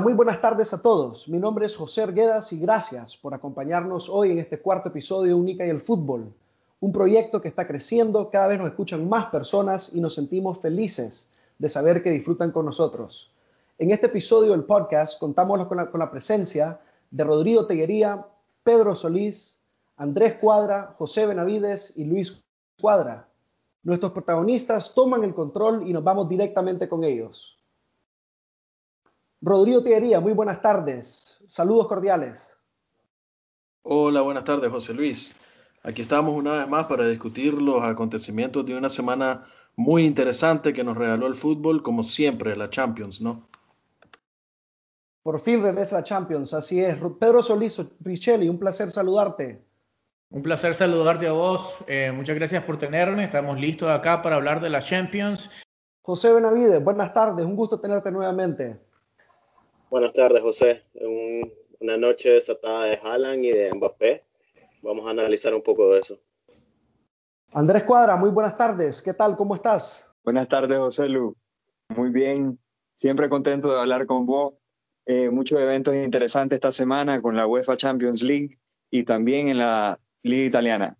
Muy 0.00 0.12
buenas 0.12 0.40
tardes 0.40 0.72
a 0.72 0.82
todos. 0.82 1.28
Mi 1.28 1.38
nombre 1.38 1.66
es 1.66 1.76
José 1.76 2.02
Arguedas 2.02 2.52
y 2.52 2.58
gracias 2.58 3.16
por 3.16 3.32
acompañarnos 3.32 4.08
hoy 4.08 4.32
en 4.32 4.38
este 4.38 4.58
cuarto 4.58 4.88
episodio 4.88 5.28
de 5.28 5.34
Única 5.34 5.64
y 5.64 5.70
el 5.70 5.80
Fútbol, 5.80 6.32
un 6.80 6.92
proyecto 6.92 7.40
que 7.40 7.48
está 7.48 7.66
creciendo, 7.66 8.28
cada 8.28 8.48
vez 8.48 8.58
nos 8.58 8.68
escuchan 8.68 9.08
más 9.08 9.26
personas 9.26 9.94
y 9.94 10.00
nos 10.00 10.14
sentimos 10.14 10.58
felices 10.58 11.30
de 11.58 11.68
saber 11.68 12.02
que 12.02 12.10
disfrutan 12.10 12.50
con 12.50 12.66
nosotros. 12.66 13.32
En 13.78 13.92
este 13.92 14.06
episodio 14.06 14.50
del 14.50 14.64
podcast 14.64 15.20
contamos 15.20 15.66
con 15.68 15.76
la, 15.76 15.90
con 15.90 16.00
la 16.00 16.10
presencia 16.10 16.80
de 17.10 17.22
Rodrigo 17.22 17.66
Teguería, 17.66 18.26
Pedro 18.64 18.96
Solís, 18.96 19.60
Andrés 19.96 20.38
Cuadra, 20.40 20.94
José 20.98 21.26
Benavides 21.26 21.96
y 21.96 22.04
Luis 22.04 22.42
Cuadra. 22.80 23.28
Nuestros 23.84 24.10
protagonistas 24.10 24.92
toman 24.92 25.22
el 25.22 25.34
control 25.34 25.88
y 25.88 25.92
nos 25.92 26.02
vamos 26.02 26.28
directamente 26.28 26.88
con 26.88 27.04
ellos. 27.04 27.58
Rodrigo 29.44 29.82
Teguería, 29.82 30.20
muy 30.20 30.32
buenas 30.32 30.62
tardes. 30.62 31.38
Saludos 31.46 31.86
cordiales. 31.86 32.58
Hola, 33.82 34.22
buenas 34.22 34.44
tardes, 34.44 34.70
José 34.70 34.94
Luis. 34.94 35.36
Aquí 35.82 36.00
estamos 36.00 36.34
una 36.34 36.52
vez 36.52 36.68
más 36.68 36.86
para 36.86 37.06
discutir 37.06 37.52
los 37.52 37.84
acontecimientos 37.84 38.64
de 38.64 38.74
una 38.74 38.88
semana 38.88 39.44
muy 39.76 40.06
interesante 40.06 40.72
que 40.72 40.82
nos 40.82 40.96
regaló 40.96 41.26
el 41.26 41.34
fútbol, 41.34 41.82
como 41.82 42.04
siempre, 42.04 42.56
la 42.56 42.70
Champions, 42.70 43.20
¿no? 43.20 43.46
Por 45.22 45.38
fin 45.38 45.62
regresa 45.62 45.96
la 45.96 46.04
Champions, 46.04 46.54
así 46.54 46.80
es. 46.80 46.96
Pedro 47.20 47.42
Solís, 47.42 47.82
Richelli, 48.00 48.48
un 48.48 48.58
placer 48.58 48.90
saludarte. 48.90 49.62
Un 50.30 50.42
placer 50.42 50.72
saludarte 50.72 51.28
a 51.28 51.32
vos. 51.32 51.74
Eh, 51.86 52.10
muchas 52.16 52.36
gracias 52.36 52.64
por 52.64 52.78
tenerme. 52.78 53.24
Estamos 53.24 53.60
listos 53.60 53.90
acá 53.90 54.22
para 54.22 54.36
hablar 54.36 54.62
de 54.62 54.70
la 54.70 54.80
Champions. 54.80 55.50
José 56.00 56.32
Benavides, 56.32 56.82
buenas 56.82 57.12
tardes. 57.12 57.44
Un 57.44 57.56
gusto 57.56 57.78
tenerte 57.78 58.10
nuevamente. 58.10 58.93
Buenas 59.90 60.12
tardes, 60.12 60.42
José. 60.42 60.82
una 61.80 61.96
noche 61.96 62.30
desatada 62.30 62.86
de 62.86 62.96
Haaland 63.02 63.44
y 63.44 63.50
de 63.50 63.74
Mbappé. 63.74 64.24
Vamos 64.82 65.06
a 65.06 65.10
analizar 65.10 65.54
un 65.54 65.62
poco 65.62 65.92
de 65.92 66.00
eso. 66.00 66.18
Andrés 67.52 67.84
Cuadra, 67.84 68.16
muy 68.16 68.30
buenas 68.30 68.56
tardes. 68.56 69.00
¿Qué 69.02 69.14
tal? 69.14 69.36
¿Cómo 69.36 69.54
estás? 69.54 70.10
Buenas 70.24 70.48
tardes, 70.48 70.78
José 70.78 71.08
Lu. 71.08 71.36
Muy 71.90 72.10
bien. 72.10 72.58
Siempre 72.96 73.28
contento 73.28 73.70
de 73.70 73.78
hablar 73.78 74.06
con 74.06 74.26
vos. 74.26 74.54
Eh, 75.06 75.30
muchos 75.30 75.60
eventos 75.60 75.94
interesantes 75.94 76.56
esta 76.56 76.72
semana 76.72 77.20
con 77.20 77.36
la 77.36 77.46
UEFA 77.46 77.76
Champions 77.76 78.22
League 78.22 78.58
y 78.90 79.04
también 79.04 79.48
en 79.48 79.58
la 79.58 80.00
Liga 80.22 80.46
Italiana. 80.46 80.96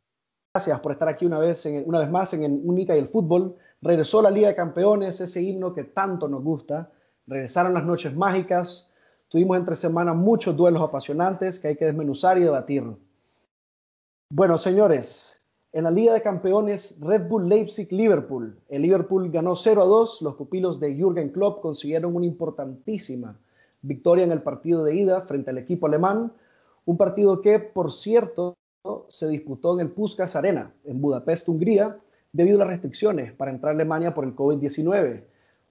Gracias 0.55 0.79
por 0.81 0.93
estar 0.93 1.09
aquí 1.09 1.25
una 1.27 1.39
vez, 1.39 1.65
una 1.67 2.01
vez 2.01 2.11
más 2.11 2.33
en 2.35 2.61
Única 2.65 2.95
y 2.95 3.01
el 3.01 3.09
Fútbol. 3.09 3.57
Regresó 3.81 4.23
la 4.23 4.31
Liga 4.31 4.49
de 4.49 4.55
Campeones, 4.55 5.21
ese 5.21 5.43
himno 5.43 5.75
que 5.75 5.85
tanto 5.85 6.29
nos 6.29 6.45
gusta 6.45 6.93
regresaron 7.27 7.75
las 7.75 7.85
noches 7.85 8.15
mágicas, 8.15 8.93
tuvimos 9.29 9.57
entre 9.57 9.77
semanas 9.77 10.17
muchos 10.17 10.57
duelos 10.57 10.83
apasionantes 10.83 11.59
que 11.59 11.69
hay 11.69 11.77
que 11.77 11.87
desmenuzar 11.87 12.39
y 12.39 12.43
debatir. 12.43 12.85
Bueno, 14.31 14.59
señores, 14.59 15.41
en 15.73 15.85
la 15.85 15.91
Liga 15.91 16.15
de 16.15 16.23
Campeones 16.23 16.99
Red 17.01 17.29
Bull 17.29 17.49
Leipzig-Liverpool, 17.49 18.57
el 18.69 18.83
Liverpool 18.83 19.31
ganó 19.31 19.57
0 19.57 19.83
a 19.83 19.87
2, 19.87 20.23
los 20.23 20.35
pupilos 20.35 20.79
de 20.79 20.95
Jürgen 20.95 21.31
Klopp 21.31 21.61
consiguieron 21.61 22.15
una 22.15 22.27
importantísima 22.27 23.39
victoria 23.83 24.25
en 24.25 24.33
el 24.33 24.43
partido 24.43 24.85
de 24.85 24.97
ida 24.97 25.23
frente 25.23 25.51
al 25.51 25.59
equipo 25.59 25.87
alemán, 25.87 26.33
un 26.85 26.97
partido 26.97 27.41
que, 27.41 27.59
por 27.59 27.93
cierto, 27.93 28.55
se 29.09 29.29
disputó 29.29 29.75
en 29.75 29.81
el 29.81 29.91
Puskas 29.91 30.37
Arena, 30.37 30.73
en 30.85 31.01
Budapest, 31.01 31.49
Hungría, 31.49 31.99
debido 32.33 32.57
a 32.57 32.59
las 32.61 32.69
restricciones 32.69 33.33
para 33.33 33.51
entrar 33.51 33.73
a 33.73 33.75
Alemania 33.75 34.15
por 34.15 34.25
el 34.25 34.35
COVID-19. 34.35 35.25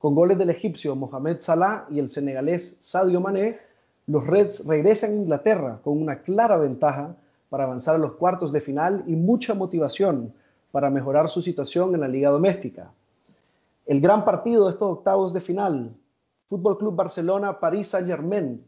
Con 0.03 0.15
goles 0.15 0.37
del 0.37 0.49
egipcio 0.49 0.97
Mohamed 0.97 1.39
Salah 1.39 1.85
y 1.89 1.97
el 1.97 2.09
senegalés 2.09 2.77
Sadio 2.81 3.21
Mané, 3.21 3.57
los 4.05 4.27
Reds 4.27 4.67
regresan 4.67 5.11
a 5.11 5.15
Inglaterra 5.15 5.79
con 5.81 5.97
una 5.97 6.23
clara 6.23 6.57
ventaja 6.57 7.15
para 7.47 7.63
avanzar 7.63 7.95
a 7.95 7.99
los 7.99 8.15
cuartos 8.15 8.51
de 8.51 8.59
final 8.59 9.05
y 9.07 9.15
mucha 9.15 9.53
motivación 9.53 10.33
para 10.71 10.89
mejorar 10.89 11.29
su 11.29 11.41
situación 11.41 11.95
en 11.95 12.01
la 12.01 12.09
liga 12.09 12.31
doméstica. 12.31 12.91
El 13.85 14.01
gran 14.01 14.25
partido 14.25 14.65
de 14.65 14.71
estos 14.73 14.91
octavos 14.91 15.31
de 15.31 15.39
final, 15.39 15.95
Fútbol 16.47 16.77
Club 16.77 16.97
Barcelona, 16.97 17.61
París 17.61 17.87
Saint-Germain. 17.87 18.61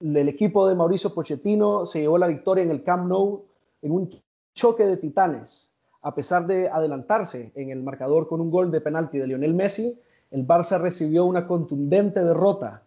El 0.00 0.28
equipo 0.28 0.66
de 0.66 0.74
Mauricio 0.74 1.14
Pochettino 1.14 1.86
se 1.86 2.00
llevó 2.00 2.18
la 2.18 2.26
victoria 2.26 2.64
en 2.64 2.72
el 2.72 2.82
Camp 2.82 3.06
Nou 3.06 3.44
en 3.82 3.92
un 3.92 4.20
choque 4.52 4.84
de 4.84 4.96
titanes. 4.96 5.72
A 6.02 6.12
pesar 6.12 6.44
de 6.48 6.68
adelantarse 6.68 7.52
en 7.54 7.70
el 7.70 7.84
marcador 7.84 8.26
con 8.26 8.40
un 8.40 8.50
gol 8.50 8.72
de 8.72 8.80
penalti 8.80 9.16
de 9.18 9.28
Lionel 9.28 9.54
Messi, 9.54 9.96
el 10.30 10.46
Barça 10.46 10.78
recibió 10.78 11.24
una 11.24 11.46
contundente 11.46 12.22
derrota 12.24 12.82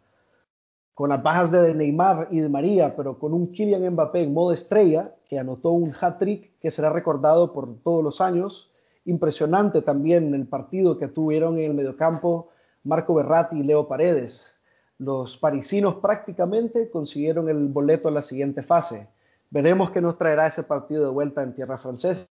con 0.93 1.09
las 1.09 1.23
bajas 1.23 1.51
de 1.51 1.73
Neymar 1.73 2.27
y 2.31 2.39
de 2.39 2.49
María, 2.49 2.95
pero 2.95 3.17
con 3.17 3.33
un 3.33 3.51
Kylian 3.51 3.93
Mbappé 3.93 4.23
en 4.23 4.33
modo 4.33 4.53
estrella 4.53 5.15
que 5.27 5.39
anotó 5.39 5.71
un 5.71 5.93
hat-trick 5.99 6.59
que 6.59 6.71
será 6.71 6.91
recordado 6.91 7.51
por 7.51 7.81
todos 7.81 8.03
los 8.03 8.21
años. 8.21 8.71
Impresionante 9.05 9.81
también 9.81 10.33
el 10.33 10.47
partido 10.47 10.97
que 10.97 11.07
tuvieron 11.07 11.57
en 11.57 11.65
el 11.65 11.73
mediocampo 11.73 12.49
Marco 12.83 13.15
Berratti 13.15 13.59
y 13.59 13.63
Leo 13.63 13.87
Paredes. 13.87 14.55
Los 14.99 15.35
parisinos 15.35 15.95
prácticamente 15.95 16.89
consiguieron 16.89 17.49
el 17.49 17.67
boleto 17.67 18.07
a 18.07 18.11
la 18.11 18.21
siguiente 18.21 18.61
fase. 18.61 19.09
Veremos 19.49 19.91
qué 19.91 19.99
nos 19.99 20.17
traerá 20.17 20.47
ese 20.47 20.63
partido 20.63 21.03
de 21.03 21.11
vuelta 21.11 21.41
en 21.43 21.55
tierras 21.55 21.81
francesas. 21.81 22.29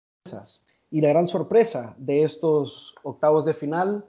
Y 0.91 1.00
la 1.03 1.11
gran 1.11 1.28
sorpresa 1.28 1.95
de 1.99 2.25
estos 2.25 2.95
octavos 3.03 3.45
de 3.45 3.55
final 3.55 4.05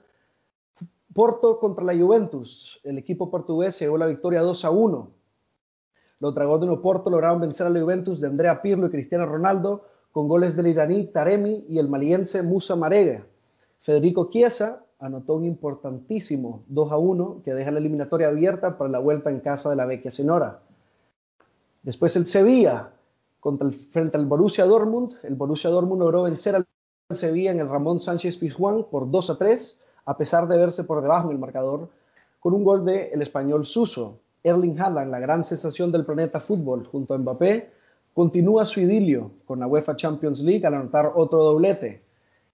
Porto 1.14 1.58
contra 1.58 1.84
la 1.84 1.96
Juventus. 1.96 2.80
El 2.84 2.98
equipo 2.98 3.30
portugués 3.30 3.78
llegó 3.78 3.98
la 3.98 4.06
victoria 4.06 4.42
2 4.42 4.64
a 4.64 4.70
1. 4.70 5.10
Los 6.20 6.34
dragones 6.34 6.68
de 6.68 6.76
Porto 6.76 7.10
lograron 7.10 7.40
vencer 7.40 7.66
a 7.66 7.70
la 7.70 7.80
Juventus 7.80 8.20
de 8.20 8.26
Andrea 8.26 8.60
Pirlo 8.60 8.86
y 8.86 8.90
Cristiano 8.90 9.26
Ronaldo 9.26 9.84
con 10.12 10.28
goles 10.28 10.56
del 10.56 10.66
iraní 10.66 11.06
Taremi 11.06 11.64
y 11.68 11.78
el 11.78 11.88
maliense 11.88 12.42
Musa 12.42 12.76
Marega. 12.76 13.24
Federico 13.80 14.28
Chiesa 14.30 14.84
anotó 14.98 15.34
un 15.34 15.44
importantísimo 15.44 16.64
2 16.66 16.92
a 16.92 16.98
1 16.98 17.42
que 17.44 17.54
deja 17.54 17.70
la 17.70 17.78
eliminatoria 17.78 18.28
abierta 18.28 18.76
para 18.76 18.90
la 18.90 18.98
vuelta 18.98 19.30
en 19.30 19.40
casa 19.40 19.70
de 19.70 19.76
la 19.76 19.86
Vecchia 19.86 20.10
Senora. 20.10 20.60
Después 21.82 22.16
el 22.16 22.26
Sevilla 22.26 22.90
frente 23.90 24.16
al 24.16 24.26
Borussia 24.26 24.64
Dortmund. 24.66 25.14
El 25.22 25.34
Borussia 25.34 25.70
Dortmund 25.70 26.00
logró 26.00 26.24
vencer 26.24 26.56
al 26.56 26.66
Sevilla 27.14 27.52
en 27.52 27.60
el 27.60 27.68
Ramón 27.68 28.00
Sánchez 28.00 28.36
Pizjuán 28.36 28.84
por 28.90 29.10
2 29.10 29.30
a 29.30 29.38
3 29.38 29.87
a 30.08 30.16
pesar 30.16 30.48
de 30.48 30.56
verse 30.56 30.84
por 30.84 31.02
debajo 31.02 31.28
en 31.28 31.34
el 31.34 31.38
marcador, 31.38 31.90
con 32.40 32.54
un 32.54 32.64
gol 32.64 32.86
de 32.86 33.10
el 33.10 33.20
español 33.20 33.66
Suso. 33.66 34.20
Erling 34.42 34.80
Haaland, 34.80 35.10
la 35.10 35.20
gran 35.20 35.44
sensación 35.44 35.92
del 35.92 36.06
planeta 36.06 36.40
fútbol, 36.40 36.86
junto 36.86 37.12
a 37.12 37.18
Mbappé, 37.18 37.68
continúa 38.14 38.64
su 38.64 38.80
idilio 38.80 39.32
con 39.44 39.60
la 39.60 39.66
UEFA 39.66 39.96
Champions 39.96 40.40
League 40.40 40.66
al 40.66 40.72
anotar 40.72 41.12
otro 41.14 41.42
doblete. 41.42 42.00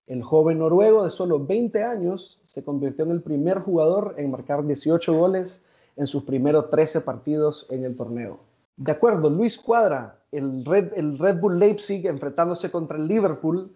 El 0.08 0.24
joven 0.24 0.58
noruego 0.58 1.04
de 1.04 1.10
solo 1.10 1.38
20 1.38 1.84
años 1.84 2.40
se 2.42 2.64
convirtió 2.64 3.04
en 3.04 3.12
el 3.12 3.22
primer 3.22 3.60
jugador 3.60 4.16
en 4.18 4.32
marcar 4.32 4.66
18 4.66 5.16
goles 5.16 5.62
en 5.94 6.08
sus 6.08 6.24
primeros 6.24 6.70
13 6.70 7.02
partidos 7.02 7.68
en 7.70 7.84
el 7.84 7.94
torneo. 7.94 8.40
De 8.76 8.90
acuerdo, 8.90 9.30
Luis 9.30 9.58
Cuadra, 9.58 10.16
el 10.32 10.64
Red, 10.64 10.94
el 10.96 11.20
Red 11.20 11.38
Bull 11.38 11.60
Leipzig 11.60 12.04
enfrentándose 12.08 12.72
contra 12.72 12.96
el 12.96 13.06
Liverpool, 13.06 13.70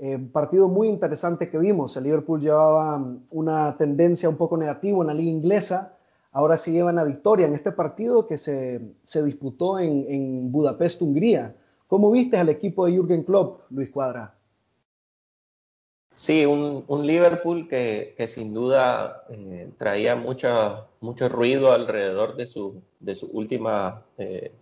eh, 0.00 0.18
partido 0.32 0.68
muy 0.68 0.88
interesante 0.88 1.50
que 1.50 1.58
vimos. 1.58 1.96
El 1.96 2.04
Liverpool 2.04 2.40
llevaba 2.40 2.98
mm, 2.98 3.26
una 3.30 3.76
tendencia 3.76 4.28
un 4.28 4.36
poco 4.36 4.56
negativa 4.56 5.00
en 5.00 5.06
la 5.08 5.14
liga 5.14 5.30
inglesa. 5.30 5.96
Ahora 6.30 6.56
sí 6.56 6.72
llevan 6.72 6.96
la 6.96 7.04
victoria 7.04 7.46
en 7.46 7.54
este 7.54 7.72
partido 7.72 8.26
que 8.26 8.38
se, 8.38 8.80
disputó 9.24 9.78
en, 9.78 10.52
Budapest, 10.52 11.02
Hungría. 11.02 11.56
¿Cómo 11.88 12.10
viste 12.10 12.36
al 12.36 12.48
equipo 12.48 12.86
de 12.86 12.92
Jürgen 12.92 13.24
Klopp, 13.24 13.62
Luis 13.70 13.90
Cuadra? 13.90 14.34
Sí, 16.14 16.44
un, 16.44 16.84
Liverpool 17.06 17.66
que, 17.68 18.14
sin 18.28 18.52
duda 18.52 19.24
eh, 19.30 19.70
traía 19.78 20.16
mucho, 20.16 20.88
mucho 21.00 21.28
ruido 21.28 21.72
alrededor 21.72 22.36
de 22.36 22.46
su, 22.46 22.82
de 23.00 23.14
su 23.14 23.26
última 23.32 24.02
eh, 24.18 24.52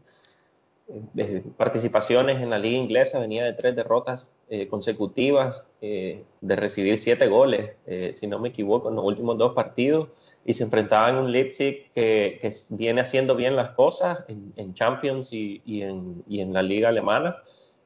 participaciones 1.56 2.40
en 2.40 2.50
la 2.50 2.58
liga 2.58 2.76
inglesa, 2.76 3.18
venía 3.18 3.44
de 3.44 3.52
tres 3.54 3.74
derrotas 3.74 4.30
eh, 4.48 4.68
consecutivas, 4.68 5.64
eh, 5.80 6.22
de 6.40 6.56
recibir 6.56 6.96
siete 6.96 7.26
goles, 7.26 7.72
eh, 7.86 8.12
si 8.14 8.28
no 8.28 8.38
me 8.38 8.50
equivoco, 8.50 8.88
en 8.88 8.94
los 8.94 9.04
últimos 9.04 9.36
dos 9.36 9.52
partidos, 9.52 10.08
y 10.44 10.54
se 10.54 10.62
enfrentaban 10.62 11.16
a 11.16 11.20
un 11.20 11.32
Leipzig 11.32 11.90
que, 11.92 12.50
viene 12.70 13.00
haciendo 13.00 13.34
bien 13.34 13.56
las 13.56 13.70
cosas 13.70 14.20
en, 14.28 14.74
Champions 14.74 15.32
y, 15.32 15.60
en, 15.66 16.52
la 16.52 16.62
liga 16.62 16.90
alemana. 16.90 17.36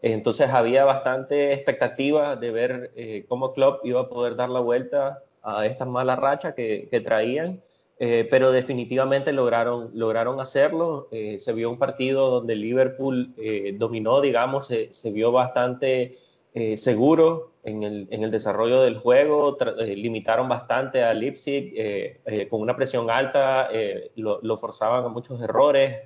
Entonces 0.03 0.51
había 0.51 0.85
bastante 0.85 1.53
expectativa 1.55 2.37
de 2.37 2.51
ver 2.51 3.25
cómo 3.29 3.53
Klopp 3.55 3.85
iba 3.85 4.03
a 4.03 4.09
poder 4.09 4.37
dar 4.37 4.51
la 4.51 4.61
vuelta 4.61 5.23
a 5.43 5.65
esta 5.65 5.87
mala 5.87 6.17
racha 6.17 6.55
que 6.55 7.03
traían. 7.05 7.63
Eh, 8.03 8.27
pero 8.31 8.51
definitivamente 8.51 9.31
lograron, 9.31 9.91
lograron 9.93 10.41
hacerlo. 10.41 11.09
Eh, 11.11 11.39
se 11.39 11.53
vio 11.53 11.69
un 11.69 11.79
partido 11.79 12.31
donde 12.31 12.57
Liverpool 12.57 13.35
eh, 13.37 13.75
dominó, 13.77 14.23
digamos, 14.23 14.69
se, 14.69 15.11
vio 15.13 15.33
bastante 15.33 16.17
eh, 16.55 16.77
seguro 16.79 17.53
en 17.63 17.83
el, 17.83 18.09
en 18.11 18.25
el, 18.25 18.31
desarrollo 18.31 18.81
del 18.81 18.97
juego, 18.99 19.57
eh, 19.79 19.95
limitaron 19.95 20.49
bastante 20.49 21.05
a 21.05 21.13
Leipzig 21.15 21.75
eh, 21.77 22.49
con 22.51 22.61
una 22.61 22.75
presión 22.75 23.11
alta, 23.11 23.69
lo, 24.17 24.41
lo, 24.43 24.57
forzaban 24.57 25.05
a 25.05 25.09
muchos 25.09 25.41
errores 25.43 25.99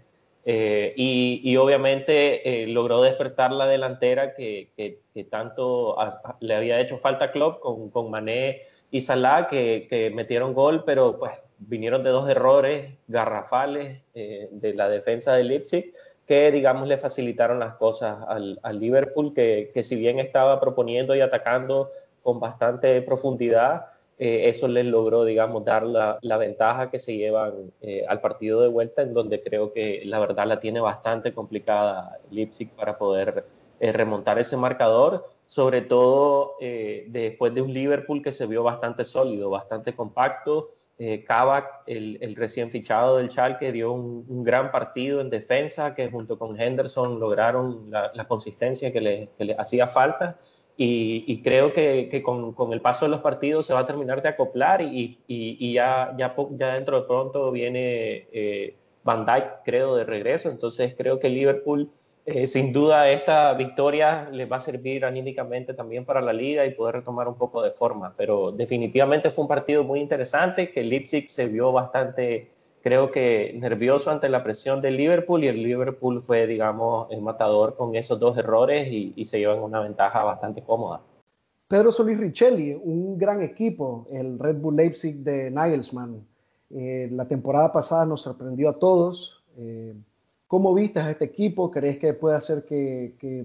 y, 0.45 1.41
y, 1.43 1.57
obviamente 1.57 2.67
logró 2.69 3.01
despertar 3.01 3.53
la 3.53 3.67
delantera 3.67 4.35
que, 4.35 4.69
que, 4.77 5.25
tanto 5.25 5.97
le 6.41 6.55
había 6.55 6.79
hecho 6.81 6.99
falta 6.99 7.27
a 7.27 7.33
Klopp 7.33 7.61
con, 7.61 7.89
con 7.89 8.11
Mané 8.11 8.61
y 8.91 9.01
Salah 9.01 9.47
que, 9.47 9.87
que, 9.89 10.11
metieron 10.11 10.53
gol, 10.53 10.85
pero 10.85 11.19
pues 11.19 11.33
vinieron 11.67 12.03
de 12.03 12.11
dos 12.11 12.29
errores 12.29 12.95
garrafales 13.09 14.03
de 14.15 14.75
la 14.75 14.89
defensa 14.89 15.35
de 15.35 15.45
Leipzig 15.45 15.93
que, 16.27 16.51
digamos, 16.51 16.89
le 16.89 16.97
facilitaron 16.97 17.59
las 17.59 17.75
cosas 17.75 18.19
al, 18.27 18.81
Liverpool, 18.81 19.35
que, 19.35 19.71
si 19.83 19.97
bien 19.97 20.19
estaba 20.19 20.61
proponiendo 20.61 21.15
y 21.15 21.21
atacando 21.21 21.91
con 22.23 22.41
bastante 22.41 23.01
profundidad, 23.03 23.87
eh, 24.19 24.49
eso 24.49 24.69
les 24.69 24.87
logró, 24.87 25.25
digamos, 25.25 25.65
dar 25.65 25.83
la, 25.83 26.37
ventaja 26.39 26.91
que 26.91 26.99
se 26.99 27.17
llevan 27.17 27.73
eh, 27.83 28.05
al 28.09 28.21
partido 28.21 28.63
de 28.63 28.69
vuelta, 28.69 29.03
en 29.03 29.13
donde 29.13 29.43
creo 29.43 29.73
que 29.73 30.03
la 30.07 30.19
verdad 30.19 30.47
la 30.47 30.61
tiene 30.61 30.81
bastante 30.81 31.35
complicada 31.35 32.19
Leipzig 32.31 32.71
para 32.71 32.97
poder 32.97 33.45
eh, 33.81 33.93
remontar 33.93 34.39
ese 34.39 34.57
marcador, 34.57 35.27
sobre 35.47 35.83
todo 35.83 36.55
después 36.59 37.53
de 37.53 37.61
un 37.61 37.73
Liverpool 37.73 38.23
que 38.23 38.33
se 38.33 38.47
vio 38.47 38.63
bastante 38.63 39.05
sólido, 39.05 39.51
bastante 39.51 39.95
compacto, 39.95 40.71
eh, 40.97 41.25
Kavak, 41.27 41.83
el, 41.87 42.37
recién 42.37 42.71
fichado 42.71 43.17
del 43.17 43.31
Schalke, 43.31 43.73
dio 43.73 43.93
un, 43.93 44.45
gran 44.45 44.71
partido 44.71 45.21
en 45.21 45.29
defensa 45.29 45.95
que 45.95 46.09
junto 46.09 46.39
con 46.39 46.61
Henderson 46.61 47.19
lograron 47.19 47.91
la, 47.91 48.29
consistencia 48.29 48.93
que 48.93 49.01
le, 49.39 49.57
hacía 49.59 49.89
falta 49.89 50.39
y, 50.77 51.43
creo 51.43 51.73
que, 51.73 52.23
con, 52.23 52.73
el 52.73 52.81
paso 52.81 53.07
de 53.07 53.11
los 53.11 53.21
partidos 53.21 53.67
se 53.67 53.75
va 53.75 53.81
a 53.81 53.87
terminar 53.87 54.23
de 54.23 54.29
acoplar 54.29 54.83
y, 54.83 55.19
ya, 55.73 56.15
ya, 56.17 56.35
ya, 56.51 56.75
dentro 56.75 57.01
de 57.01 57.07
pronto 57.07 57.51
viene 57.51 58.29
eh, 58.33 58.77
Van 59.03 59.27
Dijk, 59.27 59.63
creo, 59.65 59.97
de 59.97 60.05
regreso. 60.05 60.51
Entonces 60.51 60.95
creo 60.97 61.21
que 61.21 61.29
Liverpool 61.29 61.91
eh, 62.27 62.47
sin 62.47 62.73
duda 62.73 63.11
esta 63.11 63.53
victoria 63.53 64.31
les 64.33 64.51
va 64.51 64.57
a 64.57 64.61
servir 64.61 65.05
anímicamente 65.05 65.75
también 65.75 66.07
para 66.07 66.23
la 66.23 66.33
liga 66.33 66.65
y 66.65 66.71
poder 66.71 66.95
retomar 66.97 67.29
un 67.29 67.35
poco 67.35 67.61
de 67.61 67.71
forma, 67.71 68.15
pero 68.17 68.51
definitivamente 68.51 69.31
fue 69.31 69.43
un 69.43 69.49
partido 69.49 69.85
muy 69.85 70.01
interesante 70.01 70.73
que 70.73 70.83
Leipzig 70.83 71.29
se 71.29 71.49
vio 71.49 71.71
bastante, 71.71 72.51
creo 72.83 73.11
que 73.11 73.55
nervioso 73.61 74.11
ante 74.11 74.31
la 74.31 74.43
presión 74.43 74.81
del 74.81 74.97
Liverpool 74.97 75.45
y 75.45 75.49
el 75.49 75.63
Liverpool 75.63 76.23
fue, 76.23 76.47
digamos, 76.47 77.09
el 77.11 77.21
matador 77.21 77.77
con 77.77 77.95
esos 77.95 78.19
dos 78.19 78.39
errores 78.39 78.89
y, 78.91 79.23
se 79.27 79.39
llevan 79.39 79.59
una 79.59 79.81
ventaja 79.81 80.25
bastante 80.25 80.63
cómoda. 80.63 81.03
Pedro 81.69 81.93
Solís 81.93 82.19
Richelli, 82.19 82.73
un 82.73 83.19
gran 83.19 83.43
equipo, 83.43 84.07
el 84.11 84.39
Red 84.39 84.57
Bull 84.57 84.77
Leipzig 84.77 85.17
de 85.17 85.51
Nagelsmann. 85.51 86.27
Eh, 86.71 87.09
la 87.13 87.29
temporada 87.29 87.71
pasada 87.71 88.07
nos 88.07 88.23
sorprendió 88.23 88.71
a 88.71 88.79
todos. 88.79 89.45
Eh, 89.59 89.95
¿Cómo 90.55 90.73
viste 90.73 91.01
a 91.01 91.11
este 91.11 91.25
equipo? 91.25 91.69
¿Crees 91.69 91.99
que 91.99 92.15
puede 92.15 92.37
hacer 92.37 92.65
que, 92.65 93.45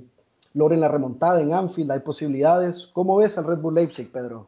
logren 0.53 0.79
la 0.79 0.87
remontada 0.87 1.41
en 1.41 1.51
Anfield? 1.51 1.89
¿Hay 1.89 2.01
posibilidades? 2.01 2.85
¿Cómo 2.93 3.17
ves 3.17 3.35
al 3.39 3.45
Red 3.45 3.57
Bull 3.57 3.73
Leipzig, 3.73 4.11
Pedro? 4.11 4.47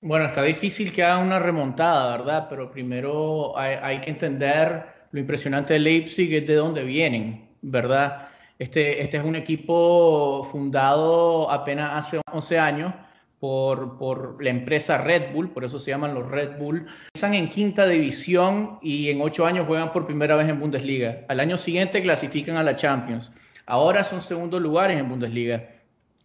Bueno, 0.00 0.24
está 0.24 0.42
difícil 0.42 0.92
que 0.92 1.04
haga 1.04 1.22
una 1.22 1.38
remontada, 1.38 2.16
¿verdad? 2.16 2.48
Pero 2.50 2.72
primero 2.72 3.56
hay, 3.56 4.00
que 4.00 4.10
entender 4.10 4.84
lo 5.12 5.20
impresionante 5.20 5.74
de 5.74 5.78
Leipzig 5.78 6.34
es 6.34 6.44
de 6.44 6.56
dónde 6.56 6.82
vienen, 6.82 7.48
¿verdad? 7.62 8.26
Este, 8.58 9.00
este 9.00 9.18
es 9.18 9.22
un 9.22 9.36
equipo 9.36 10.42
fundado 10.42 11.48
apenas 11.48 12.04
hace 12.04 12.20
11 12.32 12.58
años 12.58 12.94
por, 13.40 13.98
por, 13.98 14.42
la 14.42 14.50
empresa 14.50 14.98
Red 14.98 15.32
Bull, 15.32 15.50
por 15.50 15.64
eso 15.64 15.78
se 15.78 15.90
llaman 15.90 16.14
los 16.14 16.28
Red 16.28 16.58
Bull. 16.58 16.86
Están 17.14 17.34
en 17.34 17.48
quinta 17.48 17.86
división 17.86 18.78
y 18.82 19.10
en 19.10 19.20
ocho 19.20 19.46
años 19.46 19.66
juegan 19.66 19.92
por 19.92 20.06
primera 20.06 20.36
vez 20.36 20.48
en 20.48 20.58
Bundesliga. 20.58 21.20
Al 21.28 21.40
año 21.40 21.56
siguiente 21.56 22.02
clasifican 22.02 22.56
a 22.56 22.62
la 22.62 22.76
Champions. 22.76 23.32
Ahora 23.66 24.02
son 24.02 24.20
segundos 24.20 24.60
lugares 24.60 24.98
en 24.98 25.08
Bundesliga. 25.08 25.68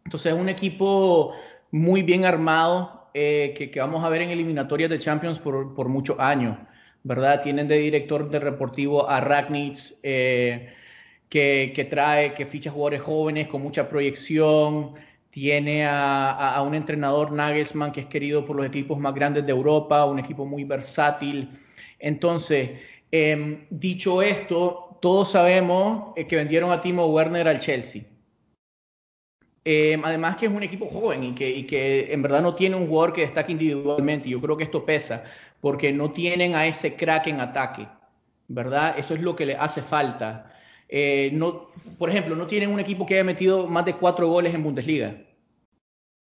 Entonces 0.05 0.33
es 0.33 0.39
un 0.39 0.49
equipo 0.49 1.35
muy 1.71 2.01
bien 2.01 2.25
armado 2.25 3.09
eh, 3.13 3.53
que, 3.55 3.69
que, 3.69 3.79
vamos 3.79 4.03
a 4.03 4.09
ver 4.09 4.23
en 4.23 4.31
eliminatorias 4.31 4.89
de 4.89 4.99
Champions 4.99 5.39
por, 5.39 5.75
por 5.75 5.87
muchos 5.89 6.19
años, 6.19 6.57
¿verdad? 7.03 7.41
Tienen 7.41 7.67
de 7.67 7.77
director 7.77 8.29
de 8.29 8.39
reportivo 8.39 9.07
a 9.07 9.19
Ragnitz, 9.21 9.93
eh, 10.01 10.73
que, 11.29 11.73
que 11.75 11.85
trae, 11.85 12.33
que 12.33 12.45
ficha 12.45 12.71
jugadores 12.71 13.01
jóvenes 13.01 13.47
con 13.47 13.61
mucha 13.61 13.89
proyección 13.89 14.93
tiene 15.33 15.83
a, 15.83 16.61
un 16.61 16.75
entrenador 16.75 17.31
Nagelsmann 17.31 17.91
que 17.91 18.01
es 18.01 18.05
querido 18.05 18.45
por 18.45 18.55
los 18.55 18.67
equipos 18.67 18.99
más 18.99 19.15
grandes 19.15 19.43
de 19.43 19.51
Europa, 19.51 20.05
un 20.05 20.19
equipo 20.19 20.45
muy 20.45 20.63
versátil. 20.63 21.49
Entonces, 21.97 22.83
em, 23.11 23.65
dicho 23.71 24.21
esto, 24.21 24.99
todos 25.01 25.31
sabemos 25.31 26.13
eh, 26.15 26.27
que 26.27 26.35
vendieron 26.35 26.71
a 26.71 26.79
Timo 26.79 27.07
Werner 27.07 27.47
al 27.47 27.59
Chelsea. 27.59 28.03
Em, 29.65 30.05
además 30.05 30.35
que 30.35 30.45
es 30.45 30.51
un 30.51 30.61
equipo 30.61 30.85
joven 30.85 31.23
y 31.23 31.33
que, 31.33 31.49
y 31.49 31.63
que, 31.65 32.13
en 32.13 32.21
verdad 32.21 32.43
no 32.43 32.53
tiene 32.53 32.75
un 32.75 32.87
jugador 32.87 33.13
que 33.13 33.21
destaque 33.21 33.53
individualmente. 33.53 34.29
Yo 34.29 34.39
creo 34.39 34.55
que 34.55 34.65
esto 34.65 34.85
pesa 34.85 35.23
porque 35.61 35.91
no 35.91 36.11
tienen 36.11 36.53
a 36.53 36.67
ese 36.67 36.95
crack 36.95 37.25
en 37.25 37.41
ataque, 37.41 37.87
¿verdad? 38.47 38.99
Eso 38.99 39.15
es 39.15 39.21
lo 39.21 39.35
que 39.35 39.47
le 39.47 39.55
hace 39.55 39.81
falta. 39.81 40.52
Eh, 40.89 41.37
por 41.97 42.09
ejemplo, 42.09 42.35
no 42.35 42.47
tienen 42.47 42.69
un 42.69 42.79
equipo 42.79 43.05
que 43.05 43.15
haya 43.15 43.23
metido 43.23 43.67
más 43.67 43.85
de 43.85 43.95
cuatro 43.95 44.27
goles 44.27 44.53
en 44.53 44.63
Bundesliga. 44.63 45.15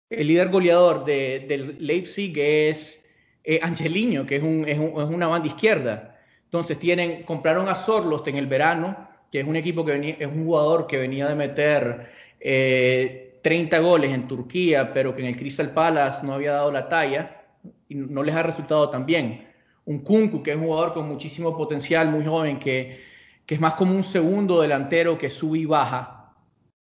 El 0.09 0.27
líder 0.27 0.49
goleador 0.49 1.05
de, 1.05 1.45
del 1.47 1.77
Leipzig 1.79 2.37
es 2.37 3.01
eh, 3.43 3.59
Angelino, 3.61 4.25
que 4.25 4.35
es, 4.37 4.43
un, 4.43 4.67
es, 4.67 4.77
una 4.77 5.27
banda 5.27 5.47
izquierda. 5.47 6.19
Entonces 6.43 6.77
tienen, 6.77 7.23
compraron 7.23 7.69
a 7.69 7.75
Sorlost 7.75 8.27
en 8.27 8.37
el 8.37 8.47
verano, 8.47 9.09
que 9.31 9.39
es 9.39 9.47
un 9.47 9.55
equipo 9.55 9.85
que 9.85 10.17
es 10.19 10.27
un 10.27 10.45
jugador 10.45 10.85
que 10.85 10.97
venía 10.97 11.27
de 11.27 11.35
meter 11.35 12.11
30 12.39 13.77
eh, 13.77 13.79
goles 13.79 14.13
en 14.13 14.27
Turquía, 14.27 14.93
pero 14.93 15.15
que 15.15 15.21
en 15.21 15.29
el 15.29 15.37
Crystal 15.37 15.71
Palace 15.71 16.25
no 16.25 16.33
había 16.33 16.51
dado 16.53 16.71
la 16.71 16.89
talla 16.89 17.41
y 17.87 17.95
no 17.95 18.21
les 18.23 18.35
ha 18.35 18.43
resultado 18.43 18.89
tan 18.89 19.05
bien. 19.05 19.47
Un 19.85 19.99
Kunku, 19.99 20.43
que 20.43 20.51
es 20.51 20.57
un 20.57 20.63
jugador 20.63 20.93
con 20.93 21.07
muchísimo 21.07 21.57
potencial, 21.57 22.09
muy 22.09 22.25
joven, 22.25 22.59
que 22.59 23.10
que 23.45 23.55
es 23.55 23.61
más 23.61 23.73
como 23.73 23.95
un 23.95 24.03
segundo 24.03 24.61
delantero 24.61 25.17
que 25.17 25.29
sube 25.29 25.59
y 25.59 25.65
baja. 25.65 26.33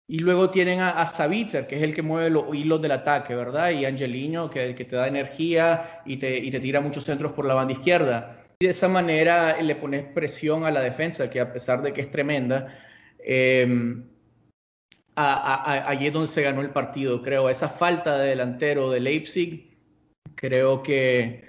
Y 0.07 0.19
luego 0.19 0.49
tienen 0.49 0.81
a, 0.81 0.89
a 0.89 1.05
Savitzer, 1.05 1.67
que 1.67 1.77
es 1.77 1.83
el 1.83 1.93
que 1.93 2.01
mueve 2.01 2.29
los 2.29 2.53
hilos 2.53 2.81
del 2.81 2.91
ataque, 2.91 3.33
¿verdad? 3.33 3.69
Y 3.71 3.85
Angelino, 3.85 4.49
que, 4.49 4.75
que 4.75 4.83
te 4.83 4.95
da 4.95 5.07
energía 5.07 6.01
y 6.05 6.17
te, 6.17 6.37
y 6.37 6.51
tira 6.51 6.81
muchos 6.81 7.05
centros 7.05 7.31
por 7.31 7.45
la 7.45 7.53
banda 7.53 7.73
izquierda. 7.73 8.35
Y 8.59 8.65
de 8.65 8.71
esa 8.71 8.89
manera 8.89 9.61
le 9.61 9.75
pones 9.75 10.03
presión 10.03 10.65
a 10.65 10.71
la 10.71 10.81
defensa, 10.81 11.29
que 11.29 11.39
a 11.39 11.53
pesar 11.53 11.81
de 11.81 11.93
que 11.93 12.01
es 12.01 12.11
tremenda, 12.11 12.77
eh, 13.23 14.03
allí 15.15 16.07
es 16.07 16.13
donde 16.13 16.27
se 16.27 16.41
ganó 16.41 16.61
el 16.61 16.71
partido, 16.71 17.21
creo. 17.21 17.49
Esa 17.49 17.69
falta 17.69 18.17
de 18.17 18.29
delantero 18.29 18.89
de 18.89 18.99
Leipzig, 18.99 19.77
creo 20.35 20.83
que, 20.83 21.45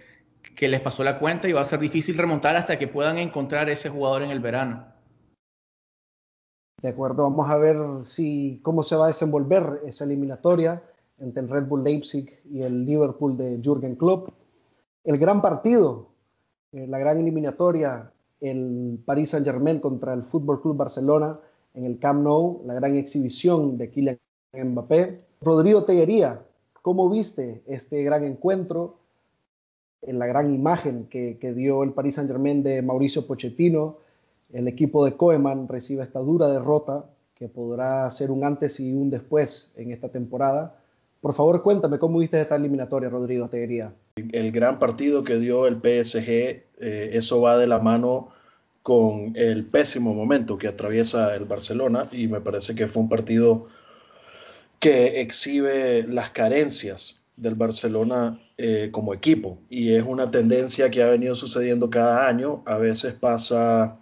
que 0.57 0.69
les 0.69 0.81
pasó 0.81 1.03
la 1.03 1.19
cuenta 1.19 1.49
y 1.49 1.53
va 1.53 1.61
a 1.61 1.65
ser 1.65 1.81
difícil 1.81 2.17
remontar 2.17 2.57
hasta 2.57 2.79
que 2.79 2.89
puedan 2.89 3.19
encontrar 3.19 3.69
ese 3.69 3.89
jugador 3.89 4.23
en 4.23 4.31
el 4.31 4.41
verano. 4.41 4.85
De 6.83 6.89
acuerdo, 6.89 7.23
vamos 7.23 7.49
a 7.49 7.57
ver 7.57 7.77
si 8.03 8.61
cómo 8.63 8.83
se 8.83 8.97
va 8.97 9.05
a 9.05 9.09
desenvolver 9.09 9.83
esa 9.87 10.05
eliminatoria 10.05 10.83
entre 11.21 11.43
el 11.43 11.49
Red 11.49 11.67
Bull 11.67 11.85
Leipzig 11.85 12.41
y 12.51 12.63
el 12.63 12.85
Liverpool 12.85 13.37
de 13.37 13.61
Jürgen 13.63 13.95
Klopp. 13.95 14.31
El 15.05 15.19
gran 15.19 15.41
partido, 15.41 16.09
eh, 16.73 16.87
la 16.89 16.99
gran 16.99 17.21
eliminatoria, 17.21 18.11
el 18.41 19.01
Paris 19.05 19.31
Saint-Germain 19.31 19.79
contra 19.79 20.13
el 20.13 20.25
Fútbol 20.25 20.61
Club 20.61 20.77
Barcelona 20.77 21.39
en 21.75 21.85
el 21.85 21.99
Camp 22.01 22.23
Nou, 22.23 22.63
la 22.67 22.75
gran 22.75 22.97
exhibición 22.97 23.79
de 23.79 23.89
Kylian 23.89 24.19
Mbappé. 24.53 25.21
Rodrigo 25.41 25.85
Tellería, 25.85 26.43
¿cómo 26.83 27.09
viste 27.09 27.63
este 27.67 28.03
gran 28.03 28.25
encuentro? 28.25 28.99
En 30.03 30.19
la 30.19 30.27
gran 30.27 30.53
imagen 30.53 31.07
que, 31.09 31.37
dio 31.55 31.83
el 31.83 31.93
Paris 31.93 32.17
Saint-Germain 32.17 32.63
de 32.63 32.83
Mauricio 32.83 33.27
Pochettino, 33.27 33.99
el 34.53 34.69
equipo 34.69 35.05
de 35.05 35.13
Koeman 35.13 35.69
recibe 35.69 36.03
esta 36.03 36.19
dura 36.19 36.49
derrota 36.49 37.07
que 37.37 37.49
podrá 37.49 38.09
ser 38.11 38.31
un 38.31 38.45
antes 38.45 38.79
y 38.81 38.93
un 38.93 39.11
después 39.11 39.73
en 39.77 39.93
esta 39.93 40.09
temporada. 40.09 40.77
Por 41.21 41.35
favor, 41.35 41.63
cuéntame 41.63 41.99
cómo 41.99 42.19
viste 42.19 42.41
esta 42.41 42.57
eliminatoria, 42.57 43.09
Rodrigo 43.09 43.49
Teguería. 43.49 43.93
El 44.17 44.53
gran 44.53 44.79
partido 44.79 45.25
que 45.25 45.39
dio 45.39 45.67
el 45.67 45.77
PSG, 45.77 46.29
eh, 46.29 46.65
eso 46.81 47.41
va 47.41 47.57
de 47.57 47.67
la 47.67 47.79
mano 47.79 48.29
con 48.83 49.33
el 49.37 49.65
pésimo 49.65 50.13
momento 50.13 50.59
que 50.59 50.69
atraviesa 50.69 51.35
el 51.37 51.45
Barcelona 51.45 52.09
y 52.11 52.27
me 52.27 52.41
parece 52.41 52.75
que 52.75 52.89
fue 52.89 53.05
un 53.05 53.09
partido 53.09 53.69
que 54.81 55.21
exhibe 55.21 56.03
las 56.09 56.31
carencias 56.31 57.21
del 57.37 57.55
Barcelona 57.55 58.41
eh, 58.65 58.91
como 58.93 59.13
equipo 59.13 59.59
y 59.69 59.93
es 59.93 60.05
una 60.05 60.31
tendencia 60.31 60.89
que 60.89 61.03
ha 61.03 61.11
venido 61.11 61.35
sucediendo 61.35 61.91
cada 61.91 62.29
año. 62.29 62.63
A 62.65 62.77
veces 62.77 63.13
pasa 63.13 63.97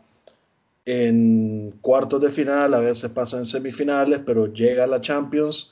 en 0.85 1.79
cuartos 1.81 2.21
de 2.21 2.29
final, 2.29 2.75
a 2.75 2.81
veces 2.81 3.11
pasa 3.11 3.38
en 3.38 3.47
semifinales, 3.47 4.21
pero 4.26 4.52
llega 4.52 4.85
a 4.85 4.87
la 4.87 5.00
Champions 5.00 5.71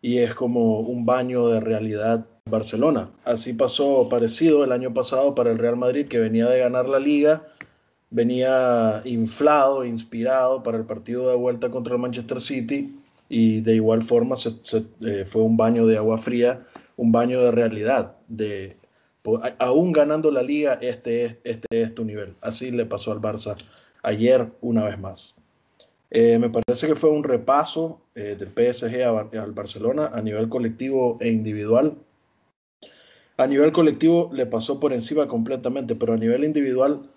y 0.00 0.20
es 0.20 0.34
como 0.34 0.80
un 0.80 1.04
baño 1.04 1.48
de 1.48 1.60
realidad 1.60 2.24
Barcelona. 2.46 3.10
Así 3.26 3.52
pasó 3.52 4.08
parecido 4.08 4.64
el 4.64 4.72
año 4.72 4.94
pasado 4.94 5.34
para 5.34 5.50
el 5.50 5.58
Real 5.58 5.76
Madrid 5.76 6.08
que 6.08 6.18
venía 6.18 6.46
de 6.48 6.60
ganar 6.60 6.88
la 6.88 6.98
liga, 6.98 7.46
venía 8.08 9.02
inflado, 9.04 9.84
inspirado 9.84 10.62
para 10.62 10.78
el 10.78 10.86
partido 10.86 11.28
de 11.28 11.36
vuelta 11.36 11.70
contra 11.70 11.92
el 11.92 12.00
Manchester 12.00 12.40
City 12.40 12.98
y 13.28 13.60
de 13.60 13.74
igual 13.74 14.00
forma 14.00 14.36
eh, 15.04 15.24
fue 15.26 15.42
un 15.42 15.58
baño 15.58 15.86
de 15.86 15.98
agua 15.98 16.16
fría, 16.16 16.66
un 17.00 17.12
baño 17.12 17.42
de 17.42 17.50
realidad, 17.50 18.18
de 18.28 18.76
aún 19.58 19.90
ganando 19.90 20.30
la 20.30 20.42
liga, 20.42 20.74
este 20.82 21.24
es, 21.24 21.36
este 21.44 21.82
es 21.82 21.94
tu 21.94 22.04
nivel. 22.04 22.34
Así 22.42 22.70
le 22.70 22.84
pasó 22.84 23.10
al 23.10 23.22
Barça 23.22 23.56
ayer 24.02 24.46
una 24.60 24.84
vez 24.84 24.98
más. 24.98 25.34
Eh, 26.10 26.38
me 26.38 26.50
parece 26.50 26.88
que 26.88 26.94
fue 26.94 27.08
un 27.08 27.24
repaso 27.24 28.02
eh, 28.14 28.36
del 28.38 28.48
PSG 28.48 29.02
al 29.38 29.52
Barcelona 29.52 30.10
a 30.12 30.20
nivel 30.20 30.50
colectivo 30.50 31.16
e 31.22 31.28
individual. 31.28 31.96
A 33.38 33.46
nivel 33.46 33.72
colectivo 33.72 34.28
le 34.34 34.44
pasó 34.44 34.78
por 34.78 34.92
encima 34.92 35.26
completamente, 35.26 35.96
pero 35.96 36.12
a 36.12 36.18
nivel 36.18 36.44
individual, 36.44 37.08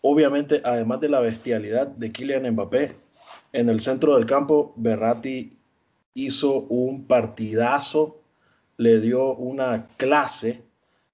obviamente, 0.00 0.62
además 0.64 1.00
de 1.00 1.10
la 1.10 1.20
bestialidad 1.20 1.86
de 1.86 2.12
Kylian 2.12 2.50
Mbappé, 2.50 2.96
en 3.52 3.68
el 3.68 3.80
centro 3.80 4.16
del 4.16 4.24
campo, 4.24 4.72
Berratti 4.76 5.58
hizo 6.14 6.60
un 6.60 7.06
partidazo, 7.06 8.22
le 8.78 9.00
dio 9.00 9.34
una 9.34 9.88
clase 9.96 10.62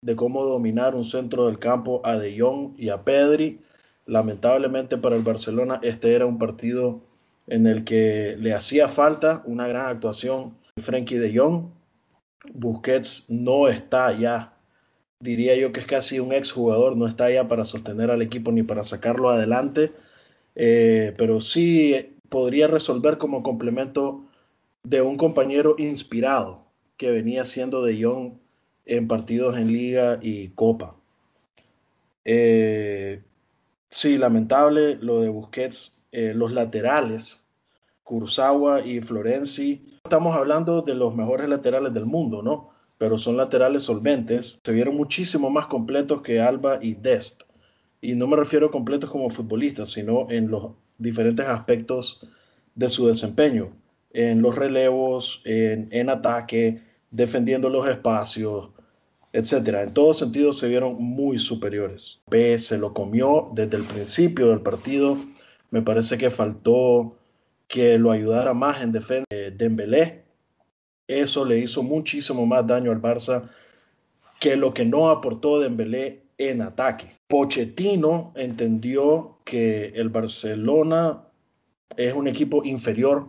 de 0.02 0.14
cómo 0.14 0.44
dominar 0.44 0.94
un 0.94 1.04
centro 1.04 1.46
del 1.46 1.58
campo 1.58 2.02
a 2.04 2.16
De 2.16 2.38
Jong 2.38 2.74
y 2.78 2.90
a 2.90 3.02
Pedri. 3.02 3.60
Lamentablemente 4.06 4.98
para 4.98 5.16
el 5.16 5.22
Barcelona 5.22 5.80
este 5.82 6.14
era 6.14 6.26
un 6.26 6.38
partido 6.38 7.00
en 7.46 7.66
el 7.66 7.84
que 7.84 8.36
le 8.38 8.52
hacía 8.52 8.88
falta 8.88 9.42
una 9.46 9.66
gran 9.66 9.86
actuación 9.86 10.56
Frenkie 10.76 11.18
de 11.18 11.36
Jong. 11.36 11.70
Busquets 12.52 13.24
no 13.28 13.68
está 13.68 14.12
ya, 14.12 14.52
diría 15.18 15.56
yo 15.56 15.72
que 15.72 15.80
es 15.80 15.86
casi 15.86 16.20
un 16.20 16.34
exjugador, 16.34 16.94
no 16.96 17.06
está 17.06 17.30
ya 17.30 17.48
para 17.48 17.64
sostener 17.64 18.10
al 18.10 18.20
equipo 18.20 18.52
ni 18.52 18.62
para 18.62 18.84
sacarlo 18.84 19.30
adelante, 19.30 19.92
eh, 20.54 21.14
pero 21.16 21.40
sí 21.40 22.18
podría 22.28 22.66
resolver 22.66 23.16
como 23.16 23.42
complemento 23.42 24.26
de 24.82 25.00
un 25.00 25.16
compañero 25.16 25.76
inspirado 25.78 26.63
que 26.96 27.10
venía 27.10 27.44
siendo 27.44 27.82
de 27.82 28.02
Jong 28.02 28.34
en 28.86 29.08
partidos 29.08 29.56
en 29.56 29.68
liga 29.68 30.18
y 30.22 30.48
copa. 30.50 30.96
Eh, 32.24 33.22
sí, 33.90 34.18
lamentable 34.18 34.96
lo 34.96 35.20
de 35.20 35.28
Busquets, 35.28 35.96
eh, 36.12 36.32
los 36.34 36.52
laterales, 36.52 37.42
Kurzawa 38.02 38.86
y 38.86 39.00
Florenzi. 39.00 39.84
Estamos 40.04 40.36
hablando 40.36 40.82
de 40.82 40.94
los 40.94 41.14
mejores 41.14 41.48
laterales 41.48 41.92
del 41.94 42.06
mundo, 42.06 42.42
¿no? 42.42 42.70
Pero 42.98 43.18
son 43.18 43.36
laterales 43.36 43.82
solventes. 43.82 44.60
Se 44.62 44.72
vieron 44.72 44.96
muchísimo 44.96 45.50
más 45.50 45.66
completos 45.66 46.22
que 46.22 46.40
Alba 46.40 46.78
y 46.80 46.94
Dest. 46.94 47.42
Y 48.00 48.14
no 48.14 48.26
me 48.26 48.36
refiero 48.36 48.66
a 48.66 48.70
completos 48.70 49.10
como 49.10 49.30
futbolistas, 49.30 49.90
sino 49.90 50.30
en 50.30 50.50
los 50.50 50.72
diferentes 50.98 51.46
aspectos 51.46 52.20
de 52.74 52.88
su 52.88 53.06
desempeño. 53.06 53.72
En 54.14 54.40
los 54.40 54.54
relevos, 54.54 55.42
en, 55.44 55.88
en 55.90 56.08
ataque, 56.08 56.80
defendiendo 57.10 57.68
los 57.68 57.86
espacios, 57.86 58.70
etcétera. 59.34 59.82
En 59.82 59.92
todos 59.92 60.18
sentidos 60.18 60.58
se 60.58 60.68
vieron 60.68 60.96
muy 60.98 61.38
superiores. 61.38 62.20
P 62.30 62.56
se 62.56 62.78
lo 62.78 62.94
comió 62.94 63.50
desde 63.52 63.76
el 63.76 63.82
principio 63.82 64.48
del 64.48 64.60
partido. 64.60 65.18
Me 65.70 65.82
parece 65.82 66.16
que 66.16 66.30
faltó 66.30 67.16
que 67.66 67.98
lo 67.98 68.12
ayudara 68.12 68.54
más 68.54 68.80
en 68.80 68.92
defensa 68.92 69.26
de 69.30 69.50
Dembélé. 69.50 70.22
Eso 71.08 71.44
le 71.44 71.58
hizo 71.58 71.82
muchísimo 71.82 72.46
más 72.46 72.66
daño 72.66 72.92
al 72.92 73.02
Barça 73.02 73.50
que 74.38 74.56
lo 74.56 74.72
que 74.72 74.84
no 74.84 75.10
aportó 75.10 75.58
Dembélé 75.58 76.22
en 76.38 76.62
ataque. 76.62 77.16
Pochettino 77.26 78.32
entendió 78.36 79.38
que 79.44 79.86
el 79.96 80.10
Barcelona 80.10 81.24
es 81.96 82.14
un 82.14 82.28
equipo 82.28 82.64
inferior 82.64 83.28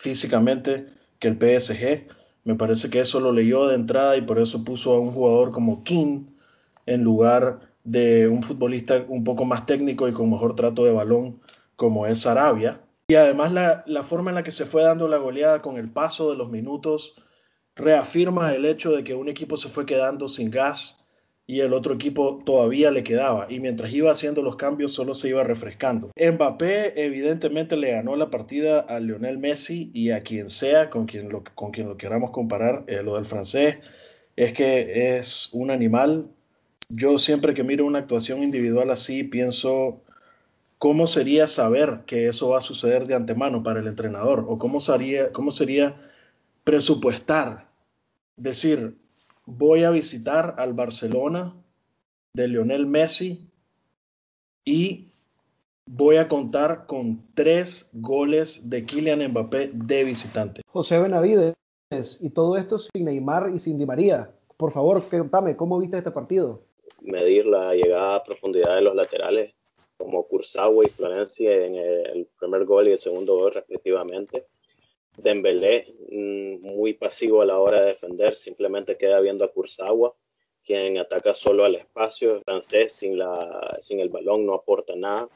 físicamente 0.00 0.86
que 1.18 1.28
el 1.28 1.36
PSG 1.36 2.08
me 2.44 2.54
parece 2.54 2.88
que 2.88 3.00
eso 3.00 3.20
lo 3.20 3.32
leyó 3.32 3.68
de 3.68 3.74
entrada 3.74 4.16
y 4.16 4.22
por 4.22 4.38
eso 4.38 4.64
puso 4.64 4.94
a 4.94 5.00
un 5.00 5.12
jugador 5.12 5.52
como 5.52 5.84
King 5.84 6.24
en 6.86 7.04
lugar 7.04 7.60
de 7.84 8.26
un 8.26 8.42
futbolista 8.42 9.04
un 9.08 9.24
poco 9.24 9.44
más 9.44 9.66
técnico 9.66 10.08
y 10.08 10.12
con 10.12 10.30
mejor 10.30 10.56
trato 10.56 10.84
de 10.84 10.92
balón 10.92 11.40
como 11.76 12.06
es 12.06 12.26
Arabia. 12.26 12.80
Y 13.08 13.14
además 13.14 13.52
la, 13.52 13.84
la 13.86 14.02
forma 14.02 14.30
en 14.30 14.36
la 14.36 14.42
que 14.42 14.50
se 14.52 14.64
fue 14.64 14.82
dando 14.82 15.06
la 15.06 15.18
goleada 15.18 15.60
con 15.60 15.76
el 15.76 15.90
paso 15.90 16.30
de 16.30 16.36
los 16.36 16.50
minutos 16.50 17.14
reafirma 17.76 18.54
el 18.54 18.64
hecho 18.64 18.92
de 18.92 19.04
que 19.04 19.14
un 19.14 19.28
equipo 19.28 19.58
se 19.58 19.68
fue 19.68 19.84
quedando 19.84 20.28
sin 20.28 20.50
gas 20.50 20.99
y 21.50 21.62
el 21.62 21.72
otro 21.72 21.94
equipo 21.94 22.40
todavía 22.46 22.92
le 22.92 23.02
quedaba. 23.02 23.48
Y 23.50 23.58
mientras 23.58 23.92
iba 23.92 24.12
haciendo 24.12 24.40
los 24.40 24.54
cambios, 24.54 24.92
solo 24.92 25.14
se 25.14 25.30
iba 25.30 25.42
refrescando. 25.42 26.12
Mbappé 26.14 27.04
evidentemente 27.04 27.76
le 27.76 27.90
ganó 27.90 28.14
la 28.14 28.30
partida 28.30 28.78
a 28.78 29.00
Lionel 29.00 29.38
Messi 29.38 29.90
y 29.92 30.12
a 30.12 30.20
quien 30.20 30.48
sea, 30.48 30.90
con 30.90 31.06
quien 31.06 31.28
lo, 31.28 31.42
con 31.56 31.72
quien 31.72 31.88
lo 31.88 31.96
queramos 31.96 32.30
comparar, 32.30 32.84
eh, 32.86 33.02
lo 33.02 33.16
del 33.16 33.24
francés, 33.24 33.78
es 34.36 34.52
que 34.52 35.16
es 35.18 35.48
un 35.50 35.72
animal. 35.72 36.28
Yo 36.88 37.18
siempre 37.18 37.52
que 37.52 37.64
miro 37.64 37.84
una 37.84 37.98
actuación 37.98 38.44
individual 38.44 38.88
así, 38.92 39.24
pienso 39.24 40.04
cómo 40.78 41.08
sería 41.08 41.48
saber 41.48 42.02
que 42.06 42.28
eso 42.28 42.50
va 42.50 42.58
a 42.58 42.62
suceder 42.62 43.08
de 43.08 43.16
antemano 43.16 43.64
para 43.64 43.80
el 43.80 43.88
entrenador 43.88 44.44
o 44.46 44.56
cómo 44.56 44.78
sería, 44.78 45.32
cómo 45.32 45.50
sería 45.50 46.00
presupuestar, 46.62 47.66
decir, 48.36 49.00
voy 49.46 49.84
a 49.84 49.90
visitar 49.90 50.54
al 50.58 50.74
Barcelona 50.74 51.54
de 52.34 52.48
Lionel 52.48 52.86
Messi 52.86 53.50
y 54.64 55.10
voy 55.86 56.16
a 56.16 56.28
contar 56.28 56.86
con 56.86 57.26
tres 57.34 57.90
goles 57.92 58.70
de 58.70 58.84
Kylian 58.84 59.30
Mbappé 59.30 59.70
de 59.74 60.04
visitante. 60.04 60.62
José 60.66 61.00
Benavides, 61.00 61.54
y 62.20 62.30
todo 62.30 62.56
esto 62.56 62.78
sin 62.78 63.06
Neymar 63.06 63.50
y 63.54 63.58
sin 63.58 63.78
Di 63.78 63.86
María. 63.86 64.30
Por 64.56 64.70
favor, 64.70 65.02
contame, 65.08 65.56
¿cómo 65.56 65.78
viste 65.78 65.98
este 65.98 66.10
partido? 66.10 66.62
Medir 67.00 67.46
la 67.46 67.74
llegada 67.74 68.16
a 68.16 68.24
profundidad 68.24 68.76
de 68.76 68.82
los 68.82 68.94
laterales, 68.94 69.54
como 69.96 70.26
Kurzawa 70.28 70.84
y 70.84 70.88
Florencia 70.88 71.66
en 71.66 71.74
el 71.74 72.28
primer 72.38 72.64
gol 72.64 72.88
y 72.88 72.92
el 72.92 73.00
segundo 73.00 73.36
gol 73.36 73.52
respectivamente 73.52 74.46
Dembélé 75.16 75.94
mm, 76.10 76.66
muy 76.68 76.94
pasivo 76.94 77.42
a 77.42 77.46
la 77.46 77.58
hora 77.58 77.80
de 77.80 77.86
defender, 77.88 78.34
simplemente 78.34 78.96
queda 78.96 79.20
viendo 79.20 79.44
a 79.44 79.52
Kurzawa, 79.52 80.14
quien 80.64 80.98
ataca 80.98 81.34
solo 81.34 81.64
al 81.64 81.74
espacio. 81.74 82.40
Francés 82.42 82.92
sin, 82.92 83.18
la, 83.18 83.78
sin 83.82 84.00
el 84.00 84.08
balón 84.08 84.46
no 84.46 84.54
aporta 84.54 84.94
nada, 84.96 85.28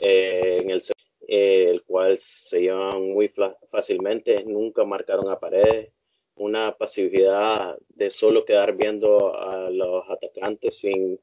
eh, 0.00 0.60
en 0.62 0.70
el, 0.70 0.82
eh, 1.26 1.68
el 1.70 1.82
cual 1.82 2.18
se 2.18 2.60
llevan 2.60 3.10
muy 3.10 3.32
fácilmente, 3.70 4.44
nunca 4.44 4.84
marcaron 4.84 5.30
a 5.30 5.38
paredes. 5.38 5.92
Una 6.36 6.76
pasividad 6.76 7.76
de 7.88 8.10
solo 8.10 8.44
quedar 8.44 8.76
viendo 8.76 9.36
a 9.36 9.70
los 9.70 10.08
atacantes 10.08 10.78
sin, 10.78 11.18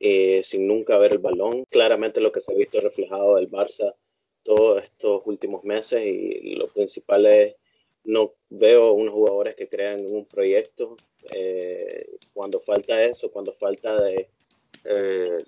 eh, 0.00 0.42
sin 0.42 0.66
nunca 0.66 0.98
ver 0.98 1.12
el 1.12 1.18
balón. 1.18 1.64
Claramente 1.66 2.20
lo 2.20 2.32
que 2.32 2.40
se 2.40 2.52
ha 2.52 2.56
visto 2.56 2.80
reflejado 2.80 3.36
del 3.36 3.48
Barça 3.48 3.94
todos 4.44 4.84
estos 4.84 5.22
últimos 5.24 5.64
meses 5.64 6.02
y 6.04 6.54
lo 6.54 6.68
principal 6.68 7.26
es 7.26 7.56
no 8.04 8.34
veo 8.50 8.92
unos 8.92 9.14
jugadores 9.14 9.56
que 9.56 9.68
crean 9.68 10.00
un 10.10 10.26
proyecto 10.26 10.96
eh, 11.32 12.16
cuando 12.32 12.60
falta 12.60 13.02
eso, 13.02 13.32
cuando 13.32 13.52
falta 13.54 14.10
eh, 14.10 15.38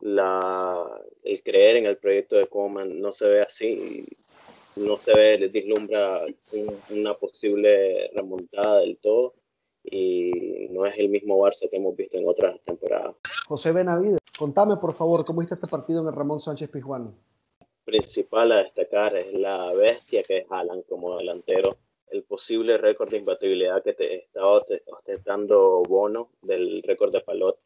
la, 0.00 0.84
el 1.22 1.42
creer 1.42 1.76
en 1.76 1.86
el 1.86 1.98
proyecto 1.98 2.36
de 2.36 2.46
Coman 2.46 2.98
no 2.98 3.12
se 3.12 3.28
ve 3.28 3.42
así, 3.42 4.06
no 4.76 4.96
se 4.96 5.14
ve, 5.14 5.48
dislumbra 5.48 6.24
una 6.90 7.14
posible 7.14 8.10
remontada 8.14 8.80
del 8.80 8.96
todo 8.96 9.34
y 9.84 10.68
no 10.70 10.86
es 10.86 10.98
el 10.98 11.10
mismo 11.10 11.38
Barça 11.38 11.68
que 11.68 11.76
hemos 11.76 11.94
visto 11.94 12.16
en 12.16 12.26
otras 12.26 12.58
temporadas. 12.64 13.16
José 13.46 13.72
Benavides, 13.72 14.18
contame 14.38 14.76
por 14.78 14.94
favor 14.94 15.24
cómo 15.24 15.40
viste 15.40 15.54
este 15.54 15.68
partido 15.68 16.00
en 16.00 16.08
el 16.08 16.14
Ramón 16.14 16.40
Sánchez 16.40 16.70
Pizjuán 16.70 17.14
principal 17.88 18.52
a 18.52 18.58
destacar 18.58 19.16
es 19.16 19.32
la 19.32 19.72
bestia 19.72 20.22
que 20.22 20.38
es 20.38 20.46
Alan 20.50 20.82
como 20.82 21.16
delantero, 21.16 21.78
el 22.08 22.22
posible 22.22 22.76
récord 22.76 23.08
de 23.08 23.16
imbatibilidad 23.16 23.82
que 23.82 23.94
te 23.94 24.24
estaba 24.24 24.62
ostentando 24.88 25.82
Bono 25.88 26.32
del 26.42 26.82
récord 26.82 27.12
de 27.12 27.22
Palot. 27.22 27.58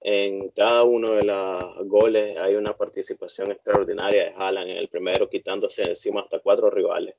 En 0.00 0.50
cada 0.50 0.84
uno 0.84 1.14
de 1.14 1.24
los 1.24 1.88
goles 1.88 2.36
hay 2.36 2.54
una 2.54 2.76
participación 2.76 3.50
extraordinaria 3.50 4.26
de 4.26 4.34
Haaland 4.36 4.70
en 4.70 4.76
el 4.76 4.88
primero, 4.88 5.28
quitándose 5.28 5.82
encima 5.82 6.20
hasta 6.20 6.38
cuatro 6.38 6.70
rivales, 6.70 7.16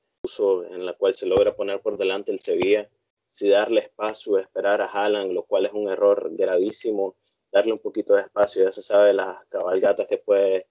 en 0.72 0.86
la 0.86 0.94
cual 0.94 1.18
se 1.18 1.26
logra 1.26 1.54
poner 1.54 1.82
por 1.82 1.98
delante 1.98 2.32
el 2.32 2.40
Sevilla, 2.40 2.90
si 3.30 3.50
darle 3.50 3.82
espacio, 3.82 4.38
esperar 4.38 4.82
a 4.82 4.86
Haaland, 4.86 5.34
lo 5.34 5.44
cual 5.44 5.66
es 5.66 5.74
un 5.74 5.90
error 5.90 6.30
gravísimo, 6.32 7.18
darle 7.52 7.74
un 7.74 7.80
poquito 7.80 8.16
de 8.16 8.22
espacio, 8.22 8.64
ya 8.64 8.72
se 8.72 8.82
sabe 8.82 9.12
las 9.12 9.46
cabalgatas 9.48 10.08
que 10.08 10.18
puede 10.18 10.68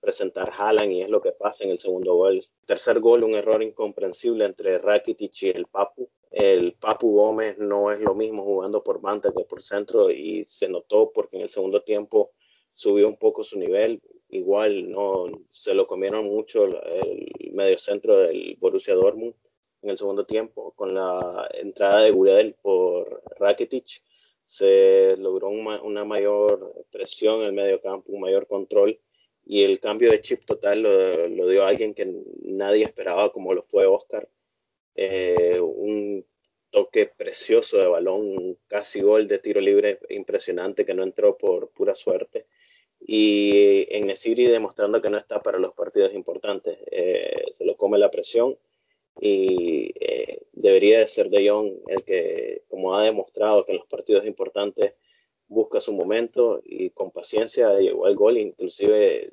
presentar 0.00 0.52
Haaland 0.56 0.90
y 0.92 1.02
es 1.02 1.08
lo 1.08 1.20
que 1.20 1.32
pasa 1.32 1.64
en 1.64 1.70
el 1.70 1.78
segundo 1.78 2.14
gol. 2.14 2.44
Tercer 2.66 3.00
gol, 3.00 3.24
un 3.24 3.34
error 3.34 3.62
incomprensible 3.62 4.44
entre 4.44 4.78
Rakitic 4.78 5.42
y 5.42 5.48
el 5.50 5.66
Papu. 5.66 6.08
el 6.30 6.74
Papu 6.74 7.12
Gómez 7.12 7.58
no 7.58 7.92
es 7.92 8.00
lo 8.00 8.14
mismo 8.14 8.44
jugando 8.44 8.82
por 8.82 9.00
banda 9.00 9.32
que 9.36 9.44
por 9.44 9.62
centro 9.62 10.10
y 10.10 10.44
se 10.46 10.68
notó 10.68 11.10
porque 11.12 11.36
en 11.36 11.42
el 11.42 11.50
segundo 11.50 11.82
tiempo 11.82 12.32
subió 12.74 13.08
un 13.08 13.16
poco 13.16 13.44
su 13.44 13.58
nivel. 13.58 14.00
Igual 14.28 14.90
no 14.90 15.26
se 15.50 15.74
lo 15.74 15.86
comieron 15.86 16.24
mucho 16.26 16.64
el 16.64 17.52
medio 17.52 17.78
centro 17.78 18.18
del 18.18 18.56
Borussia 18.60 18.94
Dortmund 18.94 19.34
en 19.82 19.90
el 19.90 19.98
segundo 19.98 20.24
tiempo 20.24 20.72
con 20.72 20.94
la 20.94 21.48
entrada 21.54 22.00
de 22.00 22.10
Gurel 22.10 22.54
por 22.60 23.22
Rakitic 23.38 24.02
se 24.44 25.16
logró 25.16 25.48
una, 25.48 26.04
mayor 26.04 26.84
presión 26.90 27.40
en 27.40 27.46
el 27.46 27.52
medio 27.52 27.80
campo, 27.80 28.12
un 28.12 28.20
mayor 28.20 28.48
control 28.48 28.98
y 29.50 29.64
el 29.64 29.80
cambio 29.80 30.12
de 30.12 30.22
chip 30.22 30.44
total 30.44 30.80
lo, 30.80 31.48
dio 31.48 31.64
alguien 31.64 31.92
que 31.92 32.06
nadie 32.44 32.84
esperaba 32.84 33.32
como 33.32 33.52
lo 33.52 33.64
fue 33.64 33.84
Oscar. 33.84 34.28
Eh, 34.94 35.58
un 35.58 36.24
toque 36.70 37.06
precioso 37.06 37.78
de 37.78 37.88
balón, 37.88 38.56
casi 38.68 39.00
gol 39.00 39.26
de 39.26 39.40
tiro 39.40 39.60
libre 39.60 39.98
impresionante 40.10 40.86
que 40.86 40.94
no 40.94 41.02
entró 41.02 41.36
por 41.36 41.68
pura 41.70 41.96
suerte. 41.96 42.46
Y 43.00 43.88
en 43.90 44.10
Esiri 44.10 44.46
demostrando 44.46 45.02
que 45.02 45.10
no 45.10 45.18
está 45.18 45.42
para 45.42 45.58
los 45.58 45.74
partidos 45.74 46.14
importantes. 46.14 46.78
Eh, 46.88 47.46
se 47.56 47.64
lo 47.64 47.76
come 47.76 47.98
la 47.98 48.12
presión 48.12 48.56
y 49.20 49.92
eh, 49.98 50.42
debería 50.52 51.00
de 51.00 51.08
ser 51.08 51.28
De 51.28 51.50
Jong 51.50 51.72
el 51.88 52.04
que, 52.04 52.62
como 52.68 52.94
ha 52.94 53.02
demostrado 53.02 53.66
que 53.66 53.72
en 53.72 53.78
los 53.78 53.88
partidos 53.88 54.24
importantes 54.26 54.92
busca 55.48 55.80
su 55.80 55.92
momento 55.92 56.62
y 56.64 56.90
con 56.90 57.10
paciencia 57.10 57.76
llegó 57.80 58.06
al 58.06 58.14
gol, 58.14 58.38
inclusive 58.38 59.32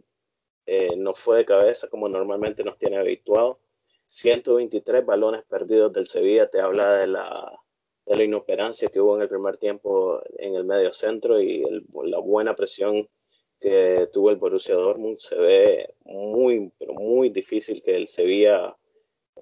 eh, 0.67 0.97
no 0.97 1.15
fue 1.15 1.37
de 1.37 1.45
cabeza 1.45 1.87
como 1.87 2.09
normalmente 2.09 2.63
nos 2.63 2.77
tiene 2.77 2.97
habituado. 2.97 3.59
123 4.07 5.05
balones 5.05 5.43
perdidos 5.45 5.93
del 5.93 6.07
Sevilla 6.07 6.49
te 6.49 6.59
habla 6.59 6.97
de 6.97 7.07
la, 7.07 7.57
de 8.05 8.15
la 8.17 8.23
inoperancia 8.23 8.89
que 8.89 8.99
hubo 8.99 9.15
en 9.15 9.21
el 9.21 9.29
primer 9.29 9.57
tiempo 9.57 10.21
en 10.37 10.55
el 10.55 10.65
medio 10.65 10.91
centro 10.91 11.39
y 11.41 11.63
la 12.03 12.19
buena 12.19 12.53
presión 12.55 13.07
que 13.61 14.09
tuvo 14.11 14.29
el 14.29 14.35
Borussia 14.35 14.75
Dortmund. 14.75 15.19
Se 15.19 15.35
ve 15.35 15.95
muy, 16.03 16.71
pero 16.77 16.93
muy 16.93 17.29
difícil 17.29 17.81
que 17.81 17.95
el 17.95 18.09
Sevilla 18.09 18.75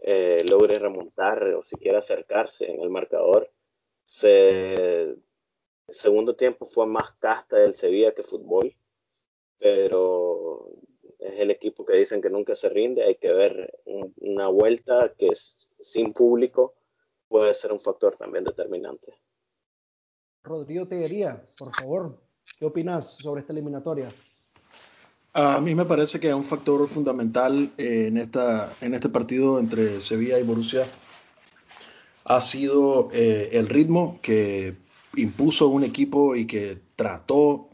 eh, 0.03 0.45
logre 0.49 0.75
remontar 0.75 1.43
o 1.55 1.63
siquiera 1.63 1.99
acercarse 1.99 2.69
en 2.69 2.81
el 2.81 2.89
marcador. 2.91 3.51
el 4.21 5.17
segundo 5.89 6.35
tiempo 6.35 6.67
fue 6.67 6.85
más 6.85 7.13
casta 7.13 7.57
del 7.57 7.73
Sevilla 7.73 8.13
que 8.13 8.23
fútbol, 8.23 8.75
pero 9.57 10.69
es 11.19 11.39
el 11.39 11.51
equipo 11.51 11.85
que 11.85 11.97
dicen 11.97 12.21
que 12.21 12.29
nunca 12.29 12.55
se 12.55 12.69
rinde. 12.69 13.03
Hay 13.03 13.15
que 13.15 13.31
ver 13.31 13.79
una 14.17 14.47
vuelta 14.47 15.13
que 15.17 15.27
es, 15.27 15.69
sin 15.79 16.13
público 16.13 16.75
puede 17.27 17.53
ser 17.53 17.71
un 17.71 17.81
factor 17.81 18.15
también 18.17 18.43
determinante. 18.43 19.13
Rodrigo 20.43 20.87
Teguería, 20.87 21.41
por 21.57 21.75
favor, 21.75 22.21
¿qué 22.59 22.65
opinas 22.65 23.17
sobre 23.17 23.41
esta 23.41 23.53
eliminatoria? 23.53 24.09
A 25.33 25.59
mí 25.59 25.75
me 25.75 25.83
parece 25.83 26.19
que 26.19 26.29
es 26.29 26.33
un 26.33 26.45
factor 26.45 26.87
fundamental 26.87 27.71
eh, 27.77 28.05
en, 28.07 28.17
esta, 28.17 28.71
en 28.79 28.93
este 28.93 29.09
partido 29.09 29.59
entre 29.59 29.99
Sevilla 29.99 30.39
y 30.39 30.43
Borussia. 30.43 30.85
Ha 32.23 32.39
sido 32.39 33.09
eh, 33.11 33.49
el 33.51 33.67
ritmo 33.67 34.19
que 34.21 34.77
impuso 35.17 35.67
un 35.67 35.83
equipo 35.83 36.35
y 36.35 36.47
que 36.47 36.77
trató 36.95 37.67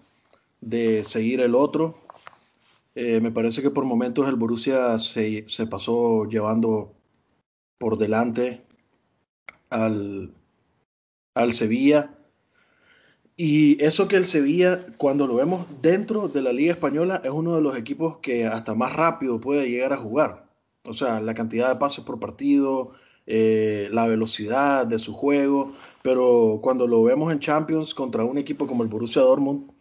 de 0.60 1.03
seguir 1.03 1.41
el 1.41 1.53
otro. 1.53 2.00
Eh, 2.95 3.21
me 3.21 3.31
parece 3.31 3.62
que 3.62 3.71
por 3.71 3.86
momentos 3.86 4.27
el 4.27 4.36
Borussia 4.36 4.98
se, 4.98 5.45
pasó 5.69 6.25
llevando 6.25 6.93
por 7.77 7.98
delante 7.98 8.63
al, 9.69 10.33
al 11.33 11.53
Sevilla 11.53 12.18
y 13.44 13.83
eso 13.83 14.07
que 14.07 14.18
el 14.18 14.27
Sevilla, 14.27 14.85
cuando 14.98 15.25
lo 15.25 15.33
vemos 15.33 15.65
dentro 15.81 16.27
de 16.27 16.44
la 16.44 16.53
Liga 16.53 16.74
Española, 16.74 17.22
es 17.24 17.31
uno 17.31 17.55
de 17.55 17.61
los 17.61 17.75
equipos 17.75 18.18
que 18.18 18.46
hasta 18.46 18.75
más 18.75 18.94
rápido 18.96 19.42
puede 19.42 19.68
llegar 19.68 19.94
a 19.94 19.98
jugar. 19.98 20.48
O 20.83 20.94
sea, 20.94 21.20
la 21.22 21.33
cantidad 21.33 21.70
de 21.70 21.77
pases 21.77 22.03
por 22.03 22.20
partido, 22.20 22.92
eh, 23.25 23.89
la 23.92 24.05
velocidad 24.05 24.85
de 24.85 25.00
su 25.00 25.13
juego. 25.13 25.74
Pero 26.03 26.59
cuando 26.61 26.85
lo 26.85 27.01
vemos 27.01 27.31
en 27.31 27.39
Champions 27.39 27.96
contra 27.96 28.24
un 28.25 28.37
equipo 28.37 28.68
como 28.68 28.83
el 28.83 28.89
Borussia 28.89 29.24
Dortmund. 29.24 29.72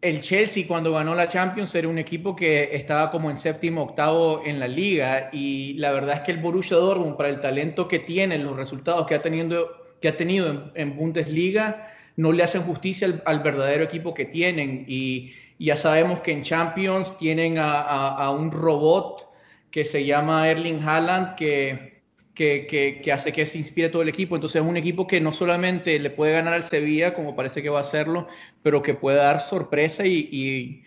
El 0.00 0.20
Chelsea 0.20 0.66
cuando 0.66 0.92
ganó 0.92 1.14
la 1.14 1.26
Champions 1.26 1.74
era 1.74 1.88
un 1.88 1.98
equipo 1.98 2.36
que 2.36 2.76
estaba 2.76 3.10
como 3.10 3.30
en 3.30 3.36
séptimo, 3.36 3.82
octavo 3.82 4.42
en 4.44 4.60
la 4.60 4.68
liga 4.68 5.30
y 5.32 5.72
la 5.74 5.90
verdad 5.92 6.16
es 6.16 6.20
que 6.20 6.32
el 6.32 6.38
Borussia 6.38 6.76
Dortmund 6.76 7.16
para 7.16 7.30
el 7.30 7.40
talento 7.40 7.88
que 7.88 8.00
tiene, 8.00 8.38
los 8.38 8.56
resultados 8.56 9.06
que 9.06 9.14
ha 9.14 9.22
tenido, 9.22 9.96
que 10.00 10.08
ha 10.08 10.16
tenido 10.16 10.70
en 10.74 10.96
Bundesliga, 10.96 11.92
no 12.16 12.32
le 12.32 12.42
hacen 12.42 12.62
justicia 12.62 13.22
al, 13.24 13.40
verdadero 13.40 13.84
equipo 13.84 14.14
que 14.14 14.24
tienen. 14.24 14.84
Y, 14.88 15.32
ya 15.58 15.74
sabemos 15.74 16.20
que 16.20 16.32
en 16.32 16.42
Champions 16.42 17.16
tienen 17.16 17.56
a, 17.58 18.30
un 18.30 18.52
robot 18.52 19.26
que 19.70 19.86
se 19.86 20.04
llama 20.04 20.50
Erling 20.50 20.82
Haaland, 20.86 21.34
que, 21.36 21.95
que, 22.36 23.10
hace 23.12 23.32
que 23.32 23.46
se 23.46 23.58
inspire 23.58 23.88
todo 23.88 24.02
el 24.02 24.08
equipo. 24.08 24.36
Entonces 24.36 24.62
es 24.62 24.68
un 24.68 24.76
equipo 24.76 25.06
que 25.06 25.20
no 25.20 25.32
solamente 25.32 25.98
le 25.98 26.10
puede 26.10 26.34
ganar 26.34 26.52
al 26.52 26.62
Sevilla, 26.62 27.14
como 27.14 27.34
parece 27.34 27.62
que 27.62 27.70
va 27.70 27.78
a 27.78 27.80
hacerlo, 27.80 28.28
pero 28.62 28.82
que 28.82 28.94
puede 28.94 29.16
dar 29.16 29.40
sorpresa 29.40 30.06
y, 30.06 30.82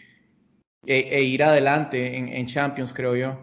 e, 0.85 0.97
e, 0.97 1.23
ir 1.23 1.43
adelante 1.43 2.15
en, 2.15 2.45
Champions, 2.45 2.93
creo 2.93 3.15
yo. 3.15 3.37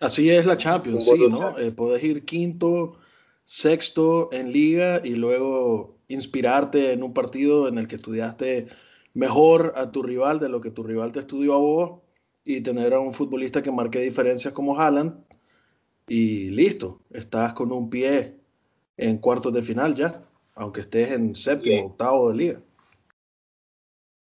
Así 0.00 0.30
es 0.30 0.46
la 0.46 0.56
Champions, 0.56 1.04
sí, 1.04 1.28
¿no? 1.28 1.58
Eh, 1.58 1.72
puedes 1.72 2.02
ir 2.02 2.24
quinto, 2.24 2.96
sexto 3.44 4.32
en 4.32 4.52
liga 4.52 5.00
y 5.04 5.10
luego 5.10 5.98
inspirarte 6.08 6.92
en 6.92 7.02
un 7.02 7.12
partido 7.12 7.68
en 7.68 7.78
el 7.78 7.88
que 7.88 7.96
estudiaste 7.96 8.68
mejor 9.14 9.72
a 9.76 9.90
tu 9.90 10.02
rival 10.02 10.38
de 10.38 10.48
lo 10.48 10.60
que 10.60 10.70
tu 10.70 10.82
rival 10.82 11.12
te 11.12 11.20
estudió 11.20 11.54
a 11.54 11.58
vos 11.58 12.00
y 12.44 12.60
tener 12.60 12.94
a 12.94 13.00
un 13.00 13.14
futbolista 13.14 13.62
que 13.62 13.70
marque 13.70 14.00
diferencias 14.00 14.52
como 14.52 14.78
Haaland 14.78 15.24
y 16.06 16.50
listo, 16.50 17.00
estás 17.10 17.54
con 17.54 17.72
un 17.72 17.88
pie 17.90 18.36
en 18.96 19.18
cuartos 19.18 19.52
de 19.52 19.62
final 19.62 19.94
ya, 19.94 20.22
aunque 20.54 20.82
estés 20.82 21.12
en 21.12 21.34
séptimo, 21.34 21.86
octavo 21.86 22.30
de 22.30 22.36
liga. 22.36 22.60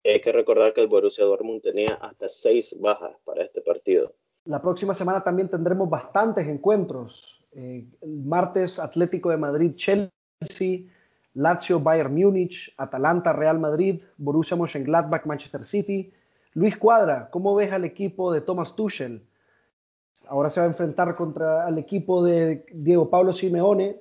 Hay 0.04 0.22
que 0.22 0.32
recordar 0.32 0.74
que 0.74 0.82
el 0.82 0.88
Borussia 0.88 1.26
Dortmund 1.26 1.62
tenía 1.62 1.96
hasta 1.96 2.30
seis 2.30 2.76
bajas 2.80 3.16
para 3.26 3.44
este 3.44 3.62
partido. 3.62 4.14
La 4.46 4.62
próxima 4.62 4.94
semana 4.94 5.24
también 5.24 5.50
tendremos 5.50 5.90
bastantes 5.90 6.48
encuentros. 6.48 7.46
Eh, 7.52 7.86
el 8.02 8.24
martes 8.24 8.80
Atlético 8.80 9.30
de 9.30 9.38
Madrid, 9.38 9.74
Chelsea, 9.76 10.90
Lazio, 11.34 11.80
Bayern 11.82 12.16
Múnich, 12.16 12.74
Atalanta, 12.78 13.34
Real 13.34 13.60
Madrid, 13.60 14.02
Borussia 14.18 14.56
Mönchengladbach, 14.56 15.26
Manchester 15.26 15.66
City. 15.66 16.14
Luis 16.54 16.78
Cuadra, 16.78 17.30
¿cómo 17.30 17.54
ves 17.56 17.72
al 17.74 17.84
equipo 17.84 18.32
de 18.32 18.42
Thomas 18.42 18.76
Tuchel? 18.76 19.22
Ahora 20.28 20.50
se 20.50 20.60
va 20.60 20.66
a 20.66 20.70
enfrentar 20.70 21.16
contra 21.16 21.68
el 21.70 21.78
equipo 21.78 22.24
de 22.24 22.66
Diego 22.72 23.10
Pablo 23.10 23.34
Simeone. 23.34 23.98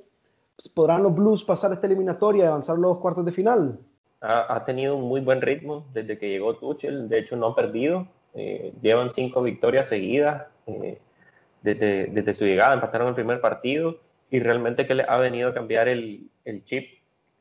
¿Podrán 0.75 1.03
los 1.03 1.15
Blues 1.15 1.45
pasar 1.45 1.73
esta 1.73 1.87
eliminatoria 1.87 2.45
y 2.45 2.49
avanzar 2.49 2.79
los 2.79 2.99
cuartos 2.99 3.25
de 3.25 3.33
final? 3.33 3.79
Ha, 4.21 4.65
tenido 4.65 4.97
un 4.97 5.05
muy 5.05 5.21
buen 5.21 5.43
ritmo 5.43 5.87
desde 5.93 6.19
que 6.19 6.31
llegó 6.31 6.57
Tuchel. 6.57 7.09
De 7.09 7.19
hecho, 7.19 7.37
no 7.37 7.49
ha 7.49 7.55
perdido. 7.55 8.09
Eh, 8.35 8.73
llevan 8.81 9.11
cinco 9.11 9.43
victorias 9.43 9.89
seguidas. 9.89 10.47
Eh, 10.67 10.99
desde, 11.63 12.35
su 12.35 12.45
llegada 12.45 12.75
empataron 12.75 13.09
el 13.09 13.15
primer 13.15 13.41
partido 13.41 13.99
y 14.31 14.41
realmente 14.41 14.87
que 14.87 14.95
le 14.95 15.05
ha 15.07 15.19
venido 15.19 15.51
a 15.51 15.55
cambiar 15.55 15.89
el, 15.89 16.31
chip 16.65 16.99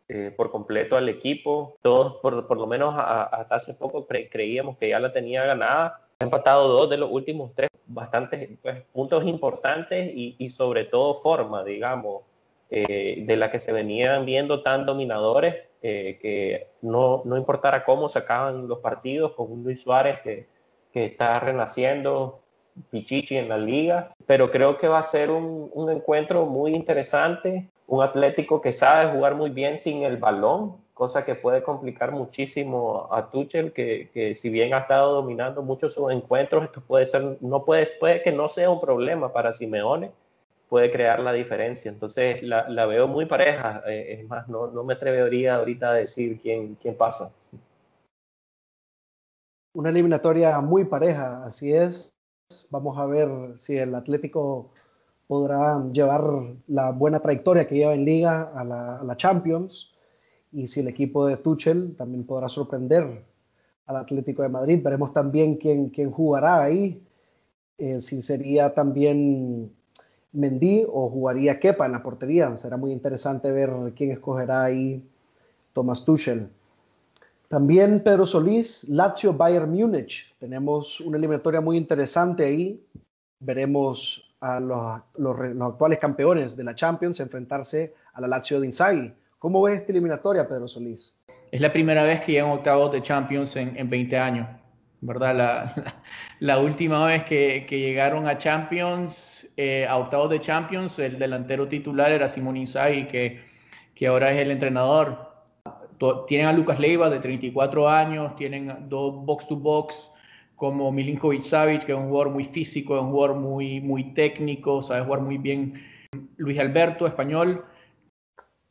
eh, 0.09 0.33
por 0.35 0.51
completo 0.51 0.97
al 0.97 1.07
equipo. 1.07 1.77
Todos, 1.81 2.15
por, 2.17 2.45
por 2.47 2.57
lo 2.57 2.67
menos 2.67 2.93
hasta 2.97 3.55
hace 3.55 3.73
poco, 3.73 4.05
creíamos 4.07 4.77
que 4.77 4.89
ya 4.89 4.99
la 4.99 5.13
tenía 5.13 5.45
ganada. 5.45 6.01
Ha 6.19 6.23
empatado 6.23 6.67
dos 6.67 6.89
de 6.89 6.97
los 6.97 7.09
últimos 7.11 7.51
tres, 7.55 7.69
bastantes 7.87 8.49
pues, 8.61 8.83
puntos 8.93 9.25
importantes 9.25 10.11
y, 10.13 10.49
sobre 10.49 10.85
todo 10.85 11.13
forma, 11.13 11.63
digamos, 11.63 12.23
eh, 12.69 13.23
de 13.25 13.37
la 13.37 13.49
que 13.49 13.59
se 13.59 13.71
venían 13.71 14.25
viendo 14.25 14.63
tan 14.63 14.85
dominadores 14.85 15.55
eh, 15.81 16.17
que 16.21 16.67
no, 16.81 17.21
no 17.25 17.37
importara 17.37 17.85
cómo 17.85 18.09
sacaban 18.09 18.67
los 18.67 18.79
partidos 18.79 19.33
con 19.33 19.63
Luis 19.63 19.83
Suárez 19.83 20.19
que, 20.21 20.47
que 20.91 21.05
está 21.05 21.39
renaciendo, 21.39 22.39
Pichichi 22.89 23.37
en 23.37 23.47
la 23.47 23.57
liga, 23.57 24.13
pero 24.25 24.51
creo 24.51 24.77
que 24.77 24.87
va 24.87 24.99
a 24.99 25.03
ser 25.03 25.31
un, 25.31 25.69
un 25.73 25.91
encuentro 25.91 26.45
muy 26.45 26.73
interesante 26.75 27.69
un 27.87 28.03
Atlético 28.03 28.61
que 28.61 28.73
sabe 28.73 29.11
jugar 29.11 29.35
muy 29.35 29.49
bien 29.49 29.77
sin 29.77 30.03
el 30.03 30.17
balón, 30.17 30.77
cosa 30.95 31.25
que 31.25 31.35
puede 31.35 31.61
complicar 31.61 32.13
muchísimo 32.13 33.09
a 33.11 33.29
Tuchel, 33.29 33.73
que, 33.73 34.31
si 34.33 34.49
bien 34.49 34.73
ha 34.73 34.79
estado 34.79 35.15
dominando 35.15 35.61
muchos 35.61 35.93
sus 35.93 36.11
encuentros, 36.11 36.63
esto 36.63 36.81
puede 36.81 37.05
ser, 37.05 37.37
no 37.41 37.65
puede, 37.65 37.85
puede 37.99 38.23
que 38.23 38.31
no 38.31 38.47
sea 38.47 38.69
un 38.71 38.79
problema 38.79 39.31
para 39.31 39.51
Simeone, 39.51 40.11
puede 40.69 40.89
crear 40.89 41.19
la 41.19 41.33
diferencia. 41.33 41.91
Entonces 41.91 42.41
la, 42.41 42.85
veo 42.85 43.09
muy 43.09 43.25
pareja, 43.25 43.83
eh, 43.85 44.19
es 44.19 44.27
más, 44.27 44.47
no, 44.47 44.71
me 44.83 44.93
atrevería 44.93 45.57
ahorita 45.57 45.89
a 45.89 45.93
decir 45.93 46.39
quién, 46.41 46.75
quién 46.75 46.95
pasa. 46.95 47.31
Una 49.73 49.89
eliminatoria 49.89 50.61
muy 50.61 50.85
pareja, 50.85 51.43
así 51.43 51.73
es. 51.73 52.15
Vamos 52.69 52.97
a 52.97 53.05
ver 53.05 53.29
si 53.57 53.77
el 53.77 53.93
Atlético 53.95 54.71
podrá 55.27 55.83
llevar 55.91 56.23
la 56.67 56.91
buena 56.91 57.19
trayectoria 57.19 57.67
que 57.67 57.75
lleva 57.75 57.93
en 57.93 58.05
liga 58.05 58.51
a 58.55 58.63
la, 58.63 59.17
Champions 59.17 59.94
y 60.55 60.67
si 60.67 60.79
el 60.79 60.87
equipo 60.87 61.27
de 61.27 61.35
Tuchel 61.35 61.95
también 61.97 62.23
podrá 62.23 62.47
sorprender 62.47 63.23
al 63.85 63.97
Atlético 63.97 64.41
de 64.41 64.49
Madrid. 64.49 64.81
Veremos 64.81 65.11
también 65.11 65.57
quién, 65.57 65.89
quién 65.89 66.11
jugará 66.11 66.63
ahí, 66.63 67.03
eh, 67.77 67.99
si 67.99 68.21
sería 68.21 68.73
también 68.73 69.69
Mendy 70.31 70.85
o 70.87 71.09
jugaría 71.09 71.59
Kepa 71.59 71.85
en 71.85 71.91
la 71.91 72.01
portería. 72.01 72.55
Será 72.55 72.77
muy 72.77 72.93
interesante 72.93 73.51
ver 73.51 73.69
quién 73.97 74.11
escogerá 74.11 74.63
ahí 74.63 75.03
Thomas 75.73 76.05
Tuchel. 76.05 76.47
También 77.49 78.01
Pedro 78.01 78.25
Solís, 78.25 78.87
Lazio 78.87 79.33
Bayern 79.33 79.69
Múnich. 79.69 80.33
Tenemos 80.39 81.01
una 81.01 81.17
eliminatoria 81.17 81.59
muy 81.59 81.75
interesante 81.75 82.45
ahí. 82.45 82.81
Veremos 83.39 84.33
a 84.39 84.59
los, 84.61 85.01
actuales 85.61 85.99
campeones 85.99 86.55
de 86.55 86.63
la 86.63 86.75
Champions 86.75 87.19
enfrentarse 87.19 87.93
a 88.13 88.21
la 88.21 88.27
Lazio 88.27 88.61
de 88.61 88.67
Inzaghi. 88.67 89.13
¿Cómo 89.45 89.61
ves 89.61 89.81
esta 89.81 89.91
eliminatoria, 89.91 90.47
Pedro 90.47 90.67
Solís? 90.67 91.15
Es 91.51 91.61
la 91.61 91.71
primera 91.71 92.03
vez 92.03 92.21
que 92.21 92.31
llegan 92.31 92.49
octavos 92.49 92.91
de 92.91 93.03
Champions 93.03 93.55
en, 93.55 93.87
20 93.87 94.17
años, 94.17 94.47
¿verdad? 95.01 95.71
La, 96.39 96.57
última 96.57 97.05
vez 97.05 97.25
que, 97.25 97.63
llegaron 97.69 98.27
a 98.27 98.39
Champions, 98.39 99.47
eh, 99.55 99.85
a 99.87 99.97
octavos 99.97 100.31
de 100.31 100.39
Champions, 100.39 100.97
el 100.97 101.19
delantero 101.19 101.67
titular 101.67 102.11
era 102.11 102.27
Simón 102.27 102.57
Inzaghi, 102.57 103.05
que, 103.05 103.43
que 103.93 104.07
ahora 104.07 104.31
es 104.31 104.39
el 104.39 104.49
entrenador. 104.49 105.31
Tienen 106.25 106.47
a 106.47 106.51
Lucas 106.51 106.79
Leiva 106.79 107.11
de 107.11 107.19
34 107.19 107.87
años, 107.87 108.35
tienen 108.37 108.89
dos 108.89 109.13
box 109.13 109.47
to 109.47 109.57
box 109.57 110.11
como 110.55 110.91
Milinkovic 110.91 111.43
Savic, 111.43 111.83
que 111.83 111.91
es 111.91 111.97
un 111.99 112.07
jugador 112.07 112.31
muy 112.31 112.45
físico, 112.45 112.95
es 112.95 113.03
un 113.03 113.11
jugador 113.11 113.37
muy, 113.37 113.79
muy 113.79 114.05
técnico, 114.15 114.81
sabe 114.81 115.05
jugar 115.05 115.21
muy 115.21 115.37
bien. 115.37 115.75
Luis 116.37 116.57
Alberto, 116.57 117.05
español. 117.05 117.63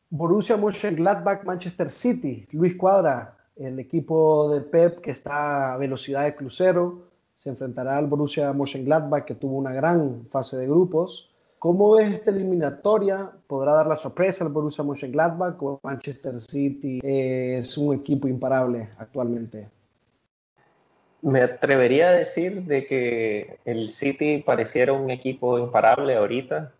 Borussia 0.09 0.57
Mönchengladbach, 0.57 1.43
Manchester 1.43 1.89
City. 1.89 2.47
Luis 2.51 2.75
Cuadra, 2.75 3.37
el 3.55 3.79
equipo 3.79 4.53
de 4.53 4.61
Pep 4.61 5.01
que 5.01 5.11
está 5.11 5.73
a 5.73 5.77
velocidad 5.77 6.25
de 6.25 6.35
crucero, 6.35 7.09
se 7.35 7.49
enfrentará 7.49 7.97
al 7.97 8.07
Borussia 8.07 8.53
Mönchengladbach 8.53 9.25
que 9.25 9.35
tuvo 9.35 9.57
una 9.57 9.73
gran 9.73 10.27
fase 10.29 10.57
de 10.57 10.67
grupos. 10.67 11.31
¿Cómo 11.59 11.95
ves 11.95 12.13
esta 12.13 12.31
eliminatoria? 12.31 13.31
¿Podrá 13.47 13.73
dar 13.73 13.87
la 13.87 13.97
sorpresa 13.97 14.45
al 14.45 14.51
Borussia 14.51 14.83
Mönchengladbach 14.83 15.61
o 15.61 15.79
Manchester 15.83 16.39
City 16.39 16.99
es 17.03 17.77
un 17.77 17.95
equipo 17.95 18.27
imparable 18.27 18.89
actualmente? 18.97 19.69
Me 21.21 21.41
atrevería 21.41 22.09
a 22.09 22.11
decir 22.11 22.63
de 22.65 22.85
que 22.85 23.57
el 23.65 23.89
City 23.89 24.43
pareciera 24.45 24.93
un 24.93 25.09
equipo 25.09 25.57
imparable 25.57 26.15
ahorita. 26.15 26.71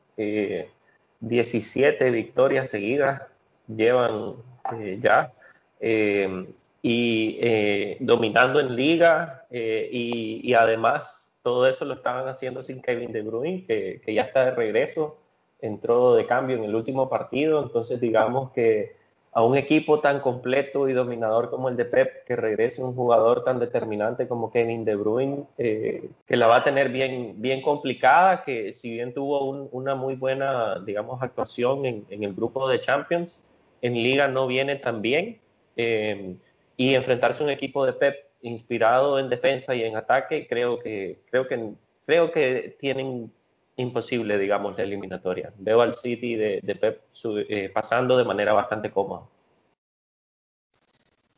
17 1.19 2.09
victorias 2.11 2.69
seguidas 2.69 3.21
llevan 3.67 4.33
eh, 4.79 4.99
ya. 5.01 5.33
Eh, 5.79 6.47
y 6.81 7.39
eh, 7.41 7.97
dominando 7.99 8.59
en 8.59 8.75
liga 8.75 9.45
y, 9.49 10.53
además 10.53 11.35
todo 11.41 11.67
eso 11.67 11.83
lo 11.83 11.95
estaban 11.95 12.27
haciendo 12.27 12.61
sin 12.61 12.81
Kevin 12.81 13.11
De 13.11 13.23
Bruyne, 13.23 13.65
que, 13.65 14.01
que 14.05 14.13
ya 14.13 14.21
está 14.21 14.45
de 14.45 14.51
regreso, 14.51 15.17
entró 15.61 16.13
de 16.13 16.27
cambio 16.27 16.57
en 16.57 16.63
el 16.63 16.75
último 16.75 17.09
partido, 17.09 17.63
entonces 17.63 17.99
digamos 17.99 18.51
que 18.51 18.95
a 19.35 19.43
un 19.43 19.57
equipo 19.57 19.99
tan 19.99 20.21
completo 20.21 20.87
y 20.87 20.93
dominador 20.93 21.49
como 21.49 21.67
el 21.67 21.75
de 21.75 21.83
Pep, 21.83 22.23
que 22.25 22.37
regrese 22.37 22.81
un 22.81 22.95
jugador 22.95 23.43
tan 23.43 23.59
determinante 23.59 24.29
como 24.29 24.49
Kevin 24.49 24.85
De 24.85 24.95
Bruyne, 24.95 25.43
eh, 25.57 26.09
que 26.25 26.37
la 26.37 26.47
va 26.47 26.57
a 26.57 26.63
tener 26.63 26.87
bien, 26.87 27.33
bien 27.41 27.61
complicada, 27.61 28.45
que 28.45 28.71
si 28.71 28.93
bien 28.93 29.13
tuvo 29.13 29.49
una 29.49 29.93
muy 29.93 30.15
buena, 30.15 30.79
digamos, 30.79 31.21
actuación 31.21 31.85
en, 31.85 32.05
el 32.09 32.33
grupo 32.33 32.69
de 32.69 32.79
Champions, 32.79 33.43
en 33.81 33.95
liga 33.95 34.29
no 34.29 34.47
viene 34.47 34.77
tan 34.77 35.01
bien, 35.01 35.37
eh, 35.75 36.37
y 36.77 36.95
enfrentarse 36.95 37.43
a 37.43 37.45
un 37.45 37.51
equipo 37.51 37.85
de 37.85 37.91
Pep 37.91 38.15
inspirado 38.41 39.19
en 39.19 39.27
defensa 39.27 39.75
y 39.75 39.83
en 39.83 39.97
ataque, 39.97 40.47
creo 40.47 40.79
que, 40.79 41.19
creo 41.29 41.45
que, 41.45 41.73
creo 42.05 42.31
que 42.31 42.77
tienen 42.79 43.33
imposible, 43.77 44.37
digamos, 44.37 44.77
la 44.77 44.83
eliminatoria. 44.83 45.51
Veo 45.57 45.81
al 45.81 45.93
City 45.93 46.35
de, 46.35 46.77
Pep 46.79 47.01
eh, 47.49 47.69
pasando 47.73 48.17
de 48.17 48.23
manera 48.23 48.53
bastante 48.53 48.91
cómoda. 48.91 49.23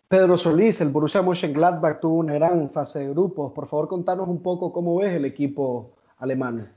Pedro 0.08 0.38
Solís, 0.38 0.80
el 0.80 0.90
Borussia 0.90 1.22
Mönchengladbach 1.22 2.00
tuvo 2.00 2.20
una 2.20 2.36
gran 2.36 2.70
fase 2.70 3.00
de 3.00 3.10
grupos. 3.10 3.52
Por 3.52 3.68
favor, 3.68 3.90
contanos 3.90 4.28
un 4.28 4.42
poco 4.42 4.72
cómo 4.72 4.98
ves 4.98 5.16
el 5.16 5.26
equipo 5.26 5.96
alemán. 6.20 6.72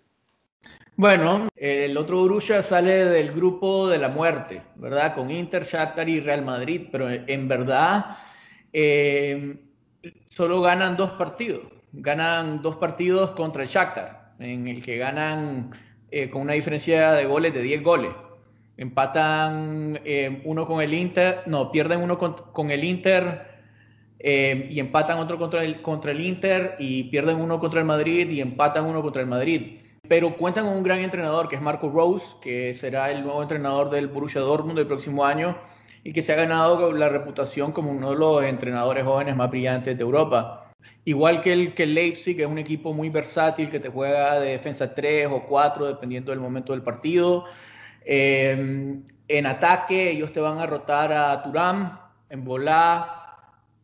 Bueno, 0.97 1.47
el 1.55 1.97
otro 1.97 2.19
Borussia 2.19 2.61
sale 2.61 3.05
del 3.05 3.33
grupo 3.33 3.89
de 3.89 3.99
la 3.99 4.09
muerte, 4.09 4.63
¿verdad? 4.77 5.15
Con 5.15 5.31
Inter, 5.31 5.63
Shakhtar 5.65 6.09
y 6.09 6.21
Real 6.21 6.45
Madrid, 6.45 6.89
pero 6.91 7.09
en 7.09 7.49
verdad 7.49 8.17
eh, 8.73 9.61
solo 10.25 10.61
ganan 10.61 10.97
dos 10.97 11.13
partidos. 11.13 11.63
Ganan 11.93 12.61
dos 12.63 12.77
partidos 12.77 13.31
contra 13.31 13.63
el 13.63 13.69
Shakhtar 13.69 14.20
en 14.41 14.67
el 14.67 14.83
que 14.83 14.97
ganan 14.97 15.71
eh, 16.11 16.29
con 16.31 16.43
una 16.43 16.55
diferencia 16.55 17.13
de 17.13 17.27
goles 17.27 17.55
de 17.55 17.63
10 17.63 17.83
goles. 17.83 18.11
Empatan 18.77 20.01
eh, 20.05 20.41
uno 20.45 20.67
con 20.67 20.81
el 20.81 20.95
Inter, 20.95 21.43
no, 21.47 21.71
pierden 21.71 22.01
uno 22.01 22.19
con, 22.19 22.71
el 22.71 22.83
Inter 22.83 23.43
eh, 24.19 24.69
y 24.71 24.81
empatan 24.81 25.19
otro 25.19 25.39
contra 25.39 25.63
el, 25.63 25.83
contra 25.83 26.13
el 26.13 26.25
Inter 26.25 26.77
y 26.79 27.05
pierden 27.05 27.37
uno 27.37 27.61
contra 27.61 27.81
el 27.81 27.87
Madrid 27.87 28.31
y 28.31 28.41
empatan 28.41 28.87
uno 28.87 29.03
contra 29.03 29.21
el 29.21 29.29
Madrid. 29.29 29.79
Pero 30.09 30.37
cuentan 30.37 30.65
con 30.65 30.77
un 30.77 30.83
gran 30.83 31.01
entrenador 31.01 31.49
que 31.49 31.57
es 31.57 31.63
Marco 31.63 31.91
Rose, 31.91 32.37
que 32.41 32.75
será 32.75 33.11
el 33.11 33.23
nuevo 33.23 33.43
entrenador 33.43 33.91
del 33.91 34.09
Borussia 34.09 34.41
Dortmund 34.41 34.79
el 34.79 34.87
próximo 34.87 35.25
año 35.25 35.57
y 36.03 36.13
que 36.13 36.23
se 36.23 36.33
ha 36.33 36.37
ganado 36.37 36.93
la 36.93 37.11
reputación 37.11 37.73
como 37.73 37.91
uno 37.91 38.11
de 38.11 38.17
los 38.17 38.43
entrenadores 38.45 39.05
jóvenes 39.05 39.37
más 39.37 39.51
brillantes 39.51 39.97
de 39.97 40.03
Europa. 40.03 40.60
Igual 41.05 41.41
que 41.41 41.53
el, 41.53 41.75
que 41.75 41.85
el 41.85 41.95
Leipzig, 41.95 42.37
que 42.37 42.43
es 42.43 42.49
un 42.49 42.59
equipo 42.59 42.93
muy 42.93 43.09
versátil, 43.09 43.71
que 43.71 43.81
te 43.81 43.89
juega 43.89 44.39
de 44.41 44.51
defensa 44.51 44.95
3 44.95 45.29
o 45.31 45.45
4, 45.47 45.87
dependiendo 45.87 46.31
del 46.31 46.41
momento 46.41 46.73
del 46.73 46.83
partido. 46.83 47.47
Em, 48.05 49.03
en 49.29 49.47
ataque, 49.47 50.11
ellos 50.11 50.33
te 50.33 50.41
van 50.41 50.59
a 50.59 50.67
rotar 50.67 51.13
a 51.13 51.43
Turam, 51.43 51.99
en 52.29 52.45
Volá 52.45 53.39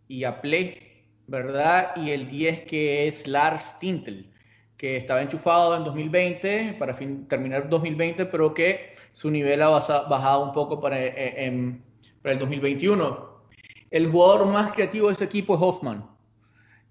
y 0.08 0.24
a 0.24 0.40
Play, 0.40 1.04
¿verdad? 1.26 1.96
Y 1.96 2.10
el 2.10 2.28
10 2.28 2.64
que 2.64 3.06
es 3.08 3.26
Lars 3.26 3.78
Tintel, 3.78 4.30
que 4.76 4.96
estaba 4.96 5.22
enchufado 5.22 5.76
en 5.76 5.84
2020, 5.84 6.76
para 6.78 6.94
terminar 7.28 7.68
2020, 7.68 8.26
pero 8.26 8.54
que 8.54 8.92
su 9.12 9.30
nivel 9.30 9.62
ha 9.62 9.70
bajado 9.70 10.44
un 10.44 10.52
poco 10.52 10.80
para, 10.80 10.96
eh, 11.00 11.80
para 12.22 12.34
el 12.34 12.38
2021. 12.38 13.36
El 13.90 14.10
jugador 14.10 14.46
más 14.46 14.72
creativo 14.72 15.08
de 15.08 15.14
ese 15.14 15.24
equipo 15.24 15.54
es 15.54 15.62
Hoffman 15.62 16.15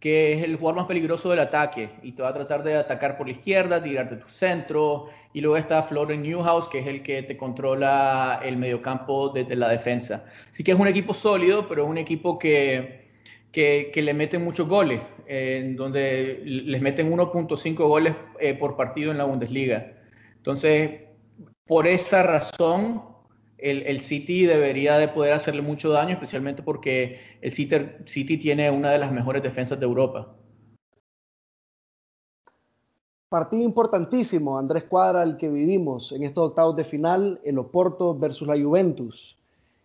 que 0.05 0.33
es 0.33 0.43
el 0.43 0.57
jugador 0.57 0.75
más 0.75 0.85
peligroso 0.85 1.31
del 1.31 1.39
ataque 1.39 1.89
y 2.03 2.11
te 2.11 2.21
va 2.21 2.29
a 2.29 2.33
tratar 2.35 2.61
de 2.61 2.75
atacar 2.75 3.17
por 3.17 3.25
la 3.25 3.31
izquierda, 3.31 3.81
tirarte 3.81 4.17
tu 4.17 4.27
centro. 4.27 5.07
Y 5.33 5.41
luego 5.41 5.57
está 5.57 5.81
Florian 5.81 6.21
Newhouse, 6.21 6.69
que 6.69 6.77
es 6.77 6.85
el 6.85 7.01
que 7.01 7.23
te 7.23 7.35
controla 7.35 8.39
el 8.43 8.55
mediocampo 8.55 9.29
desde 9.29 9.55
la 9.55 9.67
defensa. 9.67 10.23
Así 10.51 10.63
que 10.63 10.73
es 10.73 10.79
un 10.79 10.87
equipo 10.87 11.15
sólido, 11.15 11.67
pero 11.67 11.85
es 11.85 11.89
un 11.89 11.97
equipo 11.97 12.37
que, 12.37 13.07
que, 13.51 13.91
le 13.95 14.13
meten 14.13 14.43
muchos 14.43 14.67
goles, 14.67 15.01
en 15.25 15.75
donde 15.75 16.39
les 16.43 16.81
meten 16.83 17.11
1.5 17.11 17.75
goles 17.75 18.13
eh, 18.39 18.53
por 18.53 18.75
partido 18.75 19.11
en 19.11 19.17
la 19.17 19.23
Bundesliga. 19.23 19.91
Entonces, 20.37 21.01
por 21.65 21.87
esa 21.87 22.21
razón, 22.21 23.01
el, 23.57 23.99
City 23.99 24.45
debería 24.45 24.97
de 24.97 25.07
poder 25.07 25.33
hacerle 25.33 25.61
mucho 25.61 25.89
daño, 25.89 26.13
especialmente 26.13 26.63
porque 26.63 27.19
el 27.41 27.51
City, 27.51 28.37
tiene 28.37 28.69
una 28.69 28.91
de 28.91 28.99
las 28.99 29.11
mejores 29.11 29.41
defensas 29.43 29.79
de 29.79 29.85
Europa. 29.85 30.35
Partido 33.29 33.63
importantísimo, 33.63 34.57
Andrés 34.57 34.83
Cuadra, 34.83 35.23
el 35.23 35.37
que 35.37 35.49
vivimos 35.49 36.11
en 36.11 36.23
estos 36.23 36.49
octavos 36.49 36.75
de 36.75 36.83
final, 36.83 37.41
el 37.43 37.57
Oporto 37.57 38.17
versus 38.17 38.47
la 38.47 38.61
Juventus. 38.61 39.37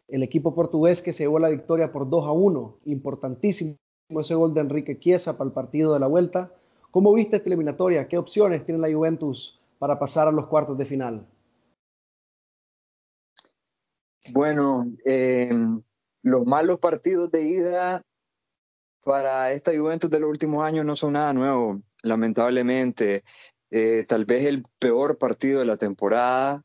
El 0.08 0.22
equipo 0.22 0.54
portugués 0.54 1.02
que 1.02 1.12
se 1.12 1.24
llevó 1.24 1.38
la 1.38 1.48
victoria 1.48 1.90
por 1.90 2.08
2 2.08 2.26
a 2.26 2.32
1. 2.32 2.78
Importantísimo 2.86 3.76
ese 4.08 4.34
gol 4.34 4.52
de 4.54 4.60
Enrique 4.60 4.98
Chiesa 4.98 5.38
para 5.38 5.48
el 5.48 5.54
partido 5.54 5.94
de 5.94 6.00
la 6.00 6.08
vuelta. 6.08 6.52
¿Cómo 6.90 7.12
viste 7.12 7.36
esta 7.36 7.48
eliminatoria? 7.48 8.08
¿Qué 8.08 8.18
opciones 8.18 8.64
tiene 8.64 8.80
la 8.80 8.92
Juventus 8.92 9.60
para 9.78 9.98
pasar 9.98 10.26
a 10.26 10.32
los 10.32 10.46
cuartos 10.46 10.76
de 10.76 10.84
final? 10.84 11.26
Bueno, 14.28 14.92
eh, 15.04 15.50
los 16.22 16.46
malos 16.46 16.78
partidos 16.78 17.30
de 17.30 17.42
ida 17.42 18.02
para 19.02 19.52
esta 19.52 19.76
Juventus 19.76 20.10
de 20.10 20.20
los 20.20 20.28
últimos 20.28 20.64
años 20.64 20.84
no 20.84 20.94
son 20.94 21.14
nada 21.14 21.32
nuevo, 21.32 21.82
lamentablemente. 22.02 23.24
Eh, 23.70 24.04
tal 24.06 24.24
vez 24.26 24.44
el 24.44 24.62
peor 24.78 25.16
partido 25.18 25.60
de 25.60 25.66
la 25.66 25.76
temporada. 25.76 26.64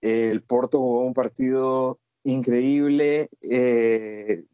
el 0.00 0.42
Porto 0.42 0.78
jugó 0.78 1.04
un 1.06 1.14
partido 1.14 2.00
increíble. 2.24 3.28
Eh, 3.42 4.44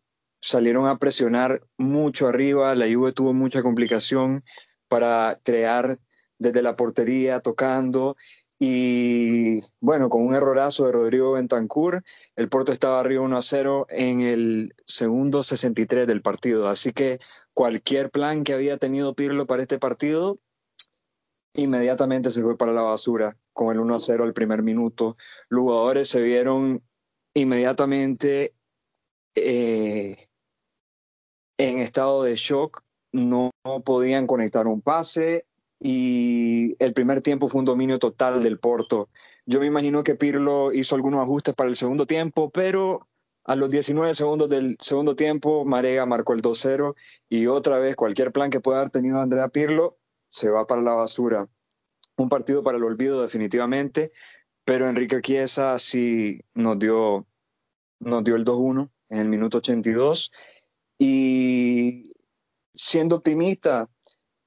salieron 0.40 0.87
a 0.87 0.98
presionar 0.98 1.62
mucho 1.78 2.28
arriba. 2.28 2.74
La 2.74 2.87
Juve 2.92 3.12
tuvo 3.12 3.33
mucha 3.33 3.62
complicación 3.62 4.44
para 4.88 5.38
crear 5.42 5.98
desde 6.38 6.62
la 6.62 6.74
portería, 6.74 7.40
tocando. 7.40 8.16
Y 8.58 9.60
bueno, 9.80 10.08
con 10.08 10.26
un 10.26 10.34
errorazo 10.34 10.86
de 10.86 10.92
Rodrigo 10.92 11.32
Bentancur, 11.32 12.02
el 12.36 12.48
Porto 12.48 12.72
estaba 12.72 13.00
arriba 13.00 13.22
1 13.22 13.36
a 13.36 13.42
0 13.42 13.86
en 13.90 14.20
el 14.20 14.74
segundo 14.86 15.42
63 15.42 16.06
del 16.06 16.22
partido. 16.22 16.68
Así 16.68 16.92
que 16.92 17.18
cualquier 17.52 18.10
plan 18.10 18.44
que 18.44 18.54
había 18.54 18.76
tenido 18.76 19.14
Pirlo 19.14 19.46
para 19.46 19.62
este 19.62 19.78
partido, 19.78 20.36
inmediatamente 21.54 22.30
se 22.30 22.42
fue 22.42 22.56
para 22.56 22.72
la 22.72 22.82
basura 22.82 23.36
con 23.52 23.72
el 23.72 23.80
1 23.80 23.96
a 23.96 24.00
0 24.00 24.24
al 24.24 24.34
primer 24.34 24.62
minuto. 24.62 25.16
Los 25.48 25.62
jugadores 25.62 26.08
se 26.08 26.22
vieron 26.22 26.82
inmediatamente 27.34 28.54
eh, 29.34 30.16
en 31.58 31.78
estado 31.78 32.22
de 32.22 32.36
shock, 32.36 32.82
no 33.12 33.50
podían 33.84 34.26
conectar 34.26 34.66
un 34.66 34.80
pase, 34.80 35.46
y 35.80 36.76
el 36.82 36.92
primer 36.92 37.20
tiempo 37.20 37.48
fue 37.48 37.60
un 37.60 37.64
dominio 37.64 37.98
total 37.98 38.42
del 38.42 38.58
Porto. 38.58 39.08
Yo 39.46 39.60
me 39.60 39.66
imagino 39.66 40.02
que 40.02 40.14
Pirlo 40.14 40.72
hizo 40.72 40.94
algunos 40.94 41.22
ajustes 41.22 41.54
para 41.54 41.68
el 41.68 41.76
segundo 41.76 42.06
tiempo, 42.06 42.50
pero 42.50 43.08
a 43.44 43.56
los 43.56 43.70
19 43.70 44.14
segundos 44.14 44.48
del 44.48 44.78
segundo 44.80 45.16
tiempo, 45.16 45.64
Marega 45.64 46.06
marcó 46.06 46.32
el 46.32 46.40
2-0 46.40 46.94
y 47.28 47.46
otra 47.46 47.78
vez 47.78 47.94
cualquier 47.94 48.32
plan 48.32 48.50
que 48.50 48.60
pueda 48.60 48.78
haber 48.78 48.90
tenido 48.90 49.20
Andrea 49.20 49.48
Pirlo 49.48 49.98
se 50.28 50.48
va 50.48 50.66
para 50.66 50.80
la 50.80 50.94
basura. 50.94 51.48
Un 52.16 52.28
partido 52.28 52.62
para 52.62 52.78
el 52.78 52.84
olvido 52.84 53.20
definitivamente, 53.22 54.12
pero 54.64 54.88
Enrique 54.88 55.20
Chiesa 55.20 55.78
sí 55.78 56.40
nos 56.54 56.78
dio, 56.78 57.26
nos 58.00 58.24
dio 58.24 58.37
el 58.37 58.44
2-1 58.44 58.90
en 59.10 59.18
el 59.18 59.28
minuto 59.28 59.58
82 59.58 60.30
y 60.98 62.14
siendo 62.72 63.16
optimista, 63.16 63.90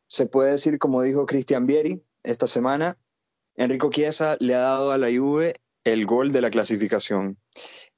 se 0.07 0.27
puede 0.27 0.51
decir, 0.51 0.79
como 0.79 1.01
dijo 1.01 1.25
Cristian 1.25 1.65
Vieri 1.65 2.03
esta 2.23 2.47
semana, 2.47 2.97
Enrico 3.55 3.89
Chiesa 3.89 4.37
le 4.39 4.55
ha 4.55 4.59
dado 4.59 4.91
a 4.91 4.97
la 4.97 5.07
Juve 5.07 5.55
el 5.83 6.05
gol 6.05 6.31
de 6.31 6.41
la 6.41 6.49
clasificación. 6.49 7.37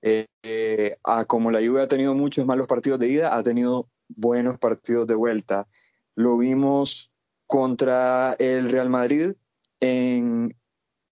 Eh, 0.02 0.28
eh, 0.44 0.98
como 1.28 1.52
la 1.52 1.60
Juve 1.60 1.82
ha 1.82 1.88
tenido 1.88 2.14
muchos 2.14 2.46
malos 2.46 2.68
partidos 2.68 3.00
de 3.00 3.10
ida, 3.10 3.36
ha 3.36 3.44
tenido 3.44 3.90
buenos 4.08 4.58
partidos 4.58 5.08
de 5.08 5.16
vuelta. 5.16 5.68
Lo 6.16 6.38
vimos 6.38 7.12
contra 7.46 8.36
el 8.40 8.70
Real 8.70 8.90
Madrid 8.90 9.34
en 9.80 10.56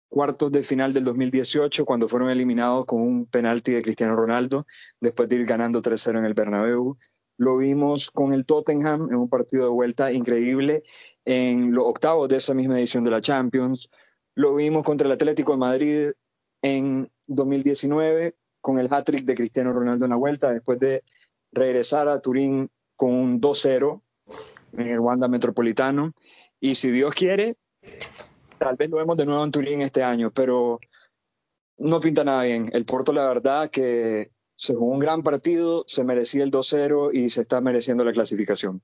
cuartos 0.07 0.51
de 0.51 0.63
final 0.63 0.93
del 0.93 1.03
2018, 1.03 1.85
cuando 1.85 2.07
fueron 2.07 2.29
eliminados 2.29 2.85
con 2.85 3.01
un 3.01 3.25
penalti 3.25 3.71
de 3.71 3.81
Cristiano 3.81 4.15
Ronaldo, 4.15 4.65
después 5.01 5.27
de 5.29 5.37
ir 5.37 5.45
ganando 5.45 5.81
3-0 5.81 6.19
en 6.19 6.25
el 6.25 6.33
Bernabéu. 6.33 6.97
Lo 7.37 7.57
vimos 7.57 8.09
con 8.11 8.33
el 8.33 8.45
Tottenham 8.45 9.09
en 9.09 9.15
un 9.15 9.29
partido 9.29 9.63
de 9.65 9.69
vuelta 9.69 10.11
increíble 10.11 10.83
en 11.23 11.73
los 11.73 11.85
octavos 11.85 12.27
de 12.29 12.37
esa 12.37 12.53
misma 12.53 12.79
edición 12.79 13.03
de 13.03 13.11
la 13.11 13.21
Champions. 13.21 13.89
Lo 14.33 14.55
vimos 14.55 14.83
contra 14.83 15.07
el 15.07 15.13
Atlético 15.13 15.51
de 15.53 15.57
Madrid 15.57 16.11
en 16.61 17.09
2019 17.27 18.35
con 18.61 18.79
el 18.79 18.91
hat-trick 18.91 19.23
de 19.23 19.35
Cristiano 19.35 19.71
Ronaldo 19.71 20.05
en 20.05 20.11
la 20.11 20.17
vuelta, 20.17 20.51
después 20.51 20.79
de 20.79 21.03
regresar 21.51 22.07
a 22.09 22.19
Turín 22.19 22.69
con 22.95 23.13
un 23.13 23.39
2-0 23.39 24.01
en 24.73 24.87
el 24.87 24.99
Wanda 24.99 25.27
Metropolitano. 25.27 26.13
Y 26.59 26.75
si 26.75 26.91
Dios 26.91 27.13
quiere, 27.13 27.55
tal 28.57 28.75
vez 28.75 28.89
lo 28.89 28.97
vemos 28.97 29.15
de 29.15 29.25
nuevo 29.25 29.43
en 29.43 29.51
Turín 29.51 29.81
este 29.81 30.03
año, 30.03 30.31
pero 30.31 30.79
no 31.77 31.99
pinta 31.99 32.23
nada 32.23 32.43
bien. 32.43 32.67
El 32.73 32.85
Porto, 32.85 33.13
la 33.13 33.27
verdad, 33.27 33.69
que 33.69 34.31
se 34.57 34.73
jugó 34.73 34.91
un 34.91 34.99
gran 34.99 35.21
partido, 35.21 35.83
se 35.85 36.03
merecía 36.03 36.43
el 36.43 36.51
2-0 36.51 37.13
y 37.13 37.29
se 37.29 37.41
está 37.41 37.61
mereciendo 37.61 38.03
la 38.03 38.11
clasificación. 38.11 38.81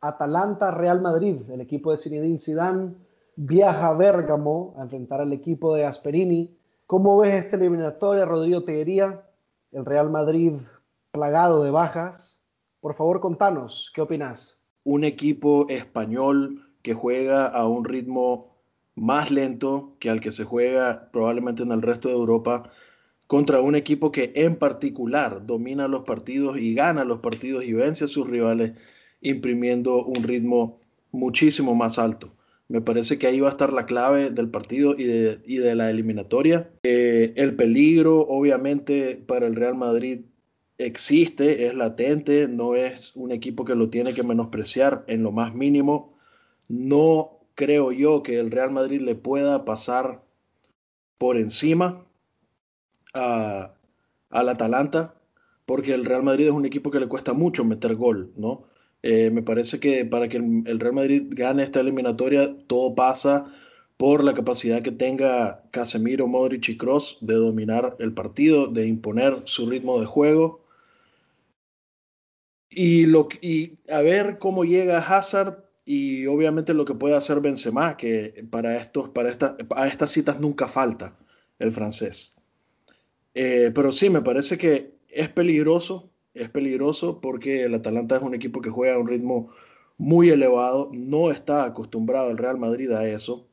Atalanta 0.00 0.70
Real 0.70 1.02
Madrid, 1.02 1.36
el 1.50 1.60
equipo 1.60 1.90
de 1.90 1.98
Zinedine 1.98 2.38
Zidane 2.38 2.94
viaja 3.36 3.88
a 3.88 3.94
Bérgamo 3.94 4.74
a 4.78 4.82
enfrentar 4.82 5.20
al 5.20 5.32
equipo 5.34 5.74
de 5.74 5.84
Asperini. 5.84 6.56
¿Cómo 6.86 7.18
ves 7.18 7.44
esta 7.44 7.56
eliminatoria, 7.56 8.24
Rodrigo 8.24 8.64
Teguería? 8.64 9.26
El 9.72 9.84
Real 9.84 10.08
Madrid 10.10 10.54
plagado 11.12 11.62
de 11.62 11.70
bajas. 11.70 12.40
Por 12.80 12.94
favor, 12.94 13.20
contanos, 13.20 13.92
¿qué 13.94 14.00
opinas? 14.00 14.58
Un 14.86 15.04
equipo 15.04 15.66
español 15.68 16.66
que 16.80 16.94
juega 16.94 17.46
a 17.46 17.68
un 17.68 17.84
ritmo 17.84 18.56
más 18.94 19.30
lento 19.30 19.96
que 20.00 20.08
al 20.08 20.20
que 20.20 20.32
se 20.32 20.44
juega 20.44 21.10
probablemente 21.12 21.62
en 21.62 21.72
el 21.72 21.82
resto 21.82 22.08
de 22.08 22.14
Europa 22.14 22.70
contra 23.30 23.60
un 23.60 23.76
equipo 23.76 24.10
que 24.10 24.32
en 24.34 24.56
particular 24.56 25.46
domina 25.46 25.86
los 25.86 26.02
partidos 26.02 26.58
y 26.58 26.74
gana 26.74 27.04
los 27.04 27.20
partidos 27.20 27.62
y 27.62 27.72
vence 27.72 28.02
a 28.02 28.08
sus 28.08 28.28
rivales 28.28 28.72
imprimiendo 29.20 30.04
un 30.04 30.24
ritmo 30.24 30.80
muchísimo 31.12 31.76
más 31.76 32.00
alto. 32.00 32.32
Me 32.66 32.80
parece 32.80 33.20
que 33.20 33.28
ahí 33.28 33.38
va 33.38 33.46
a 33.46 33.52
estar 33.52 33.72
la 33.72 33.86
clave 33.86 34.30
del 34.30 34.48
partido 34.50 34.96
y 34.98 35.04
de, 35.04 35.74
la 35.76 35.90
eliminatoria. 35.90 36.72
Eh, 36.82 37.32
el 37.36 37.54
peligro, 37.54 38.18
obviamente, 38.22 39.14
para 39.14 39.46
el 39.46 39.54
Real 39.54 39.76
Madrid 39.76 40.22
existe, 40.76 41.68
es 41.68 41.74
latente, 41.76 42.48
no 42.48 42.74
es 42.74 43.14
un 43.14 43.30
equipo 43.30 43.64
que 43.64 43.76
lo 43.76 43.90
tiene 43.90 44.12
que 44.12 44.24
menospreciar 44.24 45.04
en 45.06 45.22
lo 45.22 45.30
más 45.30 45.54
mínimo. 45.54 46.16
No 46.66 47.38
creo 47.54 47.92
yo 47.92 48.24
que 48.24 48.40
el 48.40 48.50
Real 48.50 48.72
Madrid 48.72 49.00
le 49.00 49.14
pueda 49.14 49.64
pasar 49.64 50.24
por 51.16 51.36
encima 51.36 52.09
a, 53.14 53.74
al 54.30 54.48
Atalanta, 54.48 55.14
porque 55.66 55.94
el 55.94 56.04
Real 56.04 56.22
Madrid 56.22 56.46
es 56.46 56.52
un 56.52 56.66
equipo 56.66 56.90
que 56.90 57.00
le 57.00 57.08
cuesta 57.08 57.32
mucho 57.32 57.64
meter 57.64 57.94
gol, 57.94 58.32
¿no? 58.36 58.64
Eh, 59.02 59.30
me 59.30 59.42
parece 59.42 59.80
que 59.80 60.04
para 60.04 60.28
que 60.28 60.36
el, 60.36 60.80
Real 60.80 60.94
Madrid 60.94 61.24
gane 61.30 61.62
esta 61.62 61.80
eliminatoria, 61.80 62.54
todo 62.66 62.94
pasa 62.94 63.52
por 63.96 64.24
la 64.24 64.34
capacidad 64.34 64.82
que 64.82 64.92
tenga 64.92 65.62
Casemiro, 65.70 66.26
Modric 66.26 66.68
y 66.70 66.76
Cross 66.76 67.18
de 67.20 67.34
dominar 67.34 67.96
el 67.98 68.12
partido, 68.14 68.66
de 68.66 68.86
imponer 68.86 69.42
su 69.44 69.68
ritmo 69.68 70.00
de 70.00 70.06
juego. 70.06 70.64
Y, 72.70 73.04
a 73.90 74.00
ver 74.02 74.38
cómo 74.38 74.64
llega 74.64 74.98
Hazard 74.98 75.64
y 75.84 76.26
obviamente 76.26 76.72
lo 76.72 76.84
que 76.84 76.94
puede 76.94 77.16
hacer 77.16 77.40
Benzema, 77.40 77.96
que 77.96 78.46
para, 78.50 78.76
estos, 78.76 79.08
para 79.10 79.30
a 79.76 79.86
estas 79.88 80.10
citas 80.12 80.40
nunca 80.40 80.68
falta 80.68 81.16
el 81.58 81.72
francés. 81.72 82.34
Eh, 83.34 83.70
pero 83.74 83.92
sí, 83.92 84.10
me 84.10 84.22
parece 84.22 84.58
que 84.58 84.94
es 85.08 85.28
peligroso, 85.28 86.10
es 86.34 86.50
peligroso 86.50 87.20
porque 87.20 87.62
el 87.62 87.74
Atalanta 87.74 88.16
es 88.16 88.22
un 88.22 88.34
equipo 88.34 88.60
que 88.60 88.70
juega 88.70 88.96
a 88.96 88.98
un 88.98 89.08
ritmo 89.08 89.50
muy 89.98 90.30
elevado, 90.30 90.90
no 90.92 91.30
está 91.30 91.64
acostumbrado 91.64 92.30
el 92.30 92.38
Real 92.38 92.58
Madrid 92.58 92.90
a 92.92 93.06
eso. 93.06 93.46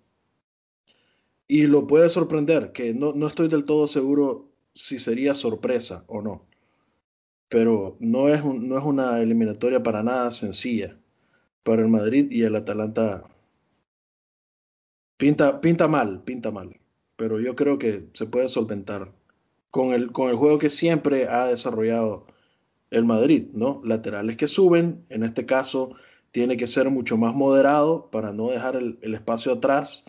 Y 1.48 1.68
lo 1.68 1.88
puede 1.88 2.10
sorprender, 2.10 2.72
que 2.74 2.94
no, 2.94 3.13
no 3.13 3.28
estoy 3.28 3.48
del 3.48 3.66
todo 3.66 3.88
seguro 3.88 4.50
si 4.76 5.00
sería 5.00 5.34
sorpresa 5.34 6.04
o 6.08 6.22
no. 6.22 6.46
Pero 7.50 7.98
no 8.00 8.30
es, 8.30 8.44
no 8.44 8.78
es 8.78 8.84
una 8.84 9.22
eliminatoria 9.22 9.82
para 9.84 10.04
nada 10.04 10.32
sencilla 10.32 10.98
para 11.63 11.82
el 11.82 11.90
Madrid 11.90 12.28
y 12.32 12.44
el 12.44 12.56
Atalanta. 12.56 13.30
Pinta, 15.18 15.60
pinta 15.60 15.88
mal, 15.88 16.24
pinta 16.24 16.52
mal. 16.52 16.80
Pero 17.18 17.40
yo 17.40 17.56
creo 17.56 17.78
que 17.78 18.08
se 18.13 18.26
puede 18.26 18.48
solventar 18.48 19.12
con 19.72 19.94
el, 19.94 20.12
con 20.12 20.30
el 20.30 20.36
juego 20.36 20.58
que 20.60 20.70
siempre 20.70 21.28
ha 21.28 21.48
desarrollado 21.48 22.28
el 22.92 23.06
Madrid, 23.06 23.48
¿no? 23.54 23.82
Laterales 23.84 24.38
que 24.38 24.48
suben, 24.48 25.06
en 25.10 25.24
este 25.24 25.46
caso 25.46 25.96
tiene 26.32 26.58
que 26.58 26.68
ser 26.68 26.90
mucho 26.90 27.18
más 27.18 27.34
moderado 27.34 28.10
para 28.12 28.34
no 28.34 28.50
dejar 28.50 28.76
el, 28.76 29.14
espacio 29.14 29.54
atrás. 29.54 30.06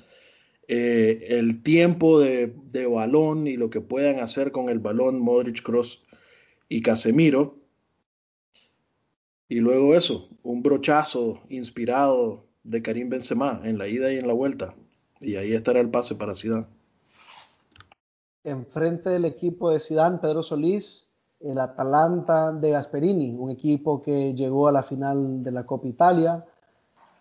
Eh, 0.69 1.27
el 1.31 1.63
tiempo 1.63 2.21
de, 2.21 2.53
de, 2.71 2.87
balón 2.87 3.47
y 3.47 3.57
lo 3.57 3.71
que 3.71 3.81
puedan 3.81 4.21
hacer 4.21 4.53
con 4.53 4.69
el 4.69 4.79
balón 4.81 5.19
Modric, 5.21 5.63
Cross 5.63 6.03
y 6.69 6.83
Casemiro. 6.83 7.57
Y 9.49 9.61
luego 9.61 9.95
eso, 9.95 10.29
un 10.43 10.63
brochazo 10.63 11.41
inspirado 11.49 12.45
de 12.65 12.83
Karim 12.83 13.09
Benzema 13.09 13.63
en 13.65 13.79
la 13.79 13.89
ida 13.89 14.13
y 14.13 14.19
en 14.19 14.27
la 14.27 14.35
vuelta. 14.35 14.75
Y 15.21 15.37
ahí 15.37 15.55
estará 15.55 15.81
el 15.81 15.89
pase 15.89 16.17
para 16.17 16.35
Zidane 16.35 16.67
enfrente 18.51 19.11
del 19.11 19.25
equipo 19.25 19.71
de 19.71 19.81
Sidán, 19.81 20.21
Pedro 20.21 20.43
Solís, 20.43 21.11
el 21.41 21.59
Atalanta 21.59 22.53
de 22.53 22.71
Gasperini, 22.71 23.35
un 23.35 23.51
equipo 23.51 24.03
que 24.03 24.35
llegó 24.35 24.69
a 24.69 24.73
la 24.73 24.83
final 24.83 25.43
de 25.43 25.53
la 25.53 25.65
Copa 25.65 25.87
Italia, 25.87 26.45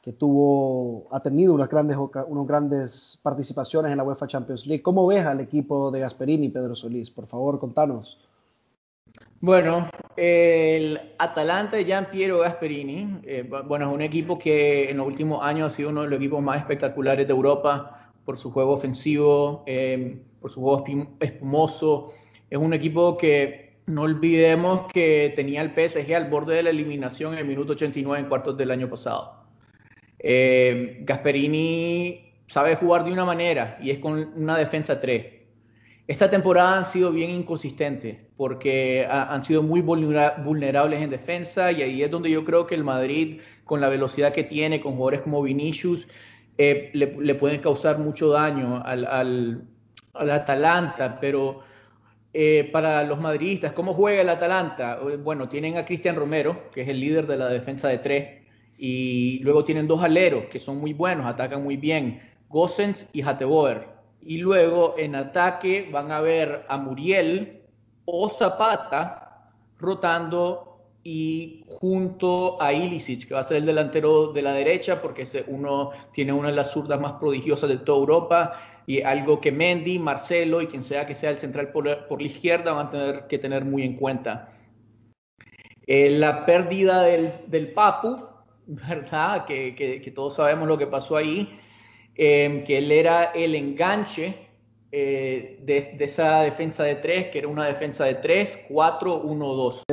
que 0.01 0.13
tuvo, 0.13 1.07
ha 1.11 1.19
tenido 1.19 1.53
unas 1.53 1.69
grandes, 1.69 1.97
unas 1.97 2.47
grandes 2.47 3.19
participaciones 3.21 3.91
en 3.91 3.97
la 3.97 4.03
UEFA 4.03 4.25
Champions 4.25 4.65
League. 4.65 4.81
¿Cómo 4.81 5.05
ves 5.05 5.25
al 5.25 5.41
equipo 5.41 5.91
de 5.91 5.99
Gasperini, 5.99 6.49
Pedro 6.49 6.75
Solís? 6.75 7.11
Por 7.11 7.27
favor, 7.27 7.59
contanos. 7.59 8.17
Bueno, 9.39 9.87
el 10.15 10.99
Atalanta 11.19 11.77
de 11.77 11.85
Gian 11.85 12.07
Piero 12.09 12.39
Gasperini, 12.39 13.19
eh, 13.23 13.47
bueno, 13.67 13.89
es 13.89 13.93
un 13.93 14.01
equipo 14.01 14.39
que 14.39 14.89
en 14.89 14.97
los 14.97 15.05
últimos 15.05 15.43
años 15.43 15.73
ha 15.73 15.75
sido 15.75 15.89
uno 15.89 16.01
de 16.01 16.07
los 16.07 16.17
equipos 16.17 16.41
más 16.41 16.57
espectaculares 16.57 17.27
de 17.27 17.33
Europa 17.33 18.11
por 18.25 18.37
su 18.37 18.51
juego 18.51 18.73
ofensivo. 18.73 19.63
Eh, 19.67 20.23
por 20.47 20.53
su 20.53 20.61
juego 20.61 21.17
espumoso. 21.19 22.13
Es 22.49 22.57
un 22.57 22.73
equipo 22.73 23.17
que 23.17 23.73
no 23.85 24.03
olvidemos 24.03 24.87
que 24.93 25.33
tenía 25.35 25.61
el 25.61 25.71
PSG 25.71 26.13
al 26.15 26.29
borde 26.29 26.55
de 26.55 26.63
la 26.63 26.69
eliminación 26.69 27.33
en 27.33 27.39
el 27.39 27.45
minuto 27.45 27.73
89 27.73 28.19
en 28.19 28.29
cuartos 28.29 28.57
del 28.57 28.71
año 28.71 28.89
pasado. 28.89 29.43
Eh, 30.19 30.99
Gasperini 31.01 32.31
sabe 32.47 32.75
jugar 32.75 33.03
de 33.03 33.11
una 33.11 33.25
manera 33.25 33.77
y 33.81 33.91
es 33.91 33.99
con 33.99 34.31
una 34.35 34.57
defensa 34.57 34.99
3. 34.99 35.25
Esta 36.07 36.29
temporada 36.29 36.77
han 36.77 36.85
sido 36.85 37.11
bien 37.11 37.31
inconsistentes 37.31 38.17
porque 38.37 39.05
han 39.09 39.43
sido 39.43 39.61
muy 39.61 39.81
vulnerables 39.81 41.01
en 41.01 41.09
defensa 41.09 41.73
y 41.73 41.81
ahí 41.81 42.01
es 42.01 42.09
donde 42.09 42.31
yo 42.31 42.45
creo 42.45 42.65
que 42.65 42.75
el 42.75 42.85
Madrid, 42.85 43.41
con 43.65 43.81
la 43.81 43.89
velocidad 43.89 44.31
que 44.31 44.45
tiene, 44.45 44.79
con 44.79 44.93
jugadores 44.93 45.19
como 45.21 45.41
Vinicius, 45.41 46.07
eh, 46.57 46.89
le, 46.93 47.35
pueden 47.35 47.59
causar 47.61 47.99
mucho 47.99 48.29
daño 48.29 48.81
al, 48.83 49.05
al, 49.05 49.67
Atalanta, 50.19 51.19
pero 51.19 51.61
eh, 52.33 52.69
para 52.71 53.03
los 53.03 53.19
madridistas, 53.19 53.73
¿cómo 53.73 53.93
juega 53.93 54.21
el 54.21 54.29
Atalanta? 54.29 54.99
Eh, 55.09 55.17
bueno, 55.17 55.49
tienen 55.49 55.77
a 55.77 55.85
Cristian 55.85 56.15
Romero, 56.15 56.69
que 56.71 56.81
es 56.81 56.89
el 56.89 56.99
líder 56.99 57.25
de 57.25 57.37
la 57.37 57.47
defensa 57.47 57.87
de 57.87 57.97
tres, 57.99 58.43
y 58.77 59.39
luego 59.39 59.65
tienen 59.65 59.87
dos 59.87 60.03
aleros 60.03 60.45
que 60.45 60.59
son 60.59 60.77
muy 60.77 60.93
buenos, 60.93 61.25
atacan 61.25 61.63
muy 61.63 61.77
bien, 61.77 62.21
Gossens 62.49 63.07
y 63.13 63.21
Hateboer. 63.21 63.87
Y 64.21 64.37
luego 64.37 64.95
en 64.97 65.15
ataque 65.15 65.89
van 65.91 66.11
a 66.11 66.21
ver 66.21 66.65
a 66.67 66.77
Muriel 66.77 67.61
o 68.05 68.29
Zapata 68.29 69.51
rotando 69.79 70.76
y 71.09 71.63
junto 71.69 72.61
a 72.61 72.73
Ilicic, 72.73 73.29
que 73.29 73.33
va 73.33 73.39
a 73.39 73.43
ser 73.45 73.57
el 73.57 73.65
delantero 73.65 74.33
de 74.33 74.41
la 74.41 74.51
derecha, 74.51 75.01
porque 75.01 75.23
uno 75.47 75.91
tiene 76.11 76.33
una 76.33 76.49
de 76.49 76.55
las 76.55 76.71
zurdas 76.71 76.99
más 76.99 77.13
prodigiosas 77.13 77.69
de 77.69 77.77
toda 77.77 77.99
Europa, 77.99 78.59
y 78.85 79.01
algo 79.01 79.39
que 79.39 79.53
Mendy, 79.53 79.99
Marcelo 79.99 80.61
y 80.61 80.67
quien 80.67 80.83
sea 80.83 81.07
que 81.07 81.13
sea 81.13 81.29
el 81.29 81.37
central 81.37 81.71
por, 81.71 81.85
la 81.85 82.27
izquierda 82.27 82.73
van 82.73 82.87
a 82.87 82.89
tener 82.89 83.27
que 83.29 83.39
tener 83.39 83.63
muy 83.63 83.83
en 83.83 83.95
cuenta. 83.95 84.49
Eh, 85.85 86.09
la 86.09 86.45
pérdida 86.45 87.03
del, 87.03 87.71
Papu, 87.73 88.25
¿verdad? 88.67 89.45
Que, 89.45 90.11
todos 90.13 90.35
sabemos 90.35 90.67
lo 90.67 90.77
que 90.77 90.87
pasó 90.87 91.15
ahí, 91.15 91.57
eh, 92.15 92.65
que 92.67 92.79
él 92.79 92.91
era 92.91 93.31
el 93.31 93.55
enganche 93.55 94.35
eh, 94.91 95.59
de, 95.61 95.95
de, 95.97 96.03
esa 96.03 96.41
defensa 96.41 96.83
de 96.83 96.95
tres, 96.95 97.29
que 97.29 97.39
era 97.39 97.47
una 97.47 97.65
defensa 97.65 98.03
de 98.03 98.15
tres, 98.15 98.59
cuatro, 98.67 99.21
uno, 99.21 99.53
dos. 99.53 99.83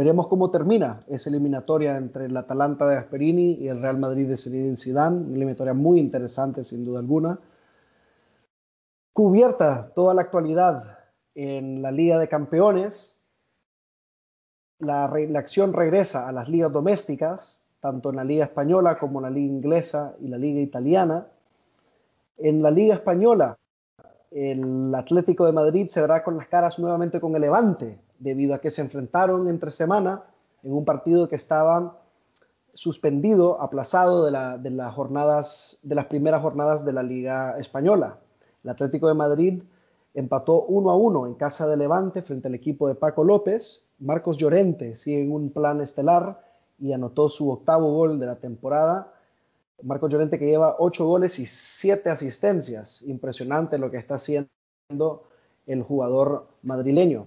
Veremos 0.00 0.28
cómo 0.28 0.50
termina 0.50 1.00
esa 1.08 1.28
eliminatoria 1.28 1.98
entre 1.98 2.24
el 2.24 2.34
Atalanta 2.34 2.86
de 2.86 2.94
Gasperini 2.94 3.58
y 3.60 3.68
el 3.68 3.82
Real 3.82 3.98
Madrid 3.98 4.26
de 4.26 4.38
Zinedine 4.38 4.78
Zidane, 4.78 5.18
una 5.18 5.36
eliminatoria 5.36 5.74
muy 5.74 6.00
interesante 6.00 6.64
sin 6.64 6.86
duda 6.86 7.00
alguna. 7.00 7.38
Cubierta 9.12 9.92
toda 9.94 10.14
la 10.14 10.22
actualidad 10.22 11.00
en 11.34 11.82
la 11.82 11.92
Liga 11.92 12.18
de 12.18 12.28
Campeones, 12.28 13.22
la, 14.78 15.06
la 15.28 15.38
acción 15.38 15.74
regresa 15.74 16.26
a 16.26 16.32
las 16.32 16.48
ligas 16.48 16.72
domésticas, 16.72 17.66
tanto 17.80 18.08
en 18.08 18.16
la 18.16 18.24
Liga 18.24 18.46
Española 18.46 18.98
como 18.98 19.18
en 19.18 19.24
la 19.24 19.30
Liga 19.30 19.52
Inglesa 19.52 20.14
y 20.18 20.28
la 20.28 20.38
Liga 20.38 20.62
Italiana. 20.62 21.26
En 22.38 22.62
la 22.62 22.70
Liga 22.70 22.94
Española, 22.94 23.58
el 24.30 24.94
Atlético 24.94 25.44
de 25.44 25.52
Madrid 25.52 25.88
se 25.88 26.00
verá 26.00 26.24
con 26.24 26.38
las 26.38 26.48
caras 26.48 26.78
nuevamente 26.78 27.20
con 27.20 27.34
el 27.34 27.42
Levante, 27.42 27.98
debido 28.20 28.54
a 28.54 28.60
que 28.60 28.70
se 28.70 28.82
enfrentaron 28.82 29.48
entre 29.48 29.72
semana 29.72 30.22
en 30.62 30.72
un 30.72 30.84
partido 30.84 31.28
que 31.28 31.36
estaba 31.36 31.98
suspendido, 32.74 33.60
aplazado 33.60 34.24
de, 34.24 34.30
las 34.70 34.94
jornadas, 34.94 35.78
de 35.82 35.94
las 35.94 36.06
primeras 36.06 36.42
jornadas 36.42 36.84
de 36.84 36.92
la 36.92 37.02
Liga 37.02 37.58
Española. 37.58 38.18
El 38.62 38.70
Atlético 38.70 39.08
de 39.08 39.14
Madrid 39.14 39.62
empató 40.14 40.62
1 40.64 40.90
a 40.90 40.96
1 40.96 41.26
en 41.26 41.34
casa 41.34 41.66
de 41.66 41.76
Levante 41.76 42.22
frente 42.22 42.48
al 42.48 42.54
equipo 42.54 42.88
de 42.88 42.94
Paco 42.94 43.24
López. 43.24 43.86
Marcos 43.98 44.36
Llorente 44.36 44.96
sigue 44.96 45.22
en 45.22 45.32
un 45.32 45.50
plan 45.50 45.80
estelar 45.80 46.44
y 46.78 46.92
anotó 46.92 47.28
su 47.28 47.50
octavo 47.50 47.92
gol 47.92 48.20
de 48.20 48.26
la 48.26 48.36
temporada. 48.36 49.12
Marcos 49.82 50.10
Llorente 50.10 50.38
que 50.38 50.46
lleva 50.46 50.76
ocho 50.78 51.06
goles 51.06 51.38
y 51.38 51.46
siete 51.46 52.10
asistencias. 52.10 53.02
Impresionante 53.02 53.78
lo 53.78 53.90
que 53.90 53.96
está 53.96 54.14
haciendo 54.14 55.24
el 55.66 55.82
jugador 55.82 56.48
madrileño. 56.62 57.26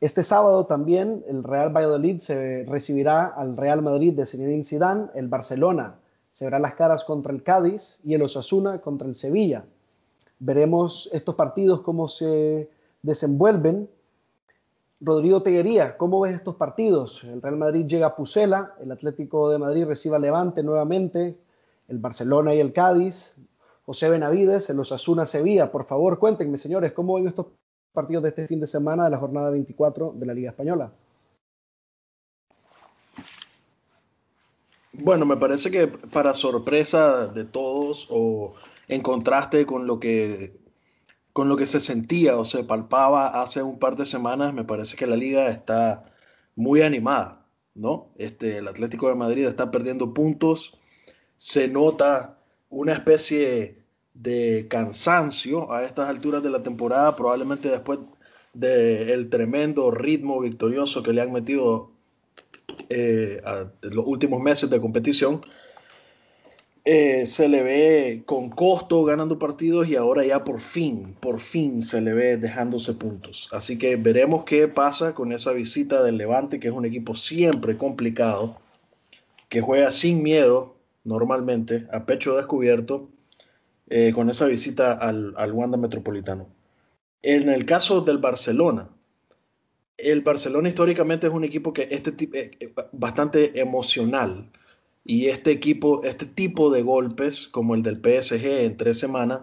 Este 0.00 0.22
sábado 0.22 0.66
también 0.66 1.24
el 1.26 1.42
Real 1.42 1.74
Valladolid 1.74 2.20
se 2.20 2.64
recibirá 2.68 3.26
al 3.26 3.56
Real 3.56 3.80
Madrid 3.80 4.12
de 4.12 4.26
Zinedine 4.26 4.64
Zidane, 4.64 5.06
el 5.14 5.28
Barcelona 5.28 5.96
se 6.36 6.44
verá 6.44 6.58
las 6.58 6.74
caras 6.74 7.04
contra 7.04 7.32
el 7.32 7.42
Cádiz 7.42 7.98
y 8.04 8.12
el 8.12 8.20
Osasuna 8.20 8.82
contra 8.82 9.08
el 9.08 9.14
Sevilla. 9.14 9.64
Veremos 10.38 11.08
estos 11.14 11.34
partidos 11.34 11.80
cómo 11.80 12.08
se 12.08 12.68
desenvuelven. 13.00 13.88
Rodrigo 15.00 15.42
Teguería, 15.42 15.96
¿cómo 15.96 16.20
ves 16.20 16.34
estos 16.34 16.56
partidos? 16.56 17.24
El 17.24 17.40
Real 17.40 17.56
Madrid 17.56 17.86
llega 17.86 18.08
a 18.08 18.16
Pucela, 18.16 18.74
el 18.82 18.92
Atlético 18.92 19.48
de 19.48 19.56
Madrid 19.56 19.86
recibe 19.86 20.16
a 20.16 20.18
Levante 20.18 20.62
nuevamente, 20.62 21.38
el 21.88 21.96
Barcelona 22.00 22.54
y 22.54 22.60
el 22.60 22.74
Cádiz, 22.74 23.38
José 23.86 24.10
Benavides, 24.10 24.68
el 24.68 24.78
Osasuna 24.78 25.24
Sevilla. 25.24 25.72
Por 25.72 25.86
favor, 25.86 26.18
cuéntenme, 26.18 26.58
señores, 26.58 26.92
¿cómo 26.92 27.14
ven 27.14 27.28
estos 27.28 27.46
partidos 27.96 28.22
de 28.24 28.28
este 28.28 28.46
fin 28.46 28.60
de 28.60 28.66
semana 28.66 29.04
de 29.04 29.10
la 29.10 29.16
jornada 29.16 29.48
24 29.48 30.12
de 30.14 30.26
la 30.26 30.34
Liga 30.34 30.50
Española. 30.50 30.92
Bueno, 34.92 35.24
me 35.24 35.38
parece 35.38 35.70
que 35.70 35.88
para 35.88 36.34
sorpresa 36.34 37.26
de 37.26 37.44
todos 37.44 38.06
o 38.10 38.54
en 38.88 39.00
contraste 39.00 39.64
con 39.64 39.86
lo 39.86 39.98
que 39.98 40.58
con 41.32 41.48
lo 41.48 41.56
que 41.56 41.66
se 41.66 41.80
sentía 41.80 42.36
o 42.36 42.44
se 42.44 42.64
palpaba 42.64 43.42
hace 43.42 43.62
un 43.62 43.78
par 43.78 43.96
de 43.96 44.06
semanas, 44.06 44.54
me 44.54 44.64
parece 44.64 44.96
que 44.96 45.06
la 45.06 45.16
liga 45.16 45.48
está 45.50 46.04
muy 46.54 46.80
animada, 46.82 47.46
¿no? 47.74 48.10
Este, 48.16 48.58
el 48.58 48.68
Atlético 48.68 49.08
de 49.08 49.16
Madrid 49.16 49.46
está 49.46 49.70
perdiendo 49.70 50.14
puntos, 50.14 50.78
se 51.36 51.68
nota 51.68 52.38
una 52.70 52.92
especie 52.94 53.85
de 54.20 54.66
cansancio 54.68 55.72
a 55.72 55.84
estas 55.84 56.08
alturas 56.08 56.42
de 56.42 56.50
la 56.50 56.62
temporada, 56.62 57.16
probablemente 57.16 57.68
después 57.68 57.98
del 58.54 59.28
tremendo 59.28 59.90
ritmo 59.90 60.40
victorioso 60.40 61.02
que 61.02 61.12
le 61.12 61.20
han 61.20 61.32
metido 61.32 61.90
eh, 62.88 63.42
los 63.82 64.06
últimos 64.06 64.40
meses 64.40 64.70
de 64.70 64.80
competición. 64.80 65.42
Eh, 66.88 67.26
se 67.26 67.48
le 67.48 67.64
ve 67.64 68.22
con 68.26 68.48
costo 68.48 69.02
ganando 69.04 69.40
partidos 69.40 69.88
y 69.88 69.96
ahora 69.96 70.24
ya 70.24 70.44
por 70.44 70.60
fin, 70.60 71.16
por 71.18 71.40
fin 71.40 71.82
se 71.82 72.00
le 72.00 72.12
ve 72.14 72.36
dejándose 72.36 72.94
puntos. 72.94 73.48
Así 73.50 73.76
que 73.76 73.96
veremos 73.96 74.44
qué 74.44 74.68
pasa 74.68 75.12
con 75.12 75.32
esa 75.32 75.50
visita 75.50 76.04
del 76.04 76.16
Levante, 76.16 76.60
que 76.60 76.68
es 76.68 76.74
un 76.74 76.84
equipo 76.84 77.16
siempre 77.16 77.76
complicado, 77.76 78.56
que 79.48 79.60
juega 79.60 79.90
sin 79.90 80.22
miedo 80.22 80.76
normalmente, 81.02 81.88
a 81.92 82.06
pecho 82.06 82.36
descubierto 82.36 83.08
eh, 83.88 84.12
con 84.12 84.30
esa 84.30 84.46
visita 84.46 84.92
al, 84.92 85.34
al, 85.36 85.52
Wanda 85.52 85.76
Metropolitano. 85.76 86.48
En 87.22 87.48
el 87.48 87.64
caso 87.64 88.00
del 88.00 88.18
Barcelona, 88.18 88.90
el 89.96 90.22
Barcelona 90.22 90.68
históricamente 90.68 91.26
es 91.26 91.32
un 91.32 91.44
equipo 91.44 91.72
que 91.72 91.88
este 91.90 92.12
eh, 92.32 92.50
eh, 92.60 92.74
bastante 92.92 93.60
emocional 93.60 94.50
y 95.04 95.26
este 95.26 95.52
equipo, 95.52 96.02
este 96.04 96.26
tipo 96.26 96.70
de 96.70 96.82
golpes 96.82 97.46
como 97.48 97.74
el 97.74 97.82
del 97.82 97.96
PSG 97.96 98.44
en 98.64 98.76
tres 98.76 98.98
semanas 98.98 99.42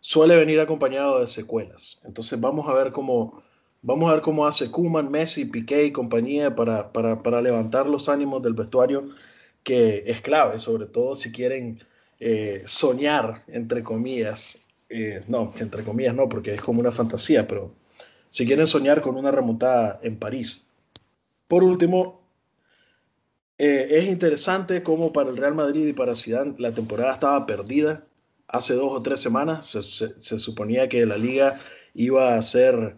suele 0.00 0.36
venir 0.36 0.60
acompañado 0.60 1.20
de 1.20 1.28
secuelas. 1.28 2.00
Entonces 2.04 2.40
vamos 2.40 2.68
a 2.68 2.74
ver 2.74 2.92
cómo 2.92 3.42
vamos 3.82 4.10
a 4.10 4.14
ver 4.14 4.22
cómo 4.22 4.46
hace 4.46 4.70
Kuman, 4.70 5.10
Messi, 5.10 5.44
Piqué 5.44 5.84
y 5.84 5.92
compañía 5.92 6.54
para, 6.56 6.92
para, 6.92 7.22
para 7.22 7.42
levantar 7.42 7.88
los 7.88 8.08
ánimos 8.08 8.42
del 8.42 8.54
vestuario 8.54 9.10
que 9.62 10.04
es 10.06 10.20
clave, 10.20 10.58
sobre 10.58 10.86
todo 10.86 11.16
si 11.16 11.32
quieren 11.32 11.80
eh, 12.18 12.62
soñar, 12.66 13.44
entre 13.48 13.82
comillas, 13.82 14.56
eh, 14.88 15.22
no, 15.28 15.52
entre 15.58 15.84
comillas 15.84 16.14
no, 16.14 16.28
porque 16.28 16.54
es 16.54 16.62
como 16.62 16.80
una 16.80 16.90
fantasía, 16.90 17.46
pero 17.46 17.74
si 18.30 18.46
quieren 18.46 18.66
soñar 18.66 19.00
con 19.02 19.16
una 19.16 19.30
remontada 19.30 20.00
en 20.02 20.18
París. 20.18 20.64
Por 21.46 21.62
último, 21.62 22.22
eh, 23.58 23.88
es 23.90 24.04
interesante 24.06 24.82
cómo 24.82 25.12
para 25.12 25.30
el 25.30 25.36
Real 25.36 25.54
Madrid 25.54 25.86
y 25.86 25.92
para 25.92 26.14
Zidane 26.14 26.54
la 26.58 26.72
temporada 26.72 27.14
estaba 27.14 27.46
perdida. 27.46 28.04
Hace 28.48 28.74
dos 28.74 28.92
o 28.92 29.00
tres 29.00 29.20
semanas 29.20 29.66
se, 29.66 30.38
suponía 30.38 30.88
que 30.88 31.04
la 31.04 31.18
liga 31.18 31.60
iba 31.94 32.36
a 32.36 32.42
ser 32.42 32.96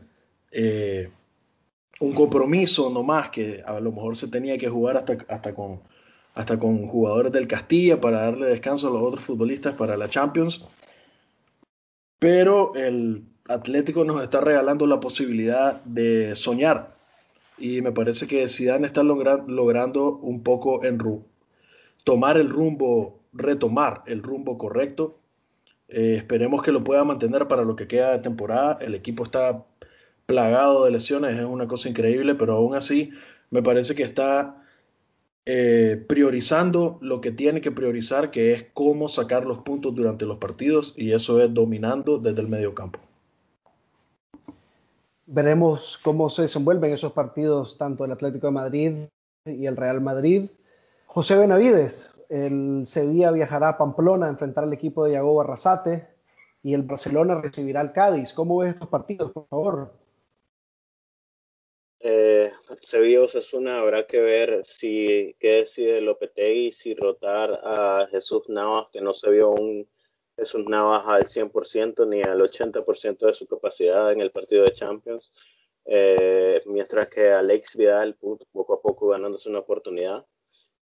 un 2.00 2.12
compromiso 2.12 2.90
nomás, 2.90 3.30
que 3.30 3.62
a 3.66 3.80
lo 3.80 3.92
mejor 3.92 4.16
se 4.16 4.28
tenía 4.28 4.58
que 4.58 4.68
jugar 4.68 4.98
hasta, 4.98 5.18
hasta 5.28 5.54
con 5.54 5.80
hasta 6.38 6.56
con 6.56 6.86
jugadores 6.86 7.32
del 7.32 7.48
Castilla 7.48 8.00
para 8.00 8.20
darle 8.20 8.46
descanso 8.46 8.86
a 8.86 8.90
los 8.92 9.02
otros 9.02 9.24
futbolistas 9.24 9.74
para 9.74 9.96
la 9.96 10.08
Champions. 10.08 10.64
Pero 12.20 12.76
el 12.76 13.24
Atlético 13.48 14.04
nos 14.04 14.22
está 14.22 14.40
regalando 14.40 14.86
la 14.86 15.00
posibilidad 15.00 15.82
de 15.82 16.36
soñar. 16.36 16.94
Y 17.58 17.82
me 17.82 17.90
parece 17.90 18.28
que 18.28 18.46
Zidane 18.46 18.86
está 18.86 19.02
logrando 19.02 20.14
un 20.18 20.44
poco 20.44 20.84
en 20.84 21.00
tomar 22.04 22.36
el 22.36 22.50
rumbo, 22.50 23.18
retomar 23.32 24.04
el 24.06 24.22
rumbo 24.22 24.58
correcto. 24.58 25.18
Eh, 25.88 26.14
esperemos 26.18 26.62
que 26.62 26.70
lo 26.70 26.84
pueda 26.84 27.02
mantener 27.02 27.48
para 27.48 27.64
lo 27.64 27.74
que 27.74 27.88
queda 27.88 28.12
de 28.12 28.20
temporada. 28.20 28.78
El 28.80 28.94
equipo 28.94 29.24
está 29.24 29.64
plagado 30.26 30.84
de 30.84 30.92
lesiones, 30.92 31.36
es 31.36 31.44
una 31.44 31.66
cosa 31.66 31.88
increíble, 31.88 32.36
pero 32.36 32.54
aún 32.54 32.76
así 32.76 33.10
me 33.50 33.60
parece 33.60 33.96
que 33.96 34.04
está 34.04 34.62
eh, 35.50 36.04
priorizando 36.06 36.98
lo 37.00 37.22
que 37.22 37.32
tiene 37.32 37.62
que 37.62 37.70
priorizar, 37.70 38.30
que 38.30 38.52
es 38.52 38.66
cómo 38.74 39.08
sacar 39.08 39.46
los 39.46 39.60
puntos 39.60 39.94
durante 39.94 40.26
los 40.26 40.36
partidos, 40.36 40.92
y 40.94 41.12
eso 41.12 41.40
es 41.40 41.54
dominando 41.54 42.18
desde 42.18 42.42
el 42.42 42.48
medio 42.48 42.74
campo. 42.74 42.98
Veremos 45.24 45.98
cómo 46.04 46.28
se 46.28 46.42
desenvuelven 46.42 46.92
esos 46.92 47.12
partidos, 47.12 47.78
tanto 47.78 48.04
el 48.04 48.12
Atlético 48.12 48.48
de 48.48 48.52
Madrid 48.52 48.94
y 49.46 49.64
el 49.64 49.78
Real 49.78 50.02
Madrid. 50.02 50.50
José 51.06 51.38
Benavides, 51.38 52.14
el 52.28 52.82
Sevilla 52.86 53.30
viajará 53.30 53.70
a 53.70 53.78
Pamplona 53.78 54.26
a 54.26 54.28
enfrentar 54.28 54.64
al 54.64 54.74
equipo 54.74 55.04
de 55.04 55.12
Yago 55.12 55.40
Arrasate 55.40 56.08
y 56.62 56.74
el 56.74 56.82
Barcelona 56.82 57.40
recibirá 57.40 57.80
al 57.80 57.94
Cádiz. 57.94 58.34
¿Cómo 58.34 58.58
ves 58.58 58.74
estos 58.74 58.90
partidos, 58.90 59.32
por 59.32 59.48
favor? 59.48 59.94
Eh, 62.00 62.52
Sevilla 62.80 63.22
Osasuna 63.22 63.80
habrá 63.80 64.06
que 64.06 64.20
ver 64.20 64.64
si 64.64 65.34
qué 65.40 65.60
decide 65.60 66.00
Lopetegui, 66.00 66.70
si 66.72 66.94
rotar 66.94 67.60
a 67.64 68.06
Jesús 68.10 68.48
Navas, 68.48 68.86
que 68.92 69.00
no 69.00 69.14
se 69.14 69.30
vio 69.30 69.50
un 69.50 69.88
Jesús 70.36 70.64
Navas 70.66 71.02
al 71.06 71.26
100% 71.26 72.06
ni 72.06 72.22
al 72.22 72.40
80% 72.40 73.26
de 73.26 73.34
su 73.34 73.46
capacidad 73.48 74.12
en 74.12 74.20
el 74.20 74.30
partido 74.30 74.64
de 74.64 74.72
Champions, 74.72 75.32
eh, 75.84 76.62
mientras 76.66 77.08
que 77.08 77.30
Alex 77.30 77.76
Vidal 77.76 78.16
poco 78.16 78.74
a 78.74 78.80
poco 78.80 79.08
ganándose 79.08 79.48
una 79.48 79.60
oportunidad. 79.60 80.24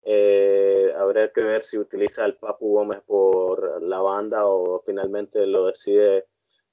Eh, 0.03 0.93
habrá 0.95 1.31
que 1.31 1.41
ver 1.41 1.63
si 1.63 1.77
utiliza 1.77 2.23
al 2.23 2.37
Papu 2.37 2.73
Gómez 2.73 3.01
por 3.05 3.81
la 3.81 3.99
banda 3.99 4.45
o 4.45 4.81
finalmente 4.85 5.45
lo 5.47 5.65
decide 5.65 6.27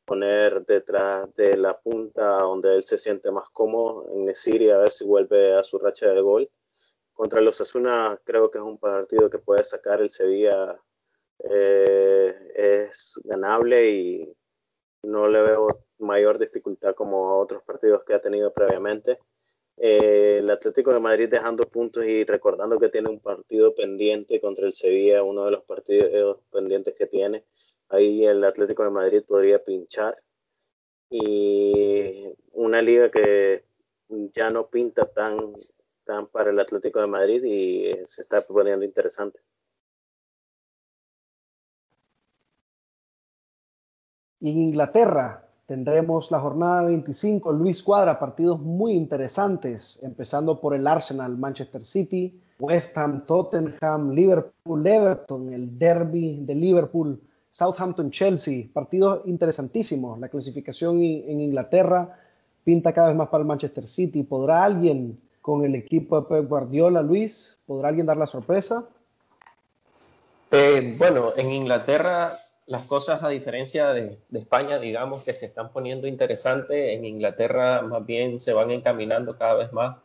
poner 0.05 0.65
detrás 0.67 1.35
de 1.35 1.57
la 1.57 1.79
punta 1.79 2.39
donde 2.39 2.77
él 2.77 2.85
se 2.85 2.99
siente 2.99 3.31
más 3.31 3.49
cómodo 3.51 4.07
en 4.13 4.27
Nesiri 4.27 4.71
a 4.71 4.79
ver 4.79 4.91
si 4.91 5.05
vuelve 5.05 5.55
a 5.55 5.65
su 5.65 5.79
racha 5.79 6.09
de 6.13 6.21
gol. 6.21 6.51
Contra 7.13 7.41
los 7.41 7.61
Asuna 7.61 8.19
creo 8.25 8.51
que 8.51 8.59
es 8.59 8.65
un 8.65 8.79
partido 8.79 9.31
que 9.31 9.39
puede 9.39 9.65
sacar 9.65 10.01
el 10.01 10.11
Sevilla, 10.11 10.79
eh, 11.51 12.37
es 12.55 13.21
ganable 13.25 13.91
y 13.91 14.37
no 15.03 15.29
le 15.29 15.43
veo 15.43 15.85
mayor 15.99 16.39
dificultad 16.39 16.95
como 16.95 17.31
a 17.31 17.37
otros 17.37 17.63
partidos 17.63 18.05
que 18.05 18.15
ha 18.15 18.23
tenido 18.23 18.53
previamente. 18.53 19.19
Eh, 19.77 20.37
el 20.39 20.51
Atlético 20.51 20.93
de 20.93 21.01
Madrid 21.01 21.29
dejando 21.29 21.65
puntos 21.65 22.05
y 22.07 22.25
recordando 22.25 22.79
que 22.79 22.89
tiene 22.89 23.09
un 23.09 23.21
partido 23.21 23.75
pendiente 23.75 24.41
contra 24.41 24.67
el 24.67 24.73
Sevilla, 24.73 25.23
uno 25.23 25.45
de 25.47 25.51
los 25.51 25.65
partidos 25.65 26.39
pendientes 26.51 26.95
que 26.97 27.07
tiene. 27.07 27.45
Ahí 27.95 28.25
el 28.25 28.43
Atlético 28.45 28.85
de 28.85 28.91
Madrid 28.91 29.23
podría 29.27 29.63
pinchar. 29.63 30.21
Y 31.11 32.27
una 32.53 32.83
liga 32.83 33.11
que 33.11 33.65
ya 34.33 34.51
no 34.51 34.69
pinta 34.69 35.07
tan, 35.07 35.55
tan 36.05 36.27
para 36.27 36.51
el 36.51 36.59
Atlético 36.59 37.01
de 37.01 37.07
Madrid 37.07 37.45
y 37.45 37.93
se 38.07 38.23
está 38.23 38.45
poniendo 38.47 38.85
interesante. 38.85 39.41
En 44.41 44.59
Inglaterra, 44.59 45.45
Tendremos 45.67 46.31
la 46.31 46.41
jornada 46.41 46.85
25, 46.85 47.51
Luis 47.53 47.83
Cuadra, 47.83 48.19
partidos 48.19 48.61
muy 48.61 48.93
interesantes, 48.93 49.99
empezando 50.03 50.61
por 50.61 50.75
el 50.75 50.87
Arsenal, 50.87 51.39
Manchester 51.39 51.83
City, 51.83 52.39
West 52.59 52.99
Ham, 52.99 53.25
Tottenham, 53.25 54.11
Liverpool, 54.11 54.87
Everton, 54.87 55.55
el 55.55 55.79
Derby 55.79 56.45
de 56.45 56.55
Liverpool, 56.55 57.19
Southampton, 57.55 58.11
Chelsea, 58.11 58.65
partidos 58.73 59.21
interesantísimos. 59.27 60.19
La 60.19 60.29
clasificación 60.29 61.01
en 61.01 61.41
Inglaterra 61.41 62.19
pinta 62.65 62.93
cada 62.93 63.09
vez 63.09 63.17
más 63.17 63.29
para 63.29 63.43
el 63.43 63.47
Manchester 63.47 63.87
City. 63.87 64.25
¿Podrá 64.25 64.65
alguien 64.65 65.21
con 65.41 65.65
el 65.65 65.77
equipo 65.77 66.21
de 66.21 66.27
Pep 66.27 66.49
Guardiola, 66.49 67.01
Luis? 67.01 67.57
¿Podrá 67.65 67.91
alguien 67.91 68.07
dar 68.07 68.17
la 68.17 68.27
sorpresa? 68.27 68.89
Eh, 70.51 70.97
bueno, 70.99 71.31
en 71.37 71.53
Inglaterra 71.53 72.33
las 72.67 72.87
cosas, 72.87 73.23
a 73.23 73.29
diferencia 73.29 73.93
de, 73.93 74.19
España, 74.33 74.81
digamos 74.81 75.23
que 75.23 75.33
se 75.33 75.47
están 75.47 75.71
poniendo 75.71 76.09
interesantes, 76.09 76.97
en 76.97 77.05
Inglaterra 77.05 77.83
más 77.83 78.05
bien 78.05 78.41
se 78.41 78.53
van 78.53 78.73
encaminando 78.73 79.39
cada 79.39 79.55
vez 79.55 79.73
más 79.73 79.99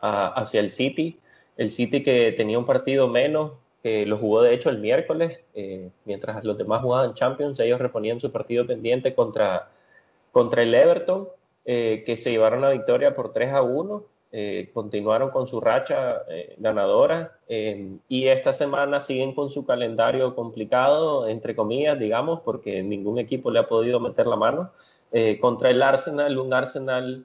hacia 0.00 0.58
el 0.58 0.72
City. 0.72 1.20
El 1.56 1.70
City 1.70 2.02
que 2.02 2.32
tenía 2.32 2.58
un 2.58 2.66
partido 2.66 3.06
menos, 3.06 3.52
que 3.82 4.06
lo 4.06 4.18
jugó 4.18 4.42
de 4.42 4.54
hecho 4.54 4.70
el 4.70 4.78
miércoles, 4.78 5.40
eh, 5.54 5.90
mientras 6.04 6.44
los 6.44 6.58
demás 6.58 6.82
jugaban 6.82 7.14
Champions, 7.14 7.60
ellos 7.60 7.80
reponían 7.80 8.20
su 8.20 8.32
partido 8.32 8.66
pendiente 8.66 9.14
contra, 9.14 9.70
contra 10.32 10.62
el 10.62 10.74
Everton, 10.74 11.28
eh, 11.64 12.02
que 12.04 12.16
se 12.16 12.30
llevaron 12.30 12.62
la 12.62 12.70
victoria 12.70 13.14
por 13.14 13.32
3 13.32 13.52
a 13.52 13.62
1. 13.62 14.04
Eh, 14.30 14.70
continuaron 14.74 15.30
con 15.30 15.48
su 15.48 15.58
racha 15.58 16.20
eh, 16.28 16.54
ganadora 16.58 17.38
eh, 17.48 17.96
y 18.08 18.26
esta 18.26 18.52
semana 18.52 19.00
siguen 19.00 19.34
con 19.34 19.48
su 19.48 19.64
calendario 19.64 20.34
complicado, 20.34 21.26
entre 21.26 21.56
comillas, 21.56 21.98
digamos, 21.98 22.40
porque 22.40 22.82
ningún 22.82 23.18
equipo 23.18 23.50
le 23.50 23.60
ha 23.60 23.68
podido 23.68 24.00
meter 24.00 24.26
la 24.26 24.36
mano 24.36 24.70
contra 25.40 25.70
el 25.70 25.80
Arsenal, 25.80 26.38
un 26.38 26.52
Arsenal 26.52 27.24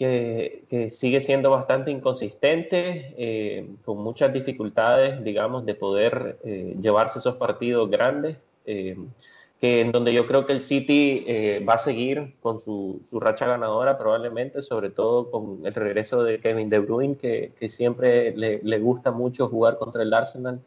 que, 0.00 0.64
que, 0.68 0.90
sigue 0.90 1.20
siendo 1.20 1.50
bastante 1.50 1.92
inconsistente, 1.92 3.68
con 3.84 3.98
muchas 3.98 4.32
dificultades, 4.32 5.22
digamos, 5.22 5.64
de 5.66 5.74
poder 5.74 6.38
llevarse 6.80 7.20
esos 7.20 7.36
partidos 7.36 7.88
grandes 7.88 8.36
que 9.60 9.82
en 9.82 9.92
donde 9.92 10.14
yo 10.14 10.26
creo 10.26 10.46
que 10.46 10.54
el 10.54 10.62
City 10.62 11.22
eh, 11.26 11.64
va 11.68 11.74
a 11.74 11.78
seguir 11.78 12.34
con 12.40 12.60
su, 12.60 13.02
su, 13.08 13.20
racha 13.20 13.46
ganadora 13.46 13.98
probablemente, 13.98 14.62
sobre 14.62 14.88
todo 14.88 15.30
con 15.30 15.60
el 15.64 15.74
regreso 15.74 16.24
de 16.24 16.40
Kevin 16.40 16.70
De 16.70 16.78
Bruyne, 16.78 17.16
que, 17.16 17.52
que 17.60 17.68
siempre 17.68 18.34
le, 18.34 18.60
le, 18.62 18.78
gusta 18.78 19.10
mucho 19.10 19.48
jugar 19.48 19.76
contra 19.76 20.02
el 20.02 20.14
Arsenal, 20.14 20.60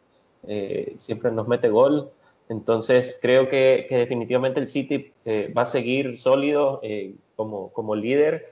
eh, 0.47 0.93
siempre 0.97 1.31
nos 1.31 1.47
mete 1.47 1.69
gol. 1.69 2.11
Entonces 2.49 3.17
creo 3.19 3.47
que, 3.47 3.88
que 3.89 3.97
definitivamente 3.97 4.59
el 4.59 4.67
City 4.67 5.11
eh, 5.25 5.51
va 5.57 5.63
a 5.63 5.65
seguir 5.65 6.17
sólido 6.17 6.79
como, 7.36 7.69
como 7.69 7.95
líder 7.95 8.45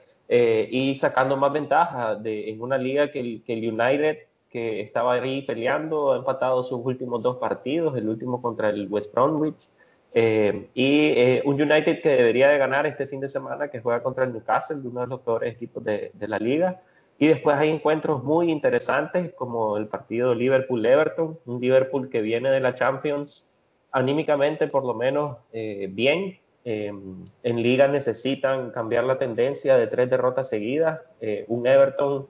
y 0.70 0.94
sacando 0.94 1.36
más 1.36 1.52
ventaja 1.52 2.14
de, 2.14 2.50
en 2.50 2.62
una 2.62 2.78
liga 2.78 3.10
que 3.10 3.20
el, 3.20 3.42
que 3.44 3.52
el 3.52 3.72
United 3.72 4.18
que 4.52 4.80
estaba 4.82 5.14
ahí 5.14 5.42
peleando, 5.42 6.12
ha 6.12 6.18
empatado 6.18 6.62
sus 6.62 6.80
últimos 6.84 7.22
dos 7.22 7.38
partidos, 7.38 7.96
el 7.96 8.08
último 8.08 8.40
contra 8.42 8.68
el 8.68 8.86
West 8.88 9.12
Bromwich, 9.14 9.70
eh, 10.14 10.68
y 10.74 11.08
eh, 11.16 11.42
un 11.46 11.60
United 11.60 12.02
que 12.02 12.10
debería 12.10 12.48
de 12.48 12.58
ganar 12.58 12.86
este 12.86 13.06
fin 13.06 13.18
de 13.20 13.30
semana, 13.30 13.68
que 13.68 13.80
juega 13.80 14.02
contra 14.02 14.24
el 14.24 14.32
Newcastle, 14.32 14.76
uno 14.84 15.00
de 15.00 15.06
los 15.06 15.20
peores 15.20 15.54
equipos 15.54 15.82
de, 15.82 16.10
de 16.12 16.28
la 16.28 16.38
liga. 16.38 16.82
Y 17.18 17.28
después 17.28 17.56
hay 17.56 17.70
encuentros 17.70 18.22
muy 18.22 18.50
interesantes 18.50 19.32
como 19.32 19.78
el 19.78 19.86
partido 19.86 20.34
Liverpool-Everton, 20.34 21.38
un 21.46 21.60
Liverpool 21.60 22.10
que 22.10 22.20
viene 22.20 22.50
de 22.50 22.60
la 22.60 22.74
Champions 22.74 23.48
anímicamente 23.92 24.66
por 24.68 24.84
lo 24.84 24.94
menos 24.94 25.36
eh, 25.52 25.88
bien. 25.90 26.38
En 26.64 27.62
liga 27.62 27.88
necesitan 27.88 28.70
cambiar 28.70 29.04
la 29.04 29.18
tendencia 29.18 29.76
de 29.76 29.86
tres 29.88 30.08
derrotas 30.08 30.48
seguidas. 30.48 31.00
un 31.48 31.66
Everton 31.66 32.28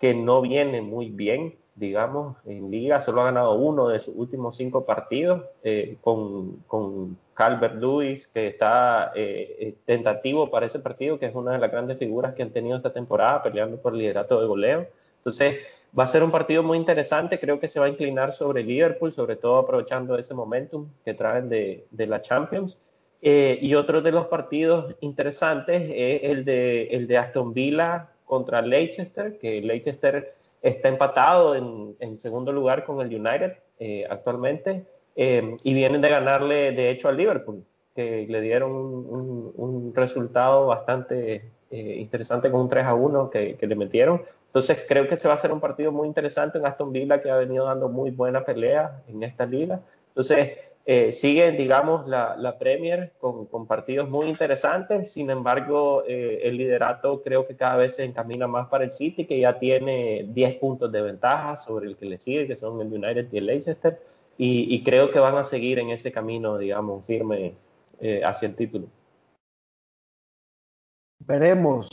que 0.00 0.14
no 0.14 0.42
viene 0.42 0.82
muy 0.82 1.10
bien, 1.10 1.56
digamos, 1.74 2.36
en 2.44 2.70
liga, 2.70 3.00
solo 3.00 3.22
ha 3.22 3.24
ganado 3.24 3.54
uno 3.54 3.88
de 3.88 4.00
sus 4.00 4.14
últimos 4.16 4.56
cinco 4.56 4.84
partidos, 4.84 5.42
eh, 5.62 5.96
con, 6.00 6.62
con 6.66 7.16
Calvert 7.34 7.76
Lewis, 7.76 8.26
que 8.26 8.48
está 8.48 9.12
eh, 9.14 9.56
eh, 9.58 9.74
tentativo 9.84 10.50
para 10.50 10.66
ese 10.66 10.80
partido, 10.80 11.18
que 11.18 11.26
es 11.26 11.34
una 11.34 11.52
de 11.52 11.58
las 11.58 11.70
grandes 11.70 11.98
figuras 11.98 12.34
que 12.34 12.42
han 12.42 12.50
tenido 12.50 12.76
esta 12.76 12.92
temporada, 12.92 13.42
peleando 13.42 13.78
por 13.78 13.92
el 13.92 14.00
liderato 14.00 14.40
de 14.40 14.46
goleo. 14.46 14.86
Entonces, 15.18 15.88
va 15.98 16.04
a 16.04 16.06
ser 16.06 16.22
un 16.22 16.30
partido 16.30 16.62
muy 16.62 16.76
interesante, 16.76 17.40
creo 17.40 17.58
que 17.58 17.66
se 17.66 17.80
va 17.80 17.86
a 17.86 17.88
inclinar 17.88 18.32
sobre 18.32 18.62
Liverpool, 18.62 19.12
sobre 19.12 19.36
todo 19.36 19.56
aprovechando 19.56 20.16
ese 20.18 20.34
momentum 20.34 20.86
que 21.04 21.14
traen 21.14 21.48
de, 21.48 21.86
de 21.90 22.06
la 22.06 22.20
Champions. 22.20 22.78
Y 23.26 23.74
otro 23.74 24.02
de 24.02 24.12
los 24.12 24.26
partidos 24.26 24.96
interesantes 25.00 25.82
es 25.82 26.24
el 26.24 26.44
de, 26.44 26.88
el 26.88 27.06
de 27.06 27.16
Aston 27.16 27.54
Villa 27.54 28.10
contra 28.26 28.60
Leicester, 28.60 29.38
que 29.38 29.62
Leicester 29.62 30.34
está 30.64 30.88
empatado 30.88 31.54
en, 31.54 32.18
segundo 32.18 32.50
lugar 32.50 32.84
con 32.84 33.00
el 33.00 33.14
United 33.14 33.52
eh, 33.78 34.06
actualmente 34.08 34.86
eh, 35.14 35.56
y 35.62 35.74
vienen 35.74 36.00
de 36.00 36.08
ganarle 36.08 36.72
de 36.72 36.90
hecho 36.90 37.08
al 37.08 37.18
Liverpool, 37.18 37.64
que 37.94 38.26
le 38.28 38.40
dieron 38.40 38.72
un, 38.72 39.92
resultado 39.94 40.66
bastante 40.66 41.52
eh, 41.70 41.96
interesante 41.98 42.50
con 42.50 42.62
un 42.62 42.68
3 42.68 42.86
a 42.86 42.94
1 42.94 43.30
que, 43.30 43.58
le 43.60 43.76
metieron. 43.76 44.22
Entonces 44.46 44.84
creo 44.88 45.06
que 45.06 45.16
se 45.16 45.28
va 45.28 45.34
a 45.34 45.36
ser 45.36 45.52
un 45.52 45.60
partido 45.60 45.92
muy 45.92 46.08
interesante 46.08 46.58
en 46.58 46.66
Aston 46.66 46.92
Villa 46.92 47.20
que 47.20 47.30
ha 47.30 47.36
venido 47.36 47.66
dando 47.66 47.88
muy 47.88 48.10
buena 48.10 48.44
pelea 48.44 49.02
en 49.06 49.22
esta 49.22 49.46
liga. 49.46 49.80
Entonces 50.14 50.76
eh, 50.86 51.12
sigue, 51.12 51.50
digamos, 51.52 52.06
la, 52.06 52.56
Premier 52.58 53.14
con, 53.18 53.66
partidos 53.66 54.08
muy 54.08 54.26
interesantes, 54.26 55.10
sin 55.10 55.30
embargo, 55.30 56.04
eh, 56.06 56.40
el 56.44 56.56
liderato 56.56 57.20
creo 57.22 57.46
que 57.46 57.56
cada 57.56 57.76
vez 57.78 57.96
se 57.96 58.04
encamina 58.04 58.46
más 58.46 58.68
para 58.68 58.84
el 58.84 58.92
City, 58.92 59.24
que 59.24 59.40
ya 59.40 59.58
tiene 59.58 60.26
10 60.28 60.56
puntos 60.56 60.92
de 60.92 61.02
ventaja 61.02 61.56
sobre 61.56 61.86
el 61.86 61.96
que 61.96 62.04
le 62.04 62.18
sigue, 62.18 62.46
que 62.46 62.54
son 62.54 62.80
el 62.80 62.92
United 62.92 63.28
y 63.32 63.38
el 63.38 63.46
Leicester, 63.46 63.98
y, 64.36 64.82
creo 64.82 65.10
que 65.10 65.20
van 65.20 65.36
a 65.36 65.44
seguir 65.44 65.78
en 65.78 65.90
ese 65.90 66.12
camino, 66.12 66.58
digamos, 66.58 67.06
firme 67.06 67.54
eh, 68.00 68.22
hacia 68.24 68.48
el 68.48 68.56
título. 68.56 68.88
Veremos 71.20 71.88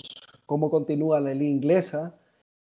cómo 0.46 0.70
continúa 0.70 1.20
la 1.20 1.34
liga 1.34 1.52
inglesa. 1.52 2.16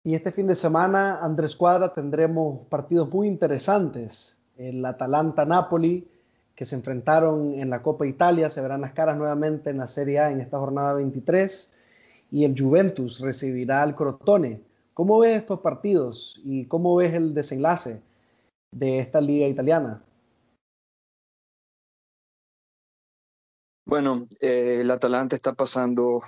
Y 0.05 0.15
este 0.15 0.31
fin 0.33 0.47
de 0.47 0.55
semana, 0.55 1.19
Andrés 1.21 1.57
Cuadra, 1.57 1.93
tendremos 1.93 2.67
partidos 2.69 3.11
muy 3.11 3.27
interesantes. 3.27 4.39
El 4.57 4.85
Atalanta-Napoli, 4.85 6.09
que 6.55 6.65
se 6.65 6.77
enfrentaron 6.77 7.55
en 7.55 7.71
la 7.71 7.83
Copa 7.83 8.07
Italia, 8.07 8.51
se 8.51 8.61
verán 8.61 8.81
las 8.81 8.93
caras 8.93 9.17
nuevamente 9.17 9.71
en 9.71 9.79
la 9.79 9.87
Serie 9.87 10.21
A 10.21 10.31
en 10.31 10.41
esta 10.41 10.59
jornada 10.59 10.95
23. 10.95 11.73
Y 12.31 12.45
el 12.45 12.59
Juventus 12.59 13.21
recibirá 13.21 13.83
al 13.83 13.95
Crotone. 13.95 14.61
¿Cómo 14.95 15.19
ves 15.19 15.39
estos 15.39 15.61
partidos 15.61 16.41
y 16.45 16.67
cómo 16.67 16.95
ves 16.97 17.15
el 17.15 17.35
desenlace 17.35 18.01
de 18.71 19.01
esta 19.01 19.21
liga 19.21 19.47
italiana? 19.47 20.03
Bueno, 23.87 24.27
eh, 24.41 24.79
el 24.81 24.91
Atalanta 24.91 25.37
está 25.37 25.53
pasando 25.53 26.21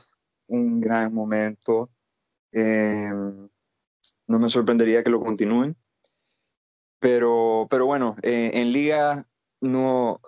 un 0.48 0.80
gran 0.80 1.14
momento. 1.14 1.90
Eh, 2.52 3.10
no 4.26 4.38
me 4.38 4.48
sorprendería 4.48 5.02
que 5.02 5.10
lo 5.10 5.20
continúen. 5.20 5.76
Pero, 6.98 7.66
pero 7.70 7.86
bueno, 7.86 8.16
eh, 8.22 8.52
en 8.54 8.72
liga 8.72 9.26
no, 9.60 10.20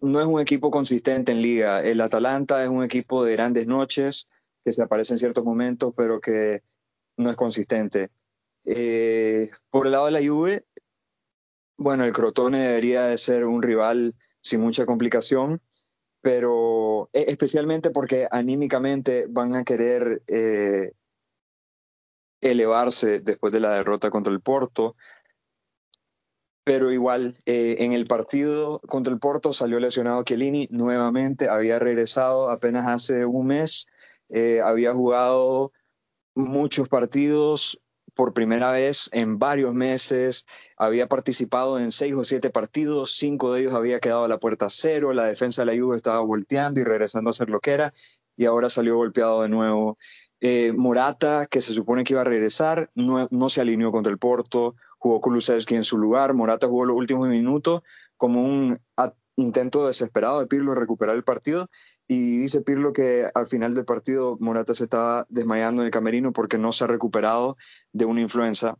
no 0.00 0.20
es 0.20 0.26
un 0.26 0.40
equipo 0.40 0.70
consistente 0.70 1.32
en 1.32 1.42
liga. 1.42 1.82
El 1.82 2.00
Atalanta 2.00 2.62
es 2.62 2.68
un 2.68 2.82
equipo 2.82 3.24
de 3.24 3.32
grandes 3.32 3.66
noches, 3.66 4.28
que 4.64 4.72
se 4.72 4.82
aparece 4.82 5.14
en 5.14 5.18
ciertos 5.18 5.44
momentos, 5.44 5.92
pero 5.96 6.20
que 6.20 6.62
no 7.16 7.30
es 7.30 7.36
consistente. 7.36 8.10
Eh, 8.64 9.50
por 9.70 9.86
el 9.86 9.92
lado 9.92 10.06
de 10.06 10.12
la 10.12 10.26
Juve, 10.26 10.66
bueno, 11.76 12.04
el 12.04 12.12
Crotone 12.12 12.58
debería 12.58 13.04
de 13.04 13.18
ser 13.18 13.44
un 13.44 13.62
rival 13.62 14.14
sin 14.40 14.60
mucha 14.60 14.86
complicación, 14.86 15.60
pero 16.20 17.10
e, 17.12 17.24
especialmente 17.28 17.90
porque 17.90 18.28
anímicamente 18.30 19.26
van 19.28 19.56
a 19.56 19.64
querer 19.64 20.22
eh, 20.28 20.92
elevarse 22.40 23.20
después 23.20 23.52
de 23.52 23.60
la 23.60 23.72
derrota 23.72 24.10
contra 24.10 24.32
el 24.32 24.40
Porto. 24.40 24.96
Pero 26.64 26.92
igual, 26.92 27.34
eh, 27.46 27.76
en 27.80 27.92
el 27.92 28.06
partido 28.06 28.80
contra 28.86 29.12
el 29.12 29.18
Porto 29.18 29.52
salió 29.52 29.80
lesionado 29.80 30.22
Chiellini 30.22 30.68
nuevamente, 30.70 31.48
había 31.48 31.78
regresado 31.78 32.50
apenas 32.50 32.86
hace 32.86 33.26
un 33.26 33.48
mes, 33.48 33.86
eh, 34.28 34.60
había 34.64 34.92
jugado 34.94 35.72
muchos 36.34 36.88
partidos 36.88 37.80
por 38.14 38.34
primera 38.34 38.70
vez 38.72 39.08
en 39.12 39.38
varios 39.38 39.74
meses, 39.74 40.46
había 40.76 41.08
participado 41.08 41.78
en 41.78 41.92
seis 41.92 42.14
o 42.14 42.24
siete 42.24 42.50
partidos, 42.50 43.16
cinco 43.16 43.52
de 43.52 43.62
ellos 43.62 43.74
había 43.74 44.00
quedado 44.00 44.24
a 44.24 44.28
la 44.28 44.38
puerta 44.38 44.68
cero, 44.68 45.12
la 45.12 45.24
defensa 45.24 45.62
de 45.62 45.74
la 45.74 45.82
Juve 45.82 45.96
estaba 45.96 46.20
volteando 46.20 46.80
y 46.80 46.84
regresando 46.84 47.30
a 47.30 47.32
ser 47.32 47.48
lo 47.48 47.60
que 47.60 47.72
era, 47.72 47.92
y 48.36 48.44
ahora 48.44 48.68
salió 48.68 48.96
golpeado 48.96 49.42
de 49.42 49.48
nuevo. 49.48 49.98
Eh, 50.40 50.72
Morata, 50.72 51.46
que 51.46 51.62
se 51.62 51.72
supone 51.72 52.04
que 52.04 52.14
iba 52.14 52.22
a 52.22 52.24
regresar, 52.24 52.90
no, 52.94 53.28
se 53.48 53.60
alineó 53.60 53.92
contra 53.92 54.12
el 54.12 54.18
Porto, 54.18 54.74
jugó 55.02 55.20
Kulusevski 55.20 55.74
en 55.74 55.82
su 55.82 55.98
lugar, 55.98 56.32
Morata 56.32 56.68
jugó 56.68 56.84
los 56.84 56.96
últimos 56.96 57.28
minutos 57.28 57.82
como 58.16 58.40
un 58.44 58.78
intento 59.34 59.88
desesperado 59.88 60.38
de 60.38 60.46
Pirlo 60.46 60.76
recuperar 60.76 61.16
el 61.16 61.24
partido 61.24 61.68
y 62.06 62.38
dice 62.38 62.60
Pirlo 62.60 62.92
que 62.92 63.28
al 63.34 63.48
final 63.48 63.74
del 63.74 63.84
partido 63.84 64.36
Morata 64.38 64.74
se 64.74 64.84
estaba 64.84 65.26
desmayando 65.28 65.82
en 65.82 65.86
el 65.86 65.90
camerino 65.90 66.32
porque 66.32 66.56
no 66.56 66.70
se 66.70 66.84
ha 66.84 66.86
recuperado 66.86 67.56
de 67.92 68.04
una 68.04 68.20
influenza. 68.20 68.78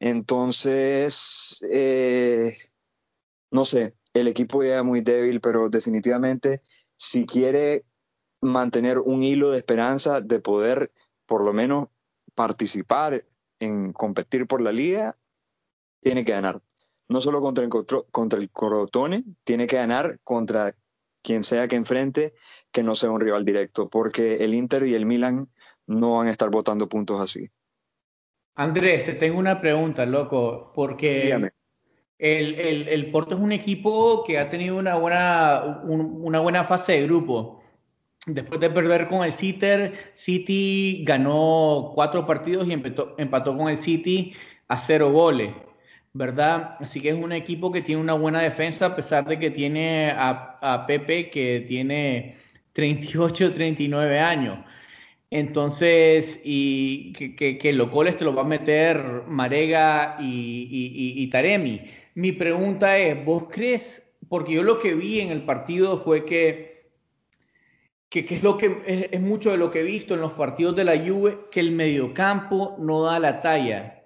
Entonces, 0.00 1.62
eh, 1.70 2.56
no 3.50 3.66
sé, 3.66 3.94
el 4.14 4.26
equipo 4.26 4.62
ya 4.62 4.82
muy 4.82 5.02
débil, 5.02 5.42
pero 5.42 5.68
definitivamente 5.68 6.62
si 6.96 7.26
quiere 7.26 7.84
mantener 8.40 9.00
un 9.00 9.22
hilo 9.22 9.50
de 9.50 9.58
esperanza 9.58 10.22
de 10.22 10.40
poder 10.40 10.92
por 11.26 11.44
lo 11.44 11.52
menos 11.52 11.88
participar 12.34 13.26
en 13.60 13.92
competir 13.92 14.46
por 14.46 14.62
la 14.62 14.72
liga, 14.72 15.14
tiene 16.00 16.24
que 16.24 16.32
ganar. 16.32 16.60
No 17.08 17.20
solo 17.20 17.40
contra 17.40 17.64
el, 17.64 17.70
contra 18.10 18.38
el 18.38 18.50
Crotone, 18.50 19.24
tiene 19.44 19.66
que 19.66 19.76
ganar 19.76 20.18
contra 20.24 20.74
quien 21.22 21.44
sea 21.44 21.68
que 21.68 21.76
enfrente, 21.76 22.34
que 22.70 22.82
no 22.82 22.94
sea 22.94 23.10
un 23.10 23.20
rival 23.20 23.44
directo, 23.44 23.88
porque 23.88 24.44
el 24.44 24.54
Inter 24.54 24.86
y 24.86 24.94
el 24.94 25.06
Milan 25.06 25.48
no 25.86 26.18
van 26.18 26.28
a 26.28 26.30
estar 26.30 26.50
votando 26.50 26.88
puntos 26.88 27.20
así. 27.20 27.48
Andrés, 28.54 29.04
te 29.04 29.14
tengo 29.14 29.38
una 29.38 29.60
pregunta, 29.60 30.04
loco, 30.04 30.72
porque 30.74 31.30
el, 32.18 32.54
el, 32.54 32.88
el, 32.88 33.10
Porto 33.10 33.36
es 33.36 33.40
un 33.40 33.52
equipo 33.52 34.24
que 34.24 34.38
ha 34.38 34.50
tenido 34.50 34.76
una 34.76 34.96
buena, 34.96 35.82
una 35.84 36.40
buena 36.40 36.64
fase 36.64 36.92
de 36.92 37.04
grupo. 37.04 37.62
Después 38.26 38.60
de 38.60 38.68
perder 38.68 39.08
con 39.08 39.24
el 39.24 39.32
City, 39.32 39.92
City 40.14 41.04
ganó 41.04 41.92
cuatro 41.94 42.26
partidos 42.26 42.66
y 42.66 42.72
empató, 42.72 43.14
empató 43.16 43.56
con 43.56 43.68
el 43.68 43.76
City 43.76 44.34
a 44.66 44.76
cero 44.76 45.12
goles, 45.12 45.54
¿verdad? 46.18 46.76
Así 46.80 47.00
que 47.00 47.10
es 47.10 47.14
un 47.14 47.32
equipo 47.32 47.70
que 47.72 47.80
tiene 47.80 48.02
una 48.02 48.14
buena 48.14 48.42
defensa, 48.42 48.86
a 48.86 48.96
pesar 48.96 49.24
de 49.26 49.38
que 49.38 49.50
tiene 49.50 50.10
a, 50.10 50.84
Pepe 50.86 51.30
que 51.30 51.64
tiene 51.66 52.34
38, 52.72 53.54
39 53.54 54.18
años. 54.18 54.58
Entonces, 55.30 56.40
y 56.44 57.12
que, 57.12 57.58
que, 57.58 57.72
los 57.72 57.90
goles 57.90 58.16
te 58.16 58.24
los 58.24 58.36
va 58.36 58.40
a 58.42 58.44
meter 58.44 59.24
Marega 59.28 60.16
y, 60.20 61.28
Taremi. 61.30 61.82
Mi 62.14 62.32
pregunta 62.32 62.98
es, 62.98 63.24
¿vos 63.24 63.46
crees? 63.48 64.02
Porque 64.28 64.54
yo 64.54 64.62
lo 64.62 64.78
que 64.78 64.94
vi 64.94 65.20
en 65.20 65.30
el 65.30 65.42
partido 65.42 65.98
fue 65.98 66.24
que 66.24 66.78
que, 68.08 68.26
es 68.28 68.42
lo 68.42 68.56
que 68.56 69.08
es, 69.12 69.20
mucho 69.20 69.50
de 69.50 69.58
lo 69.58 69.70
que 69.70 69.80
he 69.80 69.84
visto 69.84 70.14
en 70.14 70.20
los 70.22 70.32
partidos 70.32 70.74
de 70.74 70.84
la 70.84 70.98
Juve, 70.98 71.40
que 71.50 71.60
el 71.60 71.72
mediocampo 71.72 72.76
no 72.78 73.02
da 73.02 73.20
la 73.20 73.40
talla. 73.42 73.97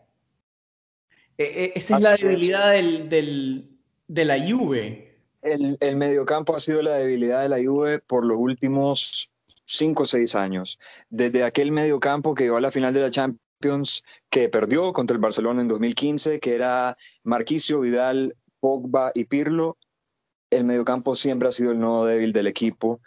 E, 1.39 1.45
e, 1.45 1.73
esa 1.75 1.99
es 1.99 2.05
la 2.05 2.17
debilidad 2.17 2.73
del, 2.73 3.79
de 4.09 4.25
la 4.25 4.39
Juve. 4.39 5.19
El, 5.43 5.77
el 5.81 5.97
mediocampo 5.97 6.55
ha 6.55 6.61
sido 6.61 6.83
la 6.83 6.97
debilidad 6.97 7.43
de 7.43 7.49
la 7.49 7.59
Juve 7.63 7.99
por 7.99 8.25
los 8.25 8.37
últimos 8.39 9.33
cinco 9.65 10.05
o 10.05 10.07
seis 10.07 10.35
años. 10.35 10.79
Desde 11.11 11.45
aquel 11.45 11.73
mediocampo 11.73 12.35
que 12.35 12.45
llegó 12.45 12.57
a 12.57 12.61
la 12.61 12.71
final 12.71 12.95
de 12.95 13.01
la 13.01 13.11
Champions, 13.11 14.03
que 14.31 14.49
perdió 14.49 14.93
contra 14.93 15.15
el 15.15 15.21
Barcelona 15.21 15.61
en 15.63 15.69
2015, 15.69 16.41
que 16.41 16.55
era 16.55 16.97
Marquisio, 17.23 17.81
Vidal, 17.81 18.37
Pogba 18.61 19.13
y 19.15 19.25
Pirlo, 19.25 19.79
el 20.51 20.65
mediocampo 20.65 21.15
siempre 21.15 21.49
ha 21.49 21.53
sido 21.53 21.73
el 21.73 21.81
nodo 21.81 22.07
débil 22.07 22.33
del 22.33 22.47
equipo. 22.47 23.01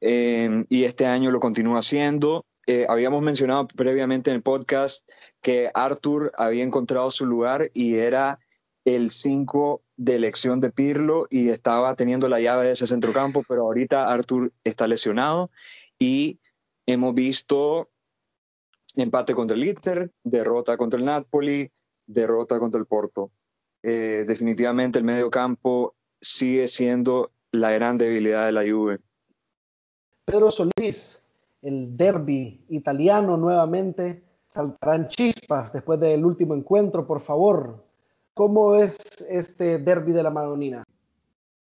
Em, 0.00 0.66
y 0.68 0.84
este 0.84 1.06
año 1.06 1.30
lo 1.30 1.40
continúa 1.40 1.80
haciendo. 1.80 2.46
Eh, 2.66 2.86
habíamos 2.88 3.22
mencionado 3.22 3.68
previamente 3.68 4.30
en 4.30 4.36
el 4.36 4.42
podcast 4.42 5.08
que 5.42 5.70
Arthur 5.74 6.32
había 6.36 6.64
encontrado 6.64 7.10
su 7.10 7.26
lugar 7.26 7.68
y 7.74 7.94
era 7.96 8.38
el 8.84 9.10
5 9.10 9.82
de 9.96 10.14
elección 10.14 10.60
de 10.60 10.70
Pirlo 10.70 11.26
y 11.30 11.48
estaba 11.48 11.94
teniendo 11.96 12.28
la 12.28 12.40
llave 12.40 12.66
de 12.66 12.72
ese 12.72 12.86
centrocampo, 12.86 13.42
pero 13.48 13.62
ahorita 13.62 14.08
Arthur 14.08 14.52
está 14.64 14.86
lesionado 14.86 15.50
y 15.98 16.38
hemos 16.86 17.14
visto 17.14 17.90
empate 18.94 19.34
contra 19.34 19.56
el 19.56 19.64
Inter, 19.64 20.10
derrota 20.22 20.76
contra 20.76 20.98
el 20.98 21.04
Napoli, 21.04 21.70
derrota 22.06 22.58
contra 22.58 22.78
el 22.78 22.86
Porto. 22.86 23.30
Eh, 23.82 24.24
definitivamente 24.26 24.98
el 24.98 25.04
medio 25.04 25.30
campo 25.30 25.94
sigue 26.20 26.66
siendo 26.68 27.32
la 27.52 27.70
gran 27.72 27.98
debilidad 27.98 28.46
de 28.46 28.52
la 28.52 28.62
Juve. 28.62 28.98
Pedro 30.24 30.50
Solís, 30.50 31.26
el 31.62 31.96
derby 31.96 32.64
italiano 32.68 33.36
nuevamente, 33.36 34.25
saltarán 34.56 35.08
chispas 35.08 35.70
después 35.72 36.00
del 36.00 36.24
último 36.24 36.54
encuentro, 36.54 37.06
por 37.06 37.20
favor. 37.20 37.84
¿Cómo 38.32 38.74
es 38.74 38.96
este 39.30 39.78
derby 39.78 40.12
de 40.12 40.22
la 40.22 40.30
Madonina? 40.30 40.82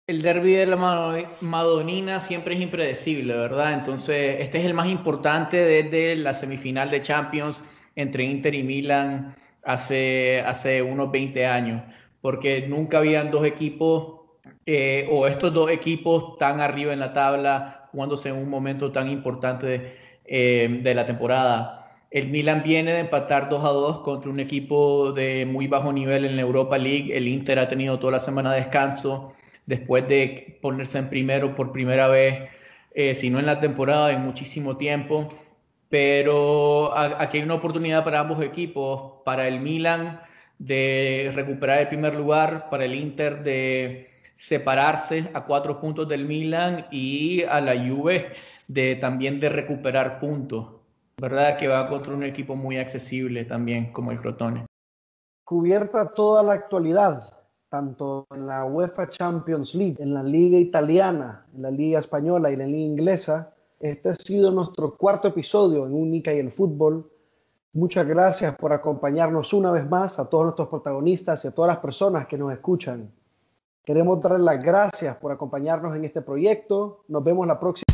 El 0.05 0.21
derby 0.21 0.53
de 0.53 0.65
la 0.65 1.29
Madonina 1.39 2.19
siempre 2.19 2.55
es 2.55 2.61
impredecible, 2.61 3.35
¿verdad? 3.35 3.73
Entonces, 3.73 4.41
este 4.41 4.59
es 4.59 4.65
el 4.65 4.73
más 4.73 4.87
importante 4.87 5.57
desde 5.57 6.17
la 6.17 6.33
semifinal 6.33 6.91
de 6.91 7.01
Champions 7.01 7.63
entre 7.95 8.25
Inter 8.25 8.53
y 8.53 8.63
Milan 8.63 9.33
hace, 9.63 10.41
hace 10.41 10.81
unos 10.81 11.09
20 11.09 11.45
años, 11.45 11.81
porque 12.19 12.67
nunca 12.67 12.97
habían 12.97 13.31
dos 13.31 13.45
equipos 13.45 14.19
eh, 14.65 15.07
o 15.09 15.25
estos 15.25 15.53
dos 15.53 15.71
equipos 15.71 16.37
tan 16.37 16.59
arriba 16.59 16.91
en 16.91 16.99
la 16.99 17.13
tabla 17.13 17.87
jugándose 17.93 18.29
en 18.29 18.35
un 18.35 18.49
momento 18.49 18.91
tan 18.91 19.09
importante 19.09 19.95
eh, 20.25 20.79
de, 20.81 20.95
la 20.95 21.05
temporada. 21.05 21.82
El 22.13 22.29
Milan 22.29 22.61
viene 22.63 22.93
de 22.93 22.99
empatar 22.99 23.49
2 23.49 23.65
a 23.65 23.69
2 23.69 23.99
contra 24.01 24.29
un 24.29 24.39
equipo 24.39 25.11
de 25.13 25.47
muy 25.47 25.65
bajo 25.67 25.91
nivel 25.91 26.25
en 26.25 26.35
la 26.35 26.43
Europa 26.43 26.77
League. 26.77 27.17
El 27.17 27.27
Inter 27.27 27.57
ha 27.57 27.67
tenido 27.67 27.97
toda 27.97 28.11
la 28.13 28.19
semana 28.19 28.53
de 28.53 28.59
descanso 28.59 29.33
después 29.65 30.07
de 30.07 30.59
ponerse 30.61 30.99
en 30.99 31.09
primero 31.09 31.55
por 31.55 31.71
primera 31.71 32.07
vez, 32.09 32.51
eh, 32.93 33.15
si 33.15 33.31
no 33.31 33.39
en 33.39 33.47
la 33.47 33.59
temporada, 33.59 34.11
en 34.11 34.21
muchísimo 34.21 34.77
tiempo. 34.77 35.29
Pero 35.89 36.95
aquí 36.95 37.37
hay 37.37 37.43
una 37.43 37.55
oportunidad 37.55 38.03
para 38.03 38.19
ambos 38.19 38.43
equipos, 38.43 39.23
para 39.25 39.47
el 39.47 39.59
Milan 39.59 40.21
de 40.59 41.31
recuperar 41.33 41.79
el 41.79 41.87
primer 41.87 42.15
lugar, 42.15 42.69
para 42.69 42.85
el 42.85 42.93
Inter 42.93 43.43
de 43.43 44.11
separarse 44.35 45.31
a 45.33 45.45
cuatro 45.45 45.79
puntos 45.81 46.07
del 46.07 46.25
Milan 46.25 46.85
y 46.91 47.41
a 47.41 47.59
la 47.59 47.73
Juve 47.75 48.33
de 48.67 48.97
también 48.97 49.39
de 49.39 49.49
recuperar 49.49 50.19
puntos. 50.19 50.82
¿Verdad? 51.17 51.57
Que 51.57 51.67
va 51.67 51.87
contra 51.87 52.13
un 52.13 52.23
equipo 52.23 52.55
muy 52.55 52.77
accesible 52.77 53.45
también 53.45 53.91
como 53.91 54.11
el 54.11 54.19
Crotone. 54.19 54.65
Cubierta 55.43 56.13
toda 56.13 56.41
la 56.43 56.53
actualidad, 56.53 57.21
tanto 57.69 58.27
en 58.33 58.47
la 58.47 58.65
UEFA 58.65 59.09
Champions 59.09 59.75
League, 59.75 59.97
en 59.99 60.13
la 60.13 60.23
Liga 60.23 60.57
Italiana, 60.57 61.45
en 61.55 61.61
la 61.61 61.71
Liga 61.71 61.99
Española 61.99 62.49
y 62.49 62.53
en 62.53 62.59
la 62.59 62.65
Liga 62.65 62.85
Inglesa. 62.85 63.53
Este 63.79 64.09
ha 64.09 64.15
sido 64.15 64.51
nuestro 64.51 64.95
cuarto 64.95 65.27
episodio 65.27 65.85
en 65.85 65.93
Única 65.93 66.33
y 66.33 66.39
el 66.39 66.51
Fútbol. 66.51 67.09
Muchas 67.73 68.07
gracias 68.07 68.55
por 68.55 68.71
acompañarnos 68.71 69.53
una 69.53 69.71
vez 69.71 69.89
más 69.89 70.19
a 70.19 70.29
todos 70.29 70.43
nuestros 70.45 70.69
protagonistas 70.69 71.43
y 71.43 71.47
a 71.47 71.51
todas 71.51 71.69
las 71.69 71.79
personas 71.79 72.27
que 72.27 72.37
nos 72.37 72.53
escuchan. 72.53 73.11
Queremos 73.83 74.21
darles 74.21 74.41
las 74.41 74.63
gracias 74.63 75.17
por 75.17 75.31
acompañarnos 75.31 75.95
en 75.95 76.05
este 76.05 76.21
proyecto. 76.21 77.03
Nos 77.09 77.23
vemos 77.23 77.45
la 77.45 77.59
próxima. 77.59 77.92